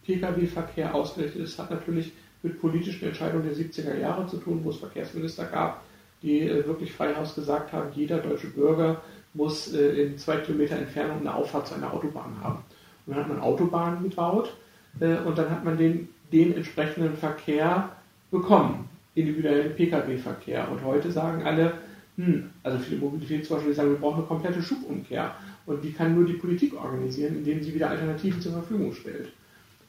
Individual-Pkw-Verkehr 0.08 0.94
ausgerichtet 0.94 1.42
ist, 1.42 1.60
hat 1.60 1.72
natürlich 1.72 2.12
mit 2.44 2.60
politischen 2.62 3.08
Entscheidungen 3.08 3.46
der 3.46 3.56
70er 3.56 3.98
Jahre 3.98 4.28
zu 4.28 4.38
tun, 4.38 4.62
wo 4.64 4.70
es 4.70 4.78
Verkehrsminister 4.78 5.46
gab, 5.46 5.84
die 6.22 6.42
äh, 6.42 6.66
wirklich 6.66 6.92
freihaus 6.92 7.36
gesagt 7.36 7.74
haben, 7.74 7.90
jeder 7.96 8.20
deutsche 8.20 8.48
Bürger 8.48 9.02
muss 9.34 9.74
in 10.04 10.18
zwei 10.18 10.38
Kilometer 10.38 10.78
Entfernung 10.78 11.20
eine 11.20 11.34
Auffahrt 11.34 11.68
zu 11.68 11.76
einer 11.76 11.94
Autobahn 11.94 12.36
haben. 12.42 12.60
Und 13.06 13.16
dann 13.16 13.24
hat 13.24 13.30
man 13.30 13.40
Autobahnen 13.42 14.04
gebaut 14.04 14.56
äh, 15.00 15.18
und 15.18 15.38
dann 15.38 15.50
hat 15.50 15.64
man 15.64 15.78
den, 15.78 16.10
den 16.32 16.56
entsprechenden 16.56 17.16
Verkehr 17.18 17.90
bekommen, 18.32 18.88
individuellen 19.16 19.76
Pkw-Verkehr. 19.76 20.72
Und 20.72 20.84
heute 20.84 21.12
sagen 21.12 21.44
alle, 21.44 21.74
hm, 22.18 22.50
also 22.64 22.78
viele 22.80 23.02
die 23.20 23.74
sagen, 23.74 23.90
wir 23.90 23.98
brauchen 23.98 24.20
eine 24.20 24.28
komplette 24.28 24.62
Schubumkehr. 24.62 25.36
Und 25.66 25.84
die 25.84 25.92
kann 25.92 26.16
nur 26.16 26.26
die 26.26 26.34
Politik 26.34 26.76
organisieren, 26.76 27.38
indem 27.38 27.62
sie 27.62 27.74
wieder 27.74 27.90
Alternativen 27.90 28.40
zur 28.40 28.54
Verfügung 28.54 28.94
stellt. 28.94 29.32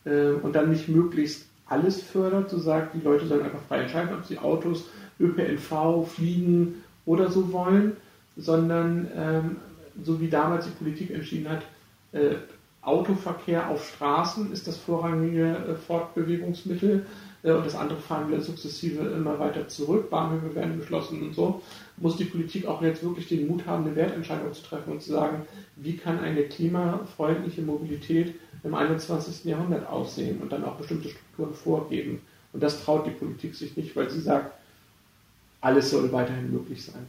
Äh, 0.07 0.31
und 0.43 0.55
dann 0.55 0.71
nicht 0.71 0.89
möglichst 0.89 1.47
alles 1.67 2.01
fördert, 2.01 2.49
so 2.49 2.59
sagt, 2.59 2.95
die 2.95 3.05
Leute 3.05 3.27
sollen 3.27 3.43
einfach 3.43 3.63
frei 3.69 3.81
entscheiden, 3.83 4.15
ob 4.15 4.25
sie 4.25 4.39
Autos, 4.39 4.85
ÖPNV, 5.19 6.07
Fliegen 6.07 6.85
oder 7.05 7.31
so 7.31 7.53
wollen, 7.53 7.97
sondern 8.37 9.09
ähm, 9.17 9.57
so 10.03 10.21
wie 10.21 10.29
damals 10.29 10.67
die 10.67 10.73
Politik 10.73 11.11
entschieden 11.11 11.49
hat, 11.49 11.63
äh, 12.13 12.37
Autoverkehr 12.83 13.69
auf 13.69 13.85
Straßen 13.89 14.53
ist 14.53 14.69
das 14.69 14.77
vorrangige 14.77 15.57
äh, 15.57 15.75
Fortbewegungsmittel 15.75 17.05
äh, 17.43 17.51
und 17.51 17.67
das 17.67 17.75
andere 17.75 17.99
fahren 17.99 18.31
wir 18.31 18.41
sukzessive 18.41 19.03
immer 19.09 19.41
weiter 19.41 19.67
zurück. 19.67 20.09
Bahnhöfe 20.09 20.55
werden 20.55 20.79
geschlossen 20.79 21.21
und 21.23 21.35
so. 21.35 21.63
Muss 21.97 22.17
die 22.17 22.27
Politik 22.27 22.67
auch 22.67 22.83
jetzt 22.83 23.03
wirklich 23.03 23.27
den 23.27 23.49
Mut 23.49 23.67
haben, 23.67 23.85
eine 23.85 23.97
Wertentscheidung 23.97 24.53
zu 24.53 24.63
treffen 24.63 24.93
und 24.93 25.03
zu 25.03 25.11
sagen, 25.11 25.43
wie 25.75 25.97
kann 25.97 26.21
eine 26.21 26.43
klimafreundliche 26.45 27.63
Mobilität 27.63 28.37
im 28.67 28.75
21. 28.75 29.45
Jahrhundert 29.45 29.89
aussehen 29.89 30.41
und 30.41 30.51
dann 30.51 30.65
auch 30.65 30.77
bestimmte 30.77 31.09
Strukturen 31.09 31.55
vorgeben. 31.55 32.21
Und 32.53 32.63
das 32.63 32.85
traut 32.85 33.07
die 33.07 33.11
Politik 33.11 33.55
sich 33.55 33.77
nicht, 33.77 33.95
weil 33.97 34.11
sie 34.11 34.21
sagt, 34.21 34.53
alles 35.61 35.91
soll 35.91 36.11
weiterhin 36.13 36.53
möglich 36.53 36.85
sein. 36.85 37.07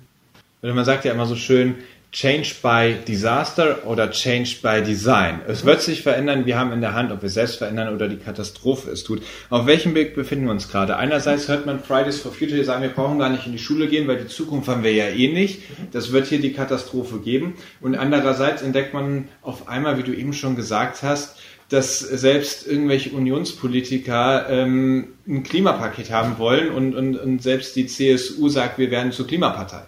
Man 0.61 0.85
sagt 0.85 1.05
ja 1.05 1.13
immer 1.13 1.25
so 1.25 1.35
schön, 1.35 1.75
Change 2.11 2.55
by 2.63 2.95
Disaster 3.05 3.85
oder 3.85 4.09
Change 4.11 4.55
by 4.61 4.81
Design. 4.81 5.41
Es 5.47 5.65
wird 5.65 5.81
sich 5.81 6.01
verändern, 6.01 6.45
wir 6.45 6.57
haben 6.57 6.71
in 6.71 6.79
der 6.81 6.93
Hand, 6.93 7.11
ob 7.11 7.21
wir 7.21 7.29
selbst 7.29 7.57
verändern 7.57 7.93
oder 7.93 8.07
die 8.07 8.15
Katastrophe 8.15 8.89
es 8.89 9.03
tut. 9.03 9.21
Auf 9.49 9.65
welchem 9.65 9.93
Weg 9.93 10.15
befinden 10.15 10.45
wir 10.45 10.51
uns 10.51 10.69
gerade? 10.69 10.95
Einerseits 10.95 11.47
hört 11.47 11.65
man 11.65 11.81
Fridays 11.81 12.21
for 12.21 12.31
Future, 12.31 12.57
die 12.57 12.63
sagen, 12.63 12.81
wir 12.81 12.89
brauchen 12.89 13.19
gar 13.19 13.29
nicht 13.29 13.45
in 13.45 13.51
die 13.51 13.59
Schule 13.59 13.87
gehen, 13.87 14.07
weil 14.07 14.17
die 14.17 14.27
Zukunft 14.27 14.69
haben 14.69 14.83
wir 14.83 14.93
ja 14.93 15.09
eh 15.09 15.27
nicht. 15.27 15.61
Das 15.91 16.11
wird 16.13 16.27
hier 16.27 16.39
die 16.39 16.53
Katastrophe 16.53 17.19
geben. 17.19 17.55
Und 17.81 17.95
andererseits 17.95 18.61
entdeckt 18.61 18.93
man 18.93 19.27
auf 19.41 19.67
einmal, 19.67 19.97
wie 19.97 20.03
du 20.03 20.15
eben 20.15 20.33
schon 20.33 20.55
gesagt 20.55 21.03
hast, 21.03 21.37
dass 21.69 21.99
selbst 21.99 22.65
irgendwelche 22.65 23.09
Unionspolitiker 23.09 24.49
ähm, 24.49 25.09
ein 25.27 25.43
Klimapaket 25.43 26.11
haben 26.11 26.37
wollen 26.37 26.71
und, 26.71 26.95
und, 26.95 27.17
und 27.17 27.43
selbst 27.43 27.75
die 27.75 27.87
CSU 27.87 28.47
sagt, 28.47 28.77
wir 28.77 28.89
werden 28.89 29.11
zur 29.11 29.27
Klimapartei. 29.27 29.83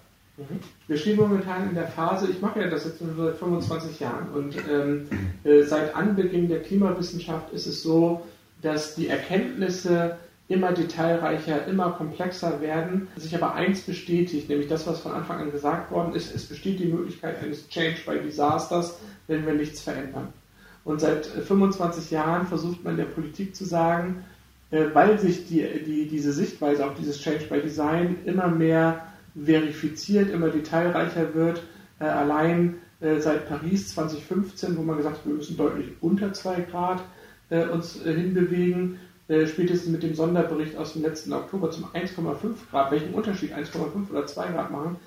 Wir 0.87 0.97
stehen 0.97 1.17
momentan 1.17 1.69
in 1.69 1.75
der 1.75 1.87
Phase, 1.87 2.29
ich 2.29 2.41
mache 2.41 2.61
ja 2.61 2.67
das 2.69 2.85
jetzt 2.85 2.99
seit 2.99 3.35
25 3.35 3.99
Jahren 3.99 4.29
und 4.29 4.55
ähm, 4.69 5.07
äh, 5.43 5.63
seit 5.63 5.95
Anbeginn 5.95 6.47
der 6.47 6.61
Klimawissenschaft 6.61 7.51
ist 7.51 7.67
es 7.67 7.83
so, 7.83 8.21
dass 8.61 8.95
die 8.95 9.07
Erkenntnisse 9.07 10.17
immer 10.47 10.71
detailreicher, 10.71 11.67
immer 11.67 11.91
komplexer 11.91 12.59
werden, 12.59 13.07
sich 13.15 13.35
aber 13.35 13.53
eins 13.53 13.81
bestätigt, 13.81 14.49
nämlich 14.49 14.67
das, 14.67 14.87
was 14.87 14.99
von 14.99 15.11
Anfang 15.11 15.39
an 15.39 15.51
gesagt 15.51 15.91
worden 15.91 16.15
ist, 16.15 16.33
es 16.35 16.45
besteht 16.45 16.79
die 16.79 16.87
Möglichkeit 16.87 17.41
eines 17.41 17.69
Change 17.69 17.97
by 18.05 18.19
Disasters, 18.19 18.99
wenn 19.27 19.45
wir 19.45 19.53
nichts 19.53 19.81
verändern. 19.81 20.33
Und 20.85 21.01
seit 21.01 21.27
25 21.27 22.09
Jahren 22.09 22.47
versucht 22.47 22.83
man 22.83 22.97
der 22.97 23.05
Politik 23.05 23.55
zu 23.55 23.63
sagen, 23.63 24.23
äh, 24.71 24.85
weil 24.93 25.19
sich 25.19 25.47
die, 25.47 25.61
die, 25.85 26.07
diese 26.07 26.33
Sichtweise 26.33 26.85
auf 26.85 26.95
dieses 26.95 27.19
Change 27.19 27.45
by 27.45 27.61
Design 27.61 28.17
immer 28.25 28.47
mehr 28.47 29.05
verifiziert, 29.35 30.29
immer 30.31 30.49
detailreicher 30.49 31.33
wird. 31.33 31.63
Äh, 31.99 32.05
allein 32.05 32.75
äh, 33.01 33.19
seit 33.19 33.47
Paris 33.47 33.93
2015, 33.93 34.77
wo 34.77 34.81
man 34.81 34.97
gesagt 34.97 35.17
hat, 35.17 35.25
wir 35.25 35.35
müssen 35.35 35.57
deutlich 35.57 35.87
unter 36.01 36.33
2 36.33 36.61
Grad 36.61 37.01
äh, 37.49 37.65
uns 37.65 38.03
äh, 38.05 38.13
hinbewegen, 38.13 38.99
äh, 39.27 39.47
spätestens 39.47 39.91
mit 39.91 40.03
dem 40.03 40.15
Sonderbericht 40.15 40.75
aus 40.75 40.93
dem 40.93 41.03
letzten 41.03 41.33
Oktober 41.33 41.71
zum 41.71 41.85
1,5 41.85 42.35
Grad, 42.71 42.91
welchen 42.91 43.13
Unterschied 43.13 43.53
1,5 43.53 44.09
oder 44.11 44.25
2 44.25 44.47
Grad 44.47 44.71
machen, 44.71 44.97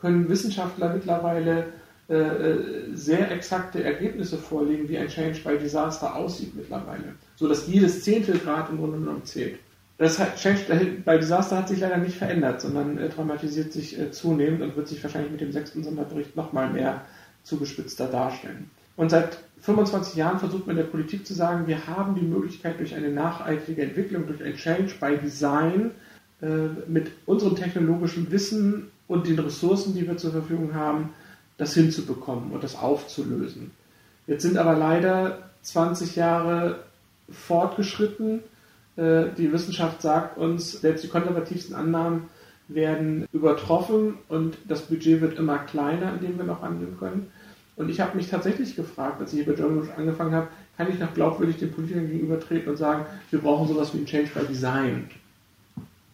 können 0.00 0.28
Wissenschaftler 0.28 0.92
mittlerweile 0.94 1.66
äh, 2.08 2.94
sehr 2.94 3.30
exakte 3.30 3.84
Ergebnisse 3.84 4.38
vorlegen, 4.38 4.88
wie 4.88 4.96
ein 4.96 5.08
Change 5.08 5.40
by 5.44 5.58
Disaster 5.58 6.14
aussieht 6.14 6.54
mittlerweile. 6.56 7.14
So 7.36 7.48
dass 7.48 7.66
jedes 7.66 8.02
Zehntel 8.02 8.38
Grad 8.38 8.70
im 8.70 8.78
Grunde 8.78 8.98
genommen 8.98 9.24
zählt. 9.24 9.58
Das 9.98 10.20
Change 10.36 11.02
bei 11.04 11.18
Disaster 11.18 11.56
hat 11.56 11.68
sich 11.68 11.80
leider 11.80 11.96
nicht 11.96 12.16
verändert, 12.16 12.60
sondern 12.60 12.98
äh, 12.98 13.08
dramatisiert 13.08 13.72
sich 13.72 13.98
äh, 13.98 14.12
zunehmend 14.12 14.62
und 14.62 14.76
wird 14.76 14.86
sich 14.86 15.02
wahrscheinlich 15.02 15.32
mit 15.32 15.40
dem 15.40 15.50
sechsten 15.50 15.82
Sonderbericht 15.82 16.36
nochmal 16.36 16.72
mehr 16.72 17.02
zugespitzter 17.42 18.06
darstellen. 18.06 18.70
Und 18.96 19.10
seit 19.10 19.38
25 19.60 20.14
Jahren 20.14 20.38
versucht 20.38 20.68
man 20.68 20.76
der 20.76 20.84
Politik 20.84 21.26
zu 21.26 21.34
sagen, 21.34 21.66
wir 21.66 21.88
haben 21.88 22.14
die 22.14 22.22
Möglichkeit 22.22 22.78
durch 22.78 22.94
eine 22.94 23.10
nachhaltige 23.10 23.82
Entwicklung, 23.82 24.28
durch 24.28 24.42
ein 24.42 24.54
Change 24.54 24.94
by 25.00 25.16
Design 25.16 25.90
äh, 26.42 26.46
mit 26.86 27.10
unserem 27.26 27.56
technologischen 27.56 28.30
Wissen 28.30 28.90
und 29.08 29.26
den 29.26 29.38
Ressourcen, 29.40 29.94
die 29.94 30.06
wir 30.06 30.16
zur 30.16 30.30
Verfügung 30.30 30.74
haben, 30.74 31.10
das 31.56 31.74
hinzubekommen 31.74 32.52
und 32.52 32.62
das 32.62 32.76
aufzulösen. 32.76 33.72
Jetzt 34.28 34.42
sind 34.42 34.58
aber 34.58 34.76
leider 34.76 35.50
20 35.62 36.14
Jahre 36.14 36.84
fortgeschritten 37.30 38.44
die 38.98 39.52
Wissenschaft 39.52 40.02
sagt 40.02 40.38
uns, 40.38 40.72
selbst 40.80 41.04
die 41.04 41.08
konservativsten 41.08 41.76
Annahmen 41.76 42.24
werden 42.66 43.26
übertroffen 43.32 44.14
und 44.28 44.58
das 44.66 44.82
Budget 44.82 45.20
wird 45.20 45.38
immer 45.38 45.58
kleiner, 45.58 46.14
in 46.14 46.20
dem 46.20 46.36
wir 46.36 46.44
noch 46.44 46.62
handeln 46.62 46.96
können. 46.98 47.30
Und 47.76 47.90
ich 47.90 48.00
habe 48.00 48.16
mich 48.16 48.28
tatsächlich 48.28 48.74
gefragt, 48.74 49.20
als 49.20 49.32
ich 49.32 49.44
hier 49.44 49.46
bei 49.46 49.52
German 49.52 49.88
angefangen 49.96 50.34
habe, 50.34 50.48
kann 50.76 50.90
ich 50.90 50.98
noch 50.98 51.14
glaubwürdig 51.14 51.58
den 51.58 51.70
Politikern 51.70 52.08
gegenübertreten 52.08 52.68
und 52.70 52.76
sagen, 52.76 53.06
wir 53.30 53.40
brauchen 53.40 53.68
sowas 53.68 53.94
wie 53.94 53.98
ein 53.98 54.06
Change 54.06 54.30
by 54.34 54.44
Design. 54.46 55.08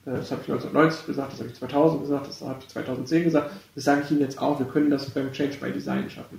Äh, 0.04 0.12
das 0.12 0.30
habe 0.30 0.42
ich 0.42 0.50
1990 0.50 1.06
gesagt, 1.06 1.32
das 1.32 1.38
habe 1.40 1.48
ich 1.48 1.54
2000 1.56 2.02
gesagt, 2.02 2.28
das 2.28 2.40
habe 2.42 2.58
ich 2.60 2.68
2010 2.68 3.24
gesagt, 3.24 3.50
das 3.74 3.84
sage 3.84 4.02
ich 4.04 4.10
Ihnen 4.10 4.20
jetzt 4.20 4.38
auch, 4.38 4.58
wir 4.58 4.66
können 4.66 4.90
das 4.90 5.08
beim 5.08 5.32
Change 5.32 5.56
by 5.58 5.72
Design 5.72 6.10
schaffen. 6.10 6.38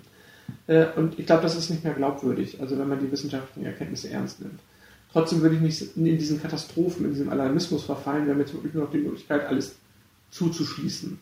Äh, 0.68 0.86
und 0.96 1.18
ich 1.18 1.26
glaube, 1.26 1.42
das 1.42 1.56
ist 1.56 1.72
nicht 1.72 1.84
mehr 1.84 1.94
glaubwürdig, 1.94 2.62
also 2.62 2.78
wenn 2.78 2.88
man 2.88 3.00
die 3.00 3.12
wissenschaftlichen 3.12 3.66
Erkenntnisse 3.66 4.12
ernst 4.12 4.42
nimmt. 4.42 4.60
Trotzdem 5.16 5.42
würde 5.42 5.56
ich 5.56 5.62
nicht 5.62 5.96
in 5.96 6.18
diesen 6.18 6.42
Katastrophen, 6.42 7.06
in 7.06 7.12
diesem 7.12 7.30
Alarmismus 7.30 7.86
verfallen. 7.86 8.26
Wir 8.26 8.34
haben 8.34 8.42
jetzt 8.42 8.54
wirklich 8.54 8.74
nur 8.74 8.84
noch 8.84 8.92
die 8.92 8.98
Möglichkeit, 8.98 9.46
alles 9.46 9.78
zuzuschließen. 10.30 11.18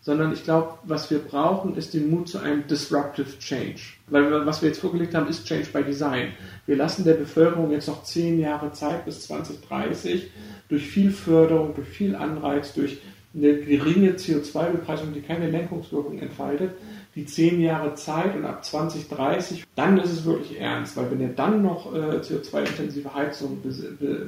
Sondern 0.00 0.32
ich 0.32 0.42
glaube, 0.42 0.78
was 0.82 1.12
wir 1.12 1.20
brauchen, 1.20 1.76
ist 1.76 1.94
den 1.94 2.10
Mut 2.10 2.28
zu 2.28 2.38
einem 2.38 2.66
Disruptive 2.66 3.38
Change. 3.38 3.80
Weil 4.08 4.44
was 4.44 4.62
wir 4.62 4.70
jetzt 4.70 4.80
vorgelegt 4.80 5.14
haben, 5.14 5.28
ist 5.28 5.46
Change 5.46 5.68
by 5.72 5.84
Design. 5.84 6.32
Wir 6.66 6.74
lassen 6.74 7.04
der 7.04 7.14
Bevölkerung 7.14 7.70
jetzt 7.70 7.86
noch 7.86 8.02
zehn 8.02 8.40
Jahre 8.40 8.72
Zeit 8.72 9.04
bis 9.04 9.20
2030 9.28 10.28
durch 10.68 10.84
viel 10.84 11.12
Förderung, 11.12 11.72
durch 11.76 11.86
viel 11.86 12.16
Anreiz, 12.16 12.74
durch 12.74 12.98
eine 13.32 13.60
geringe 13.60 14.14
CO2-Bepreisung, 14.14 15.12
die 15.12 15.20
keine 15.20 15.48
Lenkungswirkung 15.48 16.18
entfaltet, 16.18 16.72
die 17.16 17.26
zehn 17.26 17.60
Jahre 17.60 17.94
Zeit 17.94 18.36
und 18.36 18.44
ab 18.44 18.64
2030, 18.64 19.64
dann 19.74 19.98
ist 19.98 20.12
es 20.12 20.24
wirklich 20.24 20.60
ernst, 20.60 20.96
weil 20.96 21.10
wenn 21.10 21.20
ihr 21.20 21.34
dann 21.34 21.62
noch 21.62 21.92
äh, 21.92 22.18
CO2-intensive 22.18 23.12
Heizung 23.14 23.62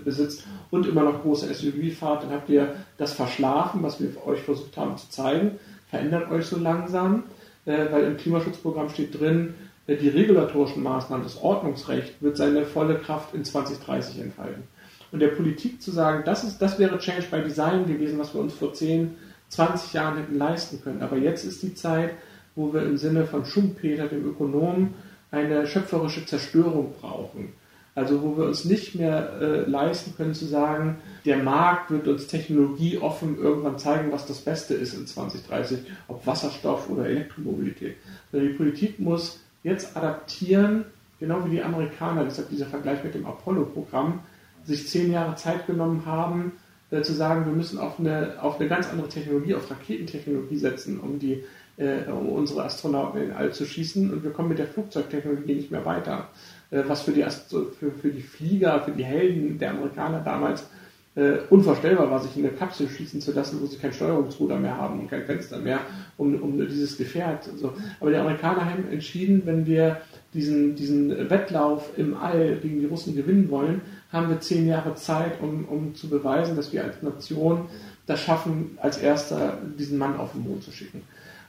besitzt 0.05 0.45
und 0.71 0.87
immer 0.87 1.05
noch 1.05 1.23
große 1.23 1.53
SUV 1.53 1.97
fahrt, 1.97 2.25
dann 2.25 2.33
habt 2.33 2.49
ihr 2.49 2.75
das 2.97 3.13
verschlafen, 3.13 3.83
was 3.83 4.01
wir 4.01 4.09
euch 4.27 4.41
versucht 4.41 4.77
haben 4.77 4.97
zu 4.97 5.09
zeigen, 5.11 5.59
verändert 5.89 6.31
euch 6.31 6.47
so 6.47 6.59
langsam. 6.59 7.25
äh, 7.69 7.93
weil 7.93 8.05
im 8.05 8.17
Klimaschutzprogramm 8.17 8.89
steht 8.89 9.19
drin, 9.19 9.55
äh, 9.87 9.97
die 9.97 10.09
regulatorischen 10.09 10.83
Maßnahmen, 10.83 11.25
das 11.25 11.41
Ordnungsrecht 11.43 12.21
wird 12.23 12.37
seine 12.37 12.65
volle 12.65 12.97
Kraft 12.97 13.35
in 13.35 13.45
2030 13.45 14.21
entfalten. 14.21 14.65
Und 15.13 15.21
der 15.21 15.29
Politik 15.29 15.81
zu 15.81 15.91
sagen, 15.91 16.23
das, 16.25 16.45
ist, 16.45 16.59
das 16.59 16.79
wäre 16.79 16.99
Change 16.99 17.27
by 17.31 17.43
Design 17.43 17.87
gewesen, 17.87 18.19
was 18.19 18.35
wir 18.35 18.41
uns 18.41 18.55
vor 18.55 18.73
10, 18.73 19.15
20 19.49 19.93
Jahren 19.93 20.19
hätten 20.19 20.37
leisten 20.37 20.81
können. 20.83 21.03
Aber 21.03 21.17
jetzt 21.17 21.45
ist 21.45 21.63
die 21.63 21.75
Zeit, 21.75 22.11
wo 22.59 22.73
wir 22.73 22.83
im 22.83 22.99
Sinne 22.99 23.25
von 23.25 23.47
Schumpeter, 23.47 24.09
dem 24.09 24.27
Ökonomen, 24.27 24.95
eine 25.31 25.67
schöpferische 25.67 26.27
Zerstörung 26.27 26.93
brauchen. 27.01 27.53
Also 27.95 28.21
wo 28.23 28.37
wir 28.37 28.47
uns 28.47 28.65
nicht 28.65 28.97
mehr 28.97 29.33
äh, 29.41 29.71
leisten 29.71 30.15
können 30.17 30.35
zu 30.35 30.45
sagen, 30.45 30.99
der 31.25 31.39
Markt 31.39 31.91
wird 31.91 32.09
uns 32.09 32.27
technologieoffen 32.27 33.39
irgendwann 33.39 33.79
zeigen, 33.79 34.11
was 34.11 34.27
das 34.27 34.41
Beste 34.41 34.75
ist 34.75 34.95
in 34.95 35.07
2030, 35.07 35.79
ob 36.09 36.27
Wasserstoff 36.27 36.91
oder 36.91 37.07
Elektromobilität. 37.07 37.97
Also 38.33 38.45
die 38.45 38.55
Politik 38.55 38.99
muss 38.99 39.41
jetzt 39.63 39.97
adaptieren, 39.97 40.85
genau 41.21 41.45
wie 41.45 41.51
die 41.51 41.63
Amerikaner, 41.63 42.25
deshalb 42.25 42.51
dieser 42.51 42.67
Vergleich 42.67 43.05
mit 43.05 43.15
dem 43.15 43.27
Apollo-Programm, 43.27 44.21
sich 44.65 44.89
zehn 44.89 45.13
Jahre 45.13 45.37
Zeit 45.37 45.67
genommen 45.67 46.03
haben, 46.07 46.53
äh, 46.91 47.03
zu 47.03 47.13
sagen, 47.13 47.47
wir 47.47 47.53
müssen 47.53 47.79
auf 47.79 48.01
eine, 48.01 48.43
auf 48.43 48.59
eine 48.59 48.69
ganz 48.69 48.89
andere 48.89 49.09
Technologie, 49.09 49.55
auf 49.55 49.71
Raketentechnologie 49.71 50.57
setzen, 50.57 50.99
um, 51.01 51.19
die, 51.19 51.45
äh, 51.79 52.11
um 52.11 52.29
unsere 52.29 52.65
Astronauten 52.65 53.23
in 53.23 53.33
All 53.33 53.53
zu 53.53 53.65
schießen 53.65 54.13
und 54.13 54.23
wir 54.23 54.33
kommen 54.33 54.51
mit 54.51 54.59
der 54.59 54.67
Flugzeugtechnologie 54.67 55.55
nicht 55.55 55.71
mehr 55.71 55.85
weiter. 55.85 56.29
Äh, 56.71 56.83
was 56.87 57.03
für 57.03 57.13
die, 57.13 57.23
für, 57.23 57.91
für 57.93 58.11
die 58.11 58.21
Flieger, 58.21 58.83
für 58.83 58.93
die 58.93 59.05
Helden 59.05 59.59
der 59.59 59.71
Amerikaner 59.71 60.21
damals 60.21 60.67
äh, 61.15 61.39
unvorstellbar 61.51 62.11
war, 62.11 62.21
sich 62.21 62.37
in 62.37 62.47
eine 62.47 62.55
Kapsel 62.55 62.89
schießen 62.89 63.21
zu 63.21 63.33
lassen, 63.33 63.61
wo 63.61 63.67
sie 63.67 63.79
kein 63.79 63.93
Steuerungsruder 63.93 64.57
mehr 64.57 64.77
haben 64.77 65.01
und 65.01 65.11
kein 65.11 65.25
Fenster 65.25 65.59
mehr, 65.59 65.81
um, 66.17 66.41
um 66.41 66.59
dieses 66.59 66.97
Gefährt. 66.97 67.49
So. 67.57 67.73
Aber 68.01 68.11
die 68.11 68.17
Amerikaner 68.17 68.67
haben 68.67 68.89
entschieden, 68.91 69.43
wenn 69.45 69.67
wir 69.67 70.01
diesen, 70.35 70.77
diesen 70.77 71.31
Wettlauf 71.31 71.91
im 71.97 72.17
All 72.17 72.57
gegen 72.57 72.81
die 72.81 72.87
Russen 72.87 73.17
gewinnen 73.17 73.51
wollen, 73.51 73.81
haben 74.13 74.29
wir 74.29 74.41
zehn 74.41 74.67
Jahre 74.67 74.95
Zeit, 74.95 75.41
um, 75.41 75.65
um 75.65 75.95
zu 75.95 76.09
beweisen, 76.09 76.55
dass 76.55 76.73
wir 76.73 76.85
als 76.85 77.03
Nation 77.03 77.67
das 78.07 78.21
schaffen, 78.21 78.79
als 78.81 78.99
erster 78.99 79.59
diesen 79.79 79.99
Mann 79.99 80.17
auf 80.17 80.33
den 80.33 80.43
Mond 80.43 80.63
zu 80.63 80.71
schicken. 80.71 81.03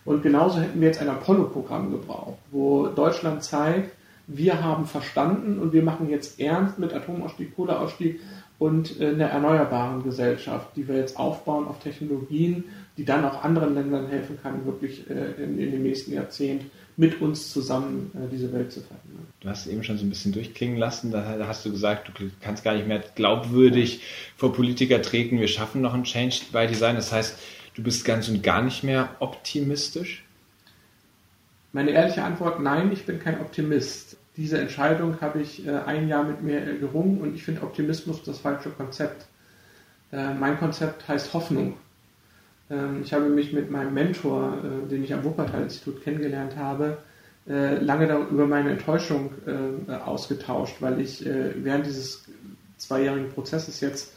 Und 0.10 0.24
genauso 0.24 0.60
hätten 0.60 0.82
wir 0.82 0.88
jetzt 0.88 1.02
ein 1.04 1.08
Apollo-Programm 1.08 1.92
gebraucht, 1.92 2.40
wo 2.50 2.88
Deutschland 2.88 3.44
zeigt, 3.44 3.96
wir 4.26 4.64
haben 4.64 4.88
verstanden 4.88 5.60
und 5.60 5.72
wir 5.72 5.84
machen 5.84 6.10
jetzt 6.10 6.40
ernst 6.40 6.80
mit 6.80 6.94
Atomausstieg, 6.94 7.56
Kohleausstieg 7.56 8.20
und 8.58 9.00
äh, 9.00 9.10
einer 9.10 9.28
erneuerbaren 9.28 10.02
Gesellschaft, 10.02 10.70
die 10.76 10.88
wir 10.88 10.96
jetzt 10.96 11.20
aufbauen 11.20 11.68
auf 11.68 11.78
Technologien, 11.78 12.64
die 12.98 13.06
dann 13.06 13.24
auch 13.24 13.44
anderen 13.44 13.76
Ländern 13.76 14.08
helfen 14.08 14.40
kann, 14.42 14.66
wirklich 14.66 15.08
äh, 15.12 15.44
in, 15.44 15.60
in 15.60 15.74
dem 15.74 15.84
nächsten 15.84 16.12
Jahrzehnt 16.12 16.64
mit 16.98 17.22
uns 17.22 17.54
zusammen 17.54 18.12
äh, 18.16 18.28
diese 18.32 18.52
Welt 18.52 18.72
zu 18.72 18.80
verändern. 18.80 19.28
Du 19.42 19.48
hast 19.48 19.68
eben 19.68 19.84
schon 19.84 20.00
so 20.00 20.06
ein 20.06 20.10
bisschen 20.10 20.32
durchklingen 20.32 20.78
lassen, 20.78 21.12
da 21.12 21.38
hast 21.48 21.64
du 21.68 21.72
gesagt, 21.72 22.10
du 22.18 22.32
kannst 22.42 22.64
gar 22.64 22.74
nicht 22.74 22.88
mehr 22.88 23.04
glaubwürdig 23.14 24.02
vor 24.36 24.54
Politiker 24.54 25.04
treten, 25.04 25.40
wir 25.40 25.48
schaffen 25.48 25.82
noch 25.82 25.94
ein 25.94 26.04
Change 26.04 26.42
by 26.52 26.66
Design. 26.66 26.96
Das 26.96 27.12
heißt, 27.12 27.38
du 27.80 27.84
bist 27.84 28.06
ganz 28.06 28.30
und 28.30 28.44
gar 28.44 28.62
nicht 28.62 28.84
mehr 28.84 29.16
optimistisch? 29.20 30.26
Meine 31.72 31.92
ehrliche 31.92 32.24
Antwort, 32.24 32.62
nein, 32.62 32.92
ich 32.92 33.06
bin 33.06 33.20
kein 33.20 33.40
Optimist 33.42 34.18
diese 34.40 34.58
Entscheidung 34.58 35.20
habe 35.20 35.42
ich 35.42 35.68
äh, 35.68 35.72
ein 35.72 36.08
Jahr 36.08 36.24
mit 36.24 36.42
mir 36.42 36.62
gerungen 36.80 37.20
und 37.20 37.36
ich 37.36 37.44
finde 37.44 37.62
Optimismus 37.62 38.24
das 38.24 38.40
falsche 38.40 38.70
Konzept. 38.70 39.26
Äh, 40.14 40.34
mein 40.34 40.58
Konzept 40.58 41.10
heißt 41.10 41.34
Hoffnung. 41.34 41.76
Ähm, 42.70 43.02
ich 43.04 43.12
habe 43.12 43.28
mich 43.28 43.52
mit 43.52 43.70
meinem 43.70 43.94
Mentor, 43.94 44.58
äh, 44.64 44.88
den 44.88 45.04
ich 45.04 45.14
am 45.14 45.26
Wuppertal-Institut 45.26 46.02
kennengelernt 46.04 46.56
habe, 46.56 47.00
äh, 47.50 47.80
lange 47.80 48.06
über 48.32 48.48
meine 48.48 48.72
Enttäuschung 48.72 49.34
äh, 49.46 49.92
ausgetauscht, 49.92 50.78
weil 50.80 51.02
ich 51.02 51.26
äh, 51.26 51.62
während 51.62 51.86
dieses 51.86 52.24
zweijährigen 52.78 53.32
Prozesses 53.32 53.82
jetzt 53.82 54.14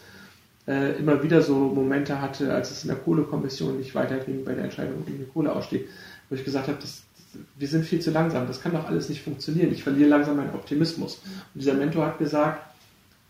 immer 0.67 1.23
wieder 1.23 1.43
so 1.43 1.55
Momente 1.55 2.21
hatte, 2.21 2.55
als 2.55 2.71
es 2.71 2.85
in 2.85 2.89
der 2.89 2.99
Kohlekommission 2.99 3.79
nicht 3.79 3.95
weiterging 3.97 4.45
bei 4.45 4.55
der 4.55 4.65
Entscheidung 4.65 5.05
gegen 5.05 5.19
den 5.19 5.33
Kohleausstieg, 5.33 5.89
wo 6.29 6.37
ich 6.37 6.45
gesagt 6.45 6.69
habe, 6.69 6.79
das, 6.81 7.03
wir 7.57 7.67
sind 7.67 7.85
viel 7.85 8.01
zu 8.01 8.13
langsam, 8.13 8.47
das 8.47 8.63
kann 8.63 8.73
doch 8.73 8.87
alles 8.87 9.09
nicht 9.09 9.23
funktionieren. 9.23 9.73
Ich 9.73 9.83
verliere 9.83 10.09
langsam 10.09 10.37
meinen 10.37 10.55
Optimismus. 10.55 11.21
Und 11.25 11.61
dieser 11.63 11.75
Mentor 11.75 12.07
hat 12.07 12.19
gesagt, 12.19 12.65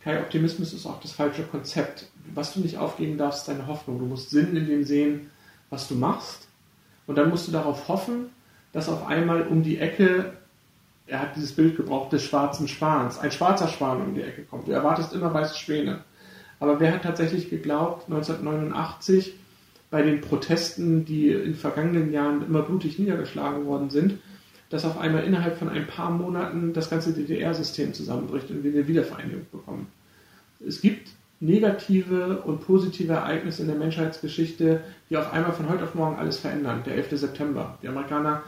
kein 0.05 0.18
Optimismus 0.18 0.72
ist 0.72 0.85
auch 0.85 1.01
das 1.01 1.12
falsche 1.12 1.45
Konzept. 1.45 2.09
Was 2.35 2.53
du 2.53 2.61
nicht 2.61 2.76
aufgeben 2.76 3.16
darfst, 3.16 3.41
ist 3.41 3.49
deine 3.49 3.66
Hoffnung. 3.66 3.99
Du 3.99 4.07
musst 4.07 4.30
Sinn 4.30 4.55
in 4.57 4.66
dem 4.66 4.85
sehen, 4.85 5.30
was 5.70 5.89
du 5.89 5.95
machst. 5.95 6.49
Und 7.07 7.16
dann 7.16 7.30
musst 7.30 7.49
du 7.49 7.53
darauf 7.53 7.89
hoffen, 7.89 8.26
dass 8.72 8.89
auf 8.89 9.07
einmal 9.07 9.43
um 9.47 9.62
die 9.62 9.78
Ecke, 9.78 10.33
er 11.07 11.20
hat 11.20 11.37
dieses 11.37 11.53
Bild 11.53 11.76
gebraucht 11.76 12.12
des 12.12 12.24
schwarzen 12.24 12.68
Schwans, 12.68 13.18
ein 13.18 13.33
schwarzer 13.33 13.68
Schwan 13.68 14.03
um 14.03 14.14
die 14.14 14.22
Ecke 14.22 14.43
kommt. 14.43 14.66
Du 14.66 14.72
erwartest 14.72 15.12
immer 15.12 15.33
weiße 15.33 15.57
Schwäne. 15.57 16.01
Aber 16.63 16.79
wer 16.79 16.95
hat 16.95 17.03
tatsächlich 17.03 17.51
geglaubt, 17.51 18.05
1989, 18.09 19.35
bei 19.91 20.03
den 20.03 20.21
Protesten, 20.21 21.05
die 21.05 21.31
in 21.33 21.57
vergangenen 21.57 22.13
Jahren 22.13 22.47
immer 22.47 22.63
blutig 22.63 23.01
niedergeschlagen 23.01 23.67
worden 23.67 23.91
sind, 23.91 24.19
dass 24.71 24.85
auf 24.85 24.97
einmal 24.97 25.25
innerhalb 25.25 25.59
von 25.59 25.69
ein 25.69 25.89
paar 25.89 26.13
Monaten 26.13 26.73
das 26.73 26.89
ganze 26.89 27.15
DDR-System 27.15 27.95
zusammenbricht 27.95 28.49
und 28.53 28.63
wir 28.63 28.71
eine 28.71 28.87
Wiedervereinigung 28.87 29.45
bekommen. 29.51 29.89
Es 30.65 30.81
gibt 30.81 31.09
negative 31.41 32.43
und 32.43 32.65
positive 32.65 33.13
Ereignisse 33.13 33.63
in 33.63 33.69
der 33.69 33.77
Menschheitsgeschichte, 33.77 34.85
die 35.11 35.17
auf 35.17 35.33
einmal 35.33 35.55
von 35.55 35.69
heute 35.69 35.83
auf 35.83 35.97
morgen 35.97 36.15
alles 36.15 36.39
verändern. 36.39 36.85
Der 36.87 36.95
11. 36.95 37.19
September. 37.19 37.77
Die 37.83 37.89
Amerikaner 37.89 38.45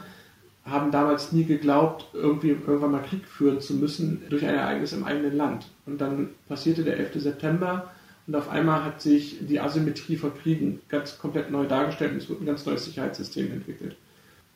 haben 0.63 0.89
damals 0.89 1.33
nie 1.33 1.43
geglaubt, 1.43 2.07
irgendwie 2.13 2.51
irgendwann 2.51 2.91
mal 2.91 3.03
Krieg 3.03 3.27
führen 3.27 3.59
zu 3.59 3.73
müssen 3.73 4.21
durch 4.29 4.45
ein 4.45 4.55
Ereignis 4.55 4.93
im 4.93 5.03
eigenen 5.03 5.35
Land. 5.35 5.67
Und 5.85 5.99
dann 5.99 6.29
passierte 6.47 6.85
der 6.85 6.97
11. 6.97 7.21
September 7.21 7.91
und 8.27 8.35
auf 8.35 8.49
einmal 8.49 8.83
hat 8.83 9.01
sich 9.01 9.37
die 9.41 9.59
Asymmetrie 9.59 10.17
von 10.17 10.35
Kriegen 10.35 10.81
ganz 10.89 11.19
komplett 11.19 11.51
neu 11.51 11.65
dargestellt 11.65 12.13
und 12.13 12.17
es 12.17 12.29
wird 12.29 12.41
ein 12.41 12.45
ganz 12.45 12.65
neues 12.65 12.85
Sicherheitssystem 12.85 13.51
entwickelt. 13.51 13.95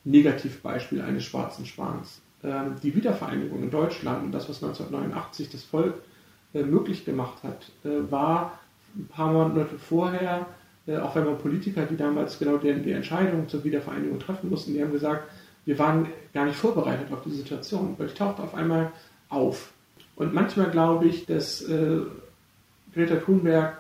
Negativbeispiel 0.06 1.02
eines 1.02 1.24
schwarzen 1.24 1.66
Schwans. 1.66 2.22
Ähm, 2.44 2.76
die 2.82 2.96
Wiedervereinigung 2.96 3.62
in 3.62 3.70
Deutschland 3.70 4.24
und 4.24 4.32
das, 4.32 4.50
was 4.50 4.64
1989 4.64 5.50
das 5.52 5.64
Volk 5.64 5.96
äh, 6.54 6.64
möglich 6.64 7.06
gemacht 7.06 7.44
hat, 7.44 7.72
äh, 7.84 8.12
war 8.12 8.60
ein 8.96 9.08
paar 9.08 9.32
Monate 9.32 9.78
vorher, 9.78 10.48
äh, 10.88 10.98
auch 10.98 11.16
wenn 11.16 11.26
man 11.26 11.38
Politiker, 11.38 11.86
die 11.86 11.98
damals 11.98 12.40
genau 12.40 12.58
die, 12.58 12.74
die 12.82 12.94
Entscheidung 12.94 13.48
zur 13.48 13.64
Wiedervereinigung 13.64 14.20
treffen 14.20 14.50
mussten, 14.50 14.74
die 14.74 14.82
haben 14.82 14.92
gesagt, 14.92 15.30
wir 15.66 15.78
waren 15.78 16.08
gar 16.34 16.46
nicht 16.46 16.58
vorbereitet 16.58 17.12
auf 17.12 17.22
die 17.22 17.32
Situation, 17.32 17.94
weil 17.98 18.08
ich 18.08 18.16
tauchte 18.16 18.42
auf 18.42 18.56
einmal 18.56 18.92
auf. 19.28 19.74
Und 20.16 20.34
manchmal 20.34 20.72
glaube 20.72 21.06
ich, 21.06 21.28
dass 21.28 21.64
Greta 22.94 23.16
Thunberg, 23.16 23.78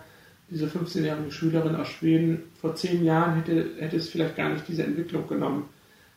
diese 0.49 0.67
15-jährige 0.67 1.31
Schülerin 1.31 1.75
aus 1.75 1.87
Schweden, 1.87 2.43
vor 2.59 2.75
zehn 2.75 3.03
Jahren 3.03 3.35
hätte, 3.35 3.75
hätte 3.79 3.97
es 3.97 4.09
vielleicht 4.09 4.35
gar 4.35 4.49
nicht 4.49 4.67
diese 4.67 4.83
Entwicklung 4.83 5.27
genommen, 5.27 5.65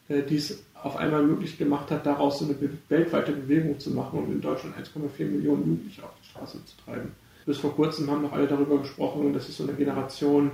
äh, 0.08 0.22
die 0.22 0.36
es 0.36 0.64
auf 0.74 0.96
einmal 0.96 1.22
möglich 1.22 1.58
gemacht 1.58 1.90
hat, 1.90 2.06
daraus 2.06 2.40
so 2.40 2.46
eine 2.46 2.56
weltweite 2.88 3.32
Bewegung 3.32 3.78
zu 3.78 3.90
machen 3.90 4.18
und 4.18 4.32
in 4.32 4.40
Deutschland 4.40 4.76
1,4 4.76 5.26
Millionen 5.26 5.66
Jugendliche 5.66 6.02
auf 6.02 6.10
die 6.20 6.28
Straße 6.28 6.64
zu 6.64 6.76
treiben. 6.84 7.12
Bis 7.46 7.58
vor 7.58 7.74
kurzem 7.74 8.10
haben 8.10 8.22
noch 8.22 8.32
alle 8.32 8.46
darüber 8.46 8.78
gesprochen 8.78 9.32
das 9.32 9.48
ist 9.48 9.56
so 9.56 9.64
eine 9.64 9.74
Generation, 9.74 10.50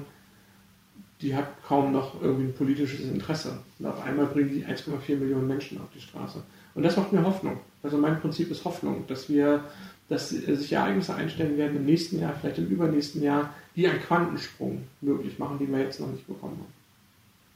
die 1.21 1.35
hat 1.35 1.47
kaum 1.67 1.93
noch 1.93 2.21
irgendwie 2.23 2.45
ein 2.45 2.55
politisches 2.55 3.01
Interesse. 3.01 3.59
Und 3.79 3.87
auf 3.87 4.03
einmal 4.05 4.27
bringen 4.27 4.51
die 4.51 4.65
1,4 4.65 5.17
Millionen 5.17 5.49
Menschen 5.49 5.81
auf 5.81 5.89
die 5.95 6.01
Straße. 6.01 6.43
Und 6.75 6.83
das 6.83 6.97
macht 6.97 7.13
mir 7.13 7.25
Hoffnung. 7.25 7.59
Also 7.83 7.99
mein 7.99 8.21
Prinzip 8.21 8.51
ist 8.51 8.65
Hoffnung, 8.65 9.05
dass 9.09 9.29
wir 9.29 9.65
dass 10.09 10.31
sich 10.31 10.73
Ereignisse 10.73 11.15
einstellen 11.15 11.59
werden 11.59 11.77
im 11.77 11.85
nächsten 11.85 12.21
Jahr, 12.21 12.35
vielleicht 12.41 12.59
im 12.59 12.67
übernächsten 12.67 13.23
Jahr, 13.23 13.53
die 13.77 13.87
einen 13.87 14.01
Quantensprung 14.01 14.87
möglich 15.01 15.39
machen, 15.39 15.59
den 15.59 15.71
wir 15.71 15.81
jetzt 15.81 16.01
noch 16.01 16.09
nicht 16.09 16.27
bekommen 16.27 16.57
haben. 16.59 16.73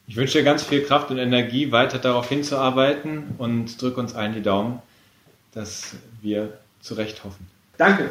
Ich 0.07 0.16
wünsche 0.16 0.38
dir 0.38 0.44
ganz 0.44 0.62
viel 0.62 0.82
Kraft 0.82 1.11
und 1.11 1.18
Energie, 1.18 1.72
weiter 1.72 1.98
darauf 1.98 2.28
hinzuarbeiten 2.28 3.34
und 3.38 3.80
drück 3.80 3.96
uns 3.96 4.14
allen 4.14 4.34
die 4.34 4.42
Daumen, 4.42 4.80
dass 5.53 5.94
wir 6.20 6.59
zurecht 6.80 7.24
hoffen. 7.24 7.46
Danke. 7.78 8.11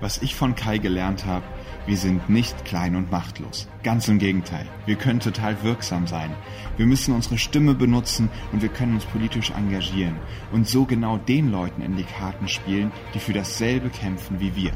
Was 0.00 0.22
ich 0.22 0.36
von 0.36 0.54
Kai 0.54 0.78
gelernt 0.78 1.26
habe, 1.26 1.44
wir 1.86 1.96
sind 1.96 2.30
nicht 2.30 2.64
klein 2.64 2.94
und 2.94 3.10
machtlos. 3.10 3.66
Ganz 3.82 4.06
im 4.06 4.18
Gegenteil. 4.18 4.66
Wir 4.86 4.94
können 4.94 5.18
total 5.18 5.60
wirksam 5.64 6.06
sein. 6.06 6.30
Wir 6.76 6.86
müssen 6.86 7.14
unsere 7.14 7.36
Stimme 7.36 7.74
benutzen 7.74 8.30
und 8.52 8.62
wir 8.62 8.68
können 8.68 8.94
uns 8.94 9.04
politisch 9.06 9.50
engagieren 9.50 10.16
und 10.52 10.68
so 10.68 10.84
genau 10.84 11.18
den 11.18 11.50
Leuten 11.50 11.82
in 11.82 11.96
die 11.96 12.04
Karten 12.04 12.46
spielen, 12.46 12.92
die 13.12 13.18
für 13.18 13.32
dasselbe 13.32 13.90
kämpfen 13.90 14.38
wie 14.38 14.54
wir. 14.54 14.72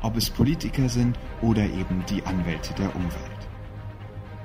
Ob 0.00 0.16
es 0.16 0.30
Politiker 0.30 0.88
sind 0.88 1.18
oder 1.42 1.64
eben 1.64 2.04
die 2.08 2.24
Anwälte 2.24 2.72
der 2.74 2.96
Umwelt. 2.96 3.36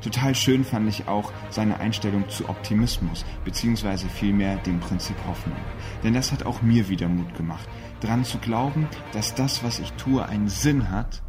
Total 0.02 0.34
schön 0.34 0.64
fand 0.66 0.90
ich 0.90 1.08
auch 1.08 1.32
seine 1.52 1.80
Einstellung 1.80 2.28
zu 2.28 2.50
Optimismus, 2.50 3.24
beziehungsweise 3.46 4.10
vielmehr 4.10 4.58
dem 4.58 4.80
Prinzip 4.80 5.16
Hoffnung. 5.28 5.60
Denn 6.04 6.16
das 6.16 6.32
hat 6.32 6.44
auch 6.44 6.64
mir 6.64 6.90
wieder 6.90 7.08
Mut 7.08 7.36
gemacht, 7.36 7.70
dran 8.02 8.26
zu 8.26 8.38
glauben, 8.40 8.88
dass 9.14 9.34
das, 9.36 9.64
was 9.64 9.80
ich 9.80 9.92
tue, 9.94 10.26
einen 10.26 10.50
Sinn 10.50 10.92
hat 10.92 11.22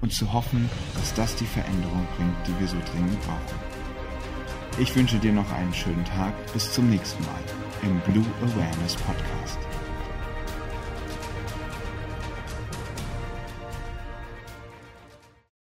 und 0.00 0.12
zu 0.12 0.32
hoffen, 0.32 0.68
dass 0.94 1.14
das 1.14 1.36
die 1.36 1.46
Veränderung 1.46 2.06
bringt, 2.16 2.36
die 2.46 2.60
wir 2.60 2.68
so 2.68 2.76
dringend 2.92 3.20
brauchen. 3.22 3.58
Ich 4.78 4.94
wünsche 4.94 5.18
dir 5.18 5.32
noch 5.32 5.50
einen 5.52 5.74
schönen 5.74 6.04
Tag. 6.04 6.32
Bis 6.52 6.72
zum 6.72 6.88
nächsten 6.88 7.24
Mal 7.24 7.42
im 7.82 7.98
Blue 8.12 8.26
Awareness 8.42 8.94
Podcast. 8.96 9.67